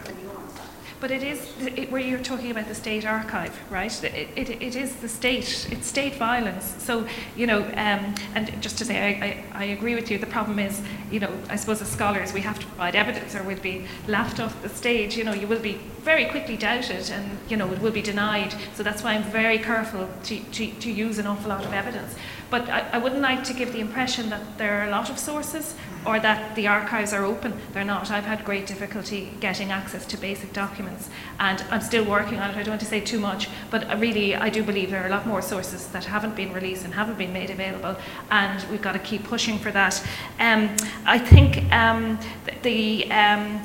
[1.04, 3.92] but it is it, where you're talking about the state archive, right?
[4.04, 6.76] It, it, it is the state, it's state violence.
[6.78, 7.06] So,
[7.36, 10.16] you know, um, and just to say, I, I, I, agree with you.
[10.16, 10.80] The problem is,
[11.10, 14.40] you know, I suppose as scholars, we have to provide evidence or we'll be laughed
[14.40, 15.14] off the stage.
[15.14, 18.54] You know, you will be very quickly doubted and, you know, it will be denied.
[18.74, 22.14] So that's why I'm very careful to, to, to use an awful lot of evidence.
[22.48, 25.18] But I, I wouldn't like to give the impression that there are a lot of
[25.18, 25.74] sources
[26.06, 27.54] or that the archives are open.
[27.72, 28.10] They're not.
[28.10, 31.08] I've had great difficulty getting access to basic documents,
[31.38, 32.56] and I'm still working on it.
[32.56, 35.10] I don't want to say too much, but really, I do believe there are a
[35.10, 37.96] lot more sources that haven't been released and haven't been made available,
[38.30, 40.02] and we've got to keep pushing for that.
[40.38, 40.76] Um,
[41.06, 42.18] I think um,
[42.62, 43.60] the um,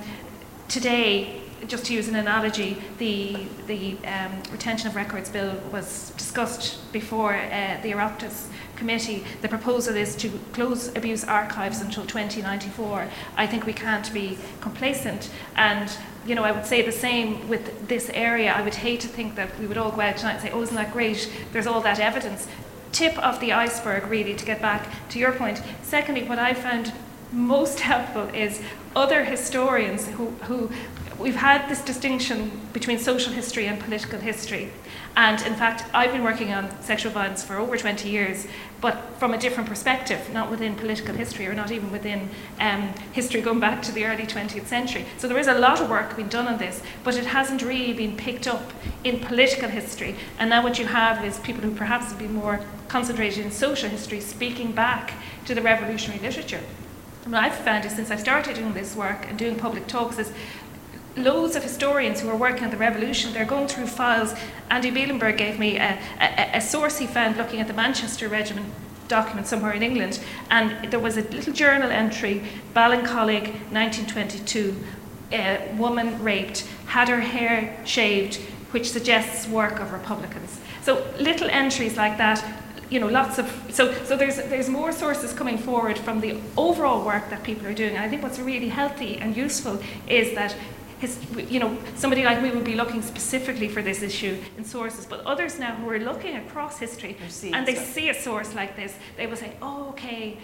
[0.68, 3.36] today just to use an analogy, the,
[3.68, 8.48] the um, retention of records bill was discussed before uh, the Oireachtas
[8.80, 9.24] committee.
[9.42, 13.08] The proposal is to close abuse archives until 2094.
[13.38, 15.30] I think we can't be complacent.
[15.56, 15.96] And,
[16.26, 18.52] you know, I would say the same with this area.
[18.52, 20.62] I would hate to think that we would all go out tonight and say, oh,
[20.64, 21.32] isn't that great?
[21.52, 22.48] There's all that evidence.
[22.92, 25.62] Tip of the iceberg, really, to get back to your point.
[25.84, 26.92] Secondly, what I found
[27.32, 28.62] most helpful is
[28.96, 30.72] other historians who, who
[31.20, 34.72] we've had this distinction between social history and political history.
[35.18, 38.48] And in fact, I've been working on sexual violence for over 20 years,
[38.80, 42.30] but from a different perspective, not within political history or not even within
[42.60, 45.06] um, history going back to the early 20th century.
[45.18, 47.94] So there is a lot of work being done on this, but it hasn't really
[47.94, 48.72] been picked up
[49.04, 50.16] in political history.
[50.38, 53.90] And now what you have is people who perhaps have been more concentrated in social
[53.90, 55.14] history speaking back
[55.46, 56.62] to the revolutionary literature.
[57.26, 60.32] What I've found is since I started doing this work and doing public talks is
[61.24, 64.34] loads of historians who are working on the revolution, they're going through files.
[64.70, 68.68] Andy Bielenberg gave me a, a, a source he found looking at the Manchester Regiment
[69.08, 70.20] document somewhere in England,
[70.52, 72.44] and there was a little journal entry,
[72.76, 74.76] Ballincollig, 1922,
[75.32, 78.36] a woman raped, had her hair shaved,
[78.72, 80.60] which suggests work of Republicans.
[80.84, 82.44] So little entries like that
[82.90, 87.06] you know, lots of so so there's there's more sources coming forward from the overall
[87.06, 87.96] work that people are doing.
[87.96, 90.56] And I think what's really healthy and useful is that
[91.00, 91.18] his,
[91.50, 95.22] you know, somebody like me would be looking specifically for this issue in sources, but
[95.26, 97.18] others now who are looking across history
[97.54, 100.38] and they see a source like this, they will say, oh, okay,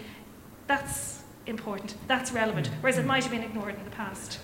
[0.66, 4.40] that's important, that's relevant, whereas it might have been ignored in the past.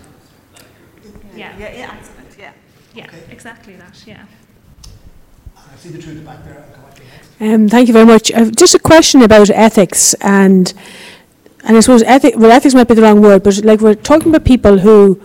[1.35, 2.53] Yeah, yeah, yeah, excellent, yeah.
[2.95, 3.23] Yeah, okay.
[3.31, 4.27] exactly that, yeah.
[5.57, 6.65] I see the two in the back there.
[7.41, 8.31] Um, thank you very much.
[8.31, 10.73] Uh, just a question about ethics and
[11.65, 14.29] and I suppose ethic, well, ethics might be the wrong word, but like we're talking
[14.29, 15.21] about people who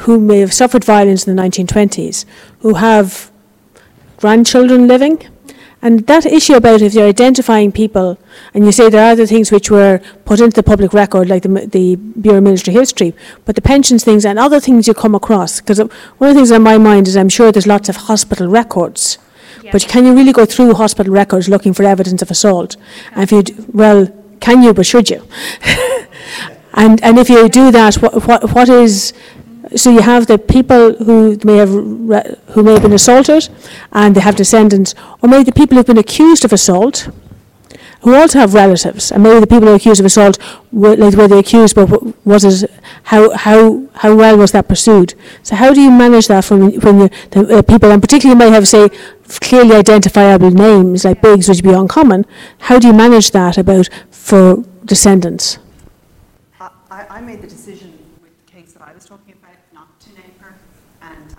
[0.00, 2.24] who may have suffered violence in the 1920s,
[2.60, 3.30] who have
[4.18, 5.26] grandchildren living.
[5.80, 8.18] And that issue about if you're identifying people,
[8.52, 11.44] and you say there are other things which were put into the public record, like
[11.44, 13.14] the, the Bureau of Military History,
[13.44, 16.50] but the pensions things and other things you come across, because one of the things
[16.50, 19.18] in my mind is I'm sure there's lots of hospital records,
[19.62, 19.70] yeah.
[19.70, 22.76] but can you really go through hospital records looking for evidence of assault?
[23.12, 24.08] And if you, well,
[24.40, 25.24] can you, but should you?
[26.74, 29.12] and, and if you do that, what, what, what is
[29.76, 33.48] so you have the people who may have who may have been assaulted,
[33.92, 37.08] and they have descendants, or maybe the people who've been accused of assault,
[38.02, 40.38] who also have relatives, and maybe the people who are accused of assault
[40.72, 41.86] were, like, were they accused, but
[42.24, 42.70] was it
[43.04, 45.14] how how how well was that pursued?
[45.42, 48.46] So how do you manage that from when you, the uh, people, and particularly you
[48.46, 48.88] might have say
[49.40, 52.24] clearly identifiable names like Biggs, which would be uncommon.
[52.60, 55.58] How do you manage that about for descendants?
[56.58, 59.48] I, I made the decision with the case that I was talking about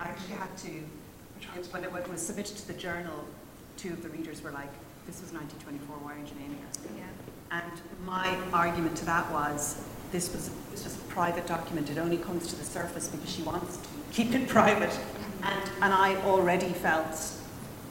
[0.00, 0.70] I actually had to,
[1.72, 3.24] when it was submitted to the journal,
[3.76, 4.72] two of the readers were like,
[5.06, 6.68] this was 1924, why aren't you naming her?
[6.96, 7.60] Yeah.
[7.60, 12.16] And my argument to that was, this was, was just a private document, it only
[12.16, 14.98] comes to the surface because she wants to keep it private.
[15.42, 17.20] And, and I already felt,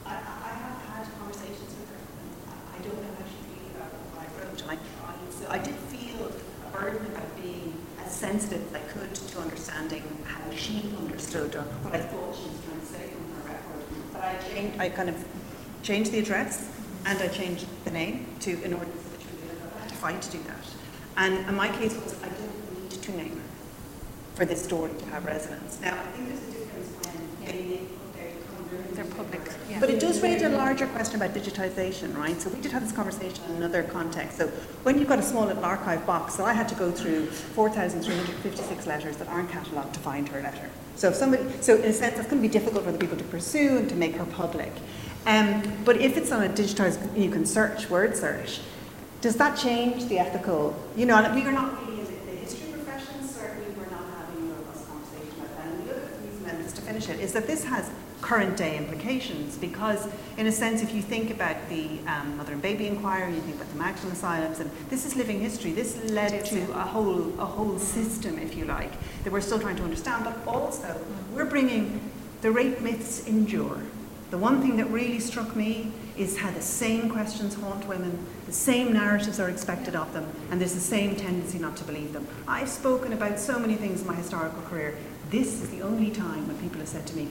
[0.04, 2.02] I, I have had conversations with her,
[2.74, 5.76] I don't know how she feels about what I wrote, I tried, so I did
[5.86, 11.54] feel a burden about being as sensitive as I could to understanding how she understood
[11.54, 13.70] or what I thought she was trying to say from her record.
[14.20, 15.24] But I changed, I kind of
[15.82, 16.70] changed the address
[17.06, 18.90] and I changed the name to in order
[19.88, 20.66] to fight to do that.
[21.16, 23.42] And in my case was I didn't need to name her
[24.34, 25.80] for this story to have resonance.
[25.80, 27.80] Now I think there's a difference when they
[28.92, 29.40] they're public.
[29.70, 29.80] Yeah.
[29.80, 32.38] But it does raise a larger question about digitisation, right?
[32.38, 34.36] So we did have this conversation in another context.
[34.36, 34.48] So
[34.82, 38.86] when you've got a small little archive box, so I had to go through 4,356
[38.86, 40.68] letters that aren't catalogued to find her letter.
[40.96, 43.16] So if somebody, so in a sense, that's going to be difficult for the people
[43.16, 44.72] to pursue and to make her public.
[45.26, 48.60] Um, but if it's on a digitized, you can search, word search,
[49.20, 53.26] does that change the ethical, you know, we are not really in the history profession,
[53.26, 55.66] certainly we're not having a robust conversation about that.
[55.66, 57.90] And the other reason to finish it, is that this has
[58.20, 62.62] current day implications because in a sense if you think about the um, mother and
[62.62, 66.44] baby inquiry you think about the Magdalen asylums and this is living history this led
[66.46, 68.92] to a whole a whole system if you like
[69.24, 71.00] that we're still trying to understand but also
[71.34, 72.00] we're bringing
[72.42, 73.80] the rape myths endure
[74.30, 78.16] the one thing that really struck me is how the same questions haunt women,
[78.46, 82.12] the same narratives are expected of them, and there's the same tendency not to believe
[82.12, 82.28] them.
[82.46, 84.96] I've spoken about so many things in my historical career.
[85.30, 87.28] This is the only time when people have said to me,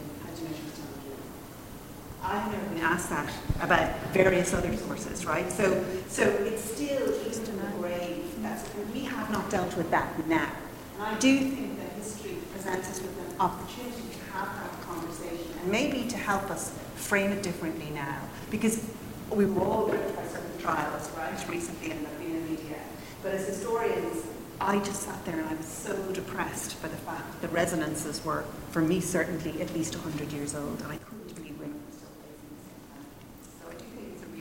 [2.23, 3.31] I've never been asked that
[3.61, 5.49] about various other sources, right?
[5.51, 8.25] So, so it's still even in the grave.
[8.41, 10.51] That's, we have not dealt with that now.
[10.95, 15.47] And I do think that history presents us with an opportunity to have that conversation
[15.61, 18.21] and maybe to help us frame it differently now.
[18.51, 18.85] Because
[19.31, 22.09] we were all gripped by certain trials, right, recently in the,
[22.49, 22.79] media.
[23.21, 24.25] But as historians,
[24.59, 28.23] I just sat there and I was so depressed by the fact that the resonances
[28.25, 30.81] were, for me certainly, at least 100 years old.
[30.81, 31.19] And I couldn't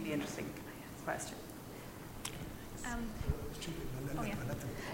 [0.09, 0.47] really interesting
[1.19, 1.37] question.
[2.87, 3.09] Um,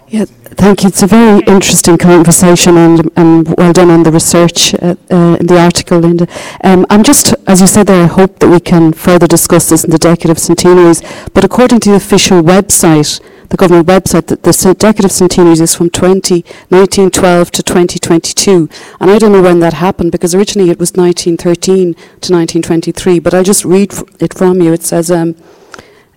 [0.07, 0.89] Yeah, thank you.
[0.89, 5.47] It's a very interesting conversation and, and well done on the research uh, uh, in
[5.47, 6.27] the article, Linda.
[6.63, 9.83] Um, I'm just, as you said there, I hope that we can further discuss this
[9.83, 11.01] in the Decade of Centenaries.
[11.33, 13.19] But according to the official website,
[13.49, 18.69] the government website, that the Decade of Centenaries is from 20, 1912 to 2022.
[18.99, 23.19] And I don't know when that happened because originally it was 1913 to 1923.
[23.19, 24.73] But I'll just read it from you.
[24.73, 25.35] It says, um,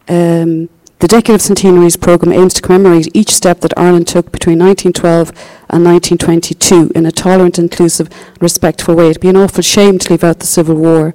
[0.09, 0.68] um,
[1.01, 5.28] the Decade of Centenaries programme aims to commemorate each step that Ireland took between 1912
[5.70, 8.09] and 1922 in a tolerant, inclusive,
[8.40, 9.10] respectful way.
[9.10, 11.14] It'd be an awful shame to leave out the Civil War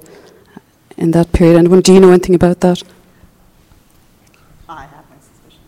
[0.96, 1.58] in that period.
[1.58, 2.82] Anyone, do you know anything about that?
[4.68, 5.58] I have my suspicions.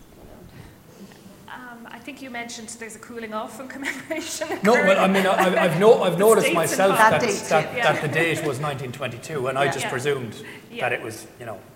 [1.48, 4.48] Um, I think you mentioned there's a cooling off in commemoration.
[4.62, 7.92] No, well, I mean, I, I've, no, I've noticed myself that, That that, yeah.
[7.92, 9.90] that the date was 1922, and I just Yeah.
[9.90, 10.88] presumed Yeah.
[10.88, 11.58] that it was, you know,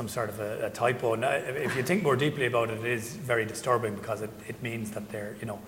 [0.00, 1.12] Some sort of a, a typo.
[1.12, 1.28] And uh,
[1.68, 4.92] if you think more deeply about it, it is very disturbing because it, it means
[4.92, 5.58] that they're, you know,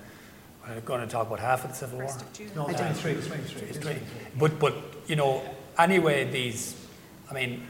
[0.65, 2.09] uh, we're going to talk about half of the Civil War.
[2.09, 3.69] First of No, I 23, 23.
[3.69, 4.01] It's twenty.
[4.39, 4.75] But, but,
[5.07, 5.43] you know,
[5.79, 6.75] anyway, these,
[7.31, 7.67] I mean,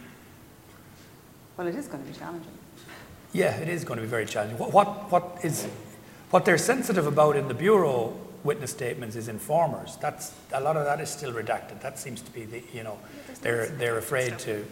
[1.57, 2.53] Well, it is going to be challenging.
[3.33, 4.57] yeah, it is going to be very challenging.
[4.59, 5.67] What, what, what is,
[6.31, 9.97] what they're sensitive about in the Bureau witness statements is informers.
[9.97, 11.81] That's, a lot of that is still redacted.
[11.81, 12.99] That seems to be the, you know,
[13.41, 14.65] they're, they're afraid to,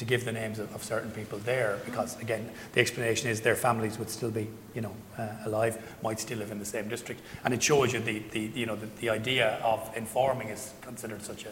[0.00, 3.54] to give the names of, of certain people there because, again, the explanation is their
[3.54, 7.20] families would still be, you know, uh, alive, might still live in the same district.
[7.44, 11.22] And it shows you the, the you know, the, the idea of informing is considered
[11.22, 11.50] such a,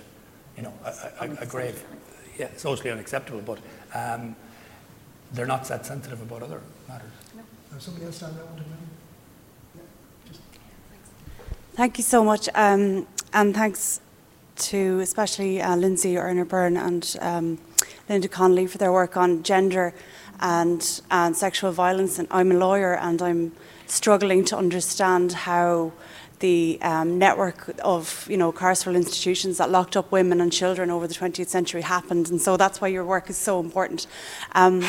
[0.57, 1.85] you know, a, a, a grave,
[2.39, 3.59] yeah, socially unacceptable, but
[3.95, 4.35] um,
[5.35, 7.11] they're not that sensitive about other matters.
[7.37, 8.77] Now, somebody else stand there, want to know?
[9.77, 9.83] Yeah,
[10.27, 10.41] just-
[11.75, 14.01] Thank you so much, um, and thanks
[14.57, 17.59] to especially uh, Lindsey Earner-Byrne and um,
[18.09, 19.95] Linda Connolly for their work on gender
[20.41, 22.19] and, and sexual violence.
[22.19, 23.53] And I'm a lawyer, and I'm
[23.87, 25.93] struggling to understand how
[26.41, 31.07] the um, network of you know carceral institutions that locked up women and children over
[31.07, 34.07] the 20th century happened, and so that's why your work is so important.
[34.53, 34.85] Um,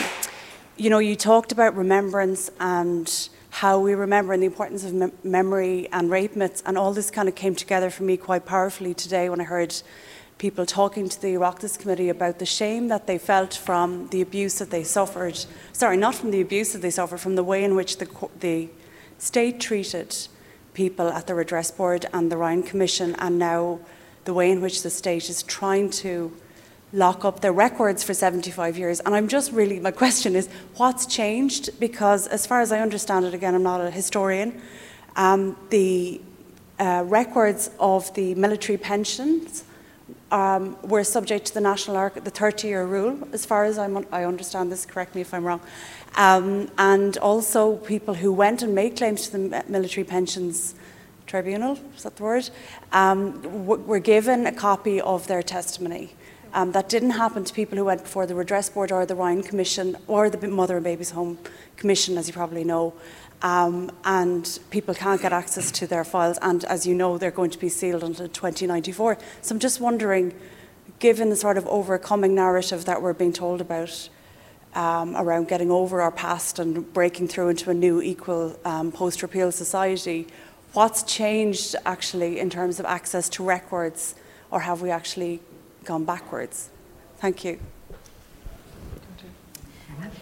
[0.77, 5.11] you know, you talked about remembrance and how we remember and the importance of mem-
[5.23, 8.93] memory and rape myths, and all this kind of came together for me quite powerfully
[8.93, 9.75] today when I heard
[10.39, 14.57] people talking to the Oireachtas Committee about the shame that they felt from the abuse
[14.59, 15.37] that they suffered.
[15.73, 18.07] Sorry, not from the abuse that they suffered, from the way in which the,
[18.39, 18.69] the
[19.17, 20.15] state treated
[20.73, 23.79] people at the Redress Board and the Ryan Commission, and now
[24.23, 26.31] the way in which the state is trying to
[26.93, 29.01] lock up their records for 75 years.
[29.01, 30.47] And I'm just really, my question is,
[30.77, 31.77] what's changed?
[31.81, 34.61] Because as far as I understand it, again, I'm not a historian,
[35.17, 36.21] um, the
[36.79, 39.65] uh, records of the military pensions
[40.31, 44.23] um, were subject to the National Arch- the 30-year rule, as far as un- I
[44.23, 45.61] understand this, correct me if I'm wrong.
[46.15, 50.75] Um, and also people who went and made claims to the military pensions
[51.25, 52.49] tribunal, is that the word,
[52.91, 56.15] um, w- were given a copy of their testimony.
[56.51, 59.43] Um, that didn't happen to people who went before the Redress Board or the Ryan
[59.43, 61.37] Commission or the Mother and Babies Home
[61.77, 62.93] Commission, as you probably know.
[63.41, 67.51] Um, and people can't get access to their files, and as you know, they're going
[67.51, 69.17] to be sealed until 2094.
[69.41, 70.33] So I'm just wondering,
[70.99, 74.09] given the sort of overcoming narrative that we're being told about
[74.75, 79.21] um, around getting over our past and breaking through into a new equal um, post
[79.21, 80.27] repeal society,
[80.73, 84.15] what's changed actually in terms of access to records,
[84.51, 85.39] or have we actually
[85.85, 86.69] gone backwards?
[87.17, 87.59] Thank you.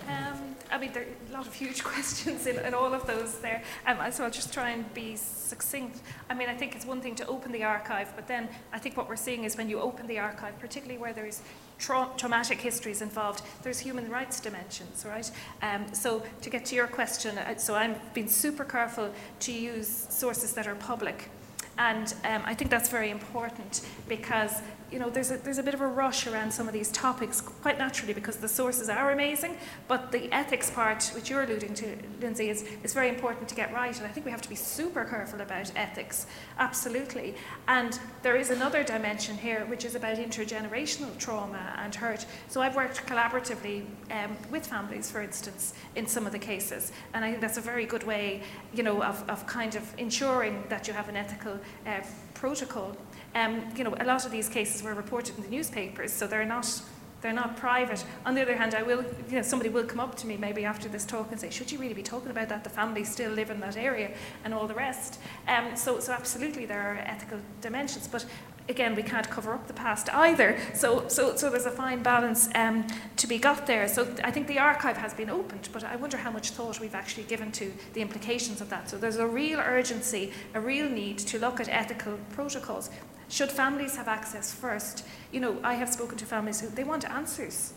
[0.07, 1.06] Um, I mean, there
[1.38, 3.61] lot of huge questions in, in all of those there.
[3.85, 6.01] Um, so I'll just try and be succinct.
[6.30, 8.97] I mean, I think it's one thing to open the archive, but then I think
[8.97, 11.41] what we're seeing is when you open the archive, particularly where there's
[11.77, 15.30] tra- traumatic histories involved, there's human rights dimensions, right?
[15.61, 20.07] Um, so to get to your question, uh, so I've been super careful to use
[20.09, 21.30] sources that are public.
[21.77, 24.61] And um, I think that's very important because
[24.91, 27.41] you know there's a, there's a bit of a rush around some of these topics
[27.41, 29.57] quite naturally because the sources are amazing,
[29.88, 33.73] but the ethics part, which you're alluding to, Lindsey, is, is very important to get
[33.73, 33.95] right.
[33.97, 36.27] And I think we have to be super careful about ethics,
[36.57, 37.35] absolutely.
[37.68, 42.26] And there is another dimension here, which is about intergenerational trauma and hurt.
[42.47, 47.26] So I've worked collaboratively um, with families, for instance, in some of the cases, and
[47.26, 48.41] I think that's a very good way,
[48.73, 52.01] you know, of, of kind of ensuring that you have an ethical uh,
[52.34, 52.95] protocol.
[53.35, 56.45] Um, you know, a lot of these cases were reported in the newspapers, so they're
[56.45, 56.81] not
[57.21, 58.05] they're not private.
[58.25, 60.65] On the other hand, I will, you know, somebody will come up to me maybe
[60.65, 62.63] after this talk and say, should you really be talking about that?
[62.63, 64.11] The families still live in that area
[64.43, 65.19] and all the rest.
[65.47, 68.25] Um, so, so absolutely there are ethical dimensions, but
[68.69, 70.59] again, we can't cover up the past either.
[70.73, 72.85] So, so, so there's a fine balance um,
[73.15, 73.87] to be got there.
[73.87, 76.95] So I think the archive has been opened, but I wonder how much thought we've
[76.95, 78.89] actually given to the implications of that.
[78.89, 82.89] So there's a real urgency, a real need to look at ethical protocols.
[83.29, 85.05] Should families have access first?
[85.31, 87.73] You know, I have spoken to families who they want answers.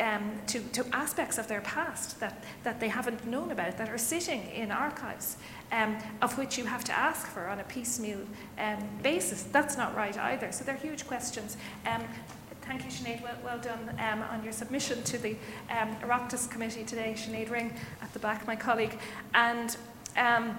[0.00, 3.98] Um, to, to aspects of their past that, that they haven't known about that are
[3.98, 5.38] sitting in archives
[5.72, 8.20] um, of which you have to ask for on a piecemeal
[8.58, 9.42] um, basis.
[9.44, 10.52] That's not right either.
[10.52, 11.56] So they're huge questions.
[11.86, 12.02] Um,
[12.62, 13.22] thank you, Sinead.
[13.22, 15.36] Well, well done um, on your submission to the
[15.70, 15.96] um,
[16.50, 17.14] Committee today.
[17.16, 17.72] Sinead Ring
[18.02, 18.98] at the back, my colleague.
[19.34, 19.76] And
[20.16, 20.56] um,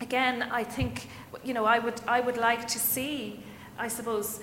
[0.00, 1.08] again, I think,
[1.44, 3.42] you know, I would, I would like to see,
[3.78, 4.40] I suppose,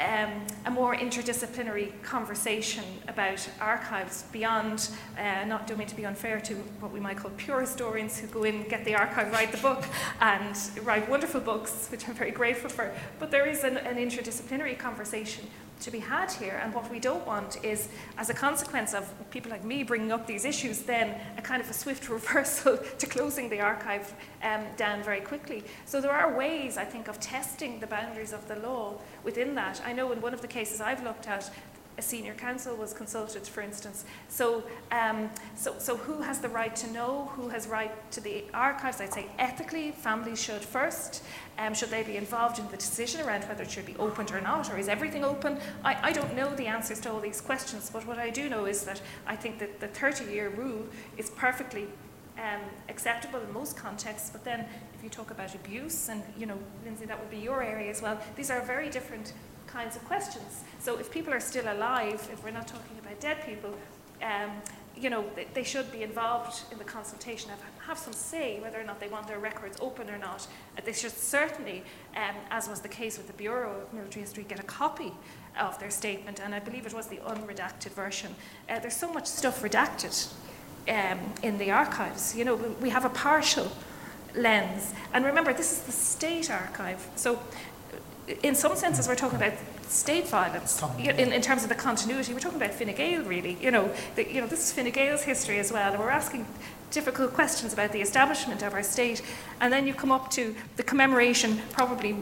[0.00, 6.54] um, a more interdisciplinary conversation about archives beyond, uh, not doing to be unfair to
[6.80, 9.84] what we might call pure historians who go in, get the archive, write the book,
[10.20, 12.92] and write wonderful books, which I'm very grateful for.
[13.18, 15.46] But there is an, an interdisciplinary conversation
[15.80, 16.60] to be had here.
[16.62, 17.88] And what we don't want is,
[18.18, 21.68] as a consequence of people like me bringing up these issues, then a kind of
[21.68, 25.64] a swift reversal to closing the archive um, down very quickly.
[25.84, 29.82] So there are ways, I think, of testing the boundaries of the law within that.
[29.84, 31.50] I know in one of the cases I've looked at,
[31.96, 34.04] a senior counsel was consulted, for instance.
[34.28, 37.30] So, um, so, so who has the right to know?
[37.36, 39.00] Who has right to the archives?
[39.00, 41.22] I'd say ethically, families should first.
[41.58, 44.40] Um, should they be involved in the decision around whether it should be opened or
[44.40, 45.58] not, or is everything open?
[45.84, 48.64] I, I don't know the answers to all these questions, but what I do know
[48.66, 51.86] is that I think that the 30-year rule is perfectly
[52.38, 54.66] um, acceptable in most contexts, but then
[54.96, 58.02] if you talk about abuse, and you know, Lindsey, that would be your area as
[58.02, 59.32] well, these are very different
[59.74, 60.62] kinds of questions.
[60.78, 63.74] So if people are still alive, if we're not talking about dead people,
[64.22, 64.52] um,
[64.96, 65.24] you know,
[65.54, 69.08] they, should be involved in the consultation, have, have some say whether or not they
[69.08, 70.46] want their records open or not.
[70.78, 71.82] Uh, they should certainly,
[72.16, 75.12] um, as was the case with the Bureau of Military History, get a copy
[75.60, 78.34] of their statement, and I believe it was the unredacted version.
[78.68, 80.32] Uh, there's so much stuff redacted
[80.88, 82.36] um, in the archives.
[82.36, 83.70] You know, we have a partial
[84.36, 84.94] lens.
[85.12, 87.04] And remember, this is the state archive.
[87.16, 87.40] So
[88.42, 89.52] in some senses, we're talking about
[89.88, 92.32] state violence in, in terms of the continuity.
[92.32, 93.56] We're talking about Fine Gael, really.
[93.60, 96.46] You know, the, you know, this is Fine Gael's history as well, and we're asking
[96.90, 99.20] difficult questions about the establishment of our state.
[99.60, 102.16] And then you come up to the commemoration, probably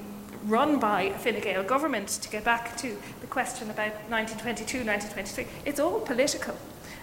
[0.45, 5.47] run by a Fine Gael government, to get back to the question about 1922, 1923.
[5.65, 6.57] It's all political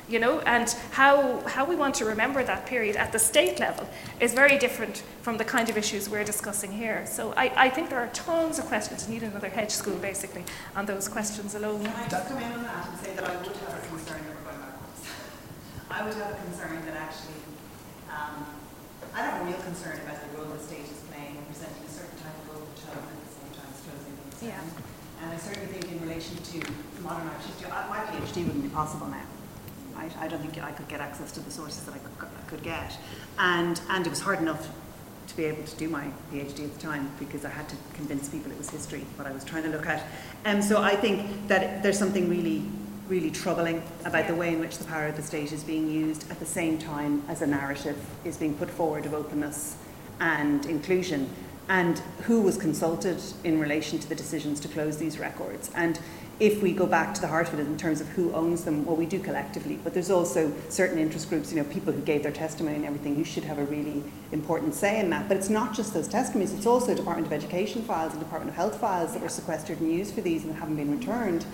[0.09, 3.87] you know, and how, how we want to remember that period at the state level
[4.19, 7.05] is very different from the kind of issues we're discussing here.
[7.05, 9.07] So I, I think there are tons of questions.
[9.07, 10.43] You need another hedge school, basically,
[10.75, 11.83] on those questions alone.
[11.83, 14.21] Can I just come in on that and say that I would have a concern
[15.91, 17.41] I would have a concern that actually,
[18.09, 18.45] um,
[19.13, 21.89] I have a real concern about the role the state is playing in presenting a
[21.89, 24.61] certain type of old tone at the same time as closing things yeah.
[25.21, 26.57] And I certainly think in relation to
[27.01, 29.25] modern art history, my PhD wouldn't be possible now
[29.99, 30.17] right?
[30.19, 32.63] I don't think I could get access to the sources that I could, I could
[32.63, 32.97] get.
[33.37, 34.67] And, and it was hard enough
[35.27, 38.29] to be able to do my PhD at the time because I had to convince
[38.29, 40.03] people it was history, what I was trying to look at.
[40.45, 42.63] And so I think that there's something really,
[43.07, 46.29] really troubling about the way in which the power of the state is being used
[46.31, 49.77] at the same time as a narrative is being put forward of openness
[50.19, 51.29] and inclusion
[51.69, 55.69] and who was consulted in relation to the decisions to close these records.
[55.75, 55.99] And
[56.39, 58.85] if we go back to the heart of it in terms of who owns them,
[58.85, 62.23] well, we do collectively, but there's also certain interest groups, you know, people who gave
[62.23, 64.01] their testimony and everything, who should have a really
[64.31, 65.27] important say in that.
[65.27, 68.55] But it's not just those testimonies, it's also Department of Education files and Department of
[68.55, 71.45] Health files that were sequestered and used for these and haven't been returned.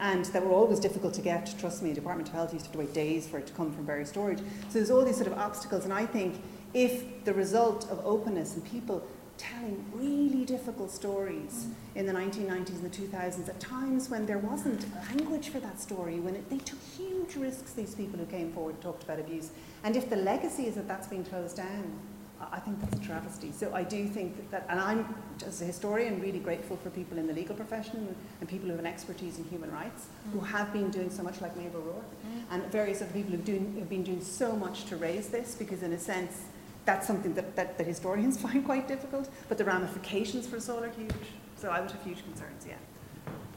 [0.00, 1.54] And that were always difficult to get.
[1.58, 4.10] Trust me, Department of Health used to wait days for it to come from various
[4.10, 4.40] storage.
[4.40, 6.42] So there's all these sort of obstacles, and I think
[6.74, 9.06] if the result of openness and people
[9.38, 14.84] telling really difficult stories in the 1990s and the 2000s at times when there wasn't
[15.10, 18.74] language for that story, when it, they took huge risks, these people who came forward
[18.74, 19.50] and talked about abuse.
[19.82, 21.98] And if the legacy is that that's been closed down,
[22.52, 23.52] I think that's a travesty.
[23.52, 25.14] So I do think that, that, and I'm,
[25.46, 28.80] as a historian, really grateful for people in the legal profession and people who have
[28.80, 30.32] an expertise in human rights, mm.
[30.32, 32.42] who have been doing so much, like Maeve O'Rourke, mm.
[32.50, 35.82] and various other people who've, doing, who've been doing so much to raise this, because
[35.82, 36.42] in a sense,
[36.84, 40.82] that's something that, that, that, historians find quite difficult, but the ramifications for us all
[40.82, 41.12] are huge.
[41.56, 42.74] So I would have huge concerns, yeah.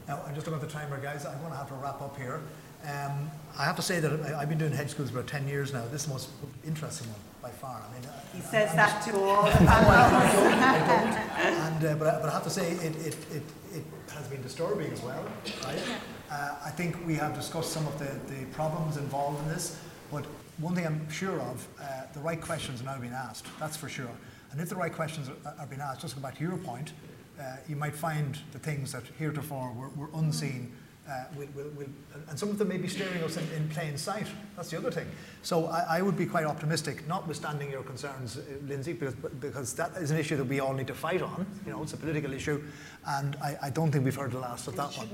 [0.06, 1.26] Now, I'm just looking at the timer, guys.
[1.26, 2.40] I'm going to have to wrap up here.
[2.84, 5.72] Um, I have to say that I've been doing hedge schools for about 10 years
[5.72, 5.84] now.
[5.90, 6.30] This is the most
[6.64, 7.82] interesting one by far.
[7.86, 9.66] I mean, he I, says I'm that just, to all the time.
[9.68, 11.74] I don't, I don't.
[11.74, 13.42] And, uh, but, I, but I have to say, it, it, it,
[13.74, 13.84] it
[14.14, 15.24] has been disturbing as well.
[15.64, 15.82] Right?
[16.30, 19.78] Uh, I think we have discussed some of the, the problems involved in this,
[20.10, 20.24] but
[20.58, 23.88] one thing I'm sure of, uh, the right questions are now being asked, that's for
[23.88, 24.10] sure.
[24.50, 26.56] And if the right questions are, are being asked, just to go back to your
[26.56, 26.92] point,
[27.40, 30.72] uh, you might find the things that heretofore were, were unseen
[31.08, 31.86] uh, will, will, will,
[32.28, 34.26] and some of them may be staring us in, in plain sight.
[34.56, 35.06] That's the other thing.
[35.42, 39.92] So I, I would be quite optimistic, notwithstanding your concerns, uh, Lindsey, because, because that
[39.96, 41.46] is an issue that we all need to fight on.
[41.64, 42.62] You know, it's a political issue,
[43.06, 45.08] and I, I don't think we've heard the last of that one.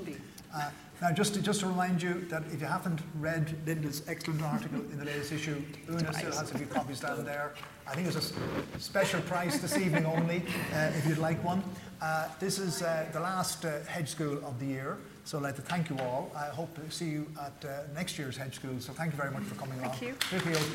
[0.53, 4.43] Uh, now, just to, just to remind you that if you haven't read Linda's excellent
[4.43, 7.53] article in the latest issue, Una still has a few copies down there.
[7.87, 11.63] I think it's a special price this evening only, uh, if you'd like one.
[12.01, 14.99] Uh, this is uh, the last uh, hedge school of the year.
[15.25, 16.31] So I'd like to thank you all.
[16.37, 18.79] I hope to see you at uh, next year's Hedge School.
[18.79, 19.93] So thank you very much for coming along.
[19.93, 20.13] thank along.
[20.13, 20.31] You.
[20.31, 20.73] Those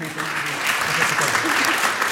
[1.19, 2.05] people.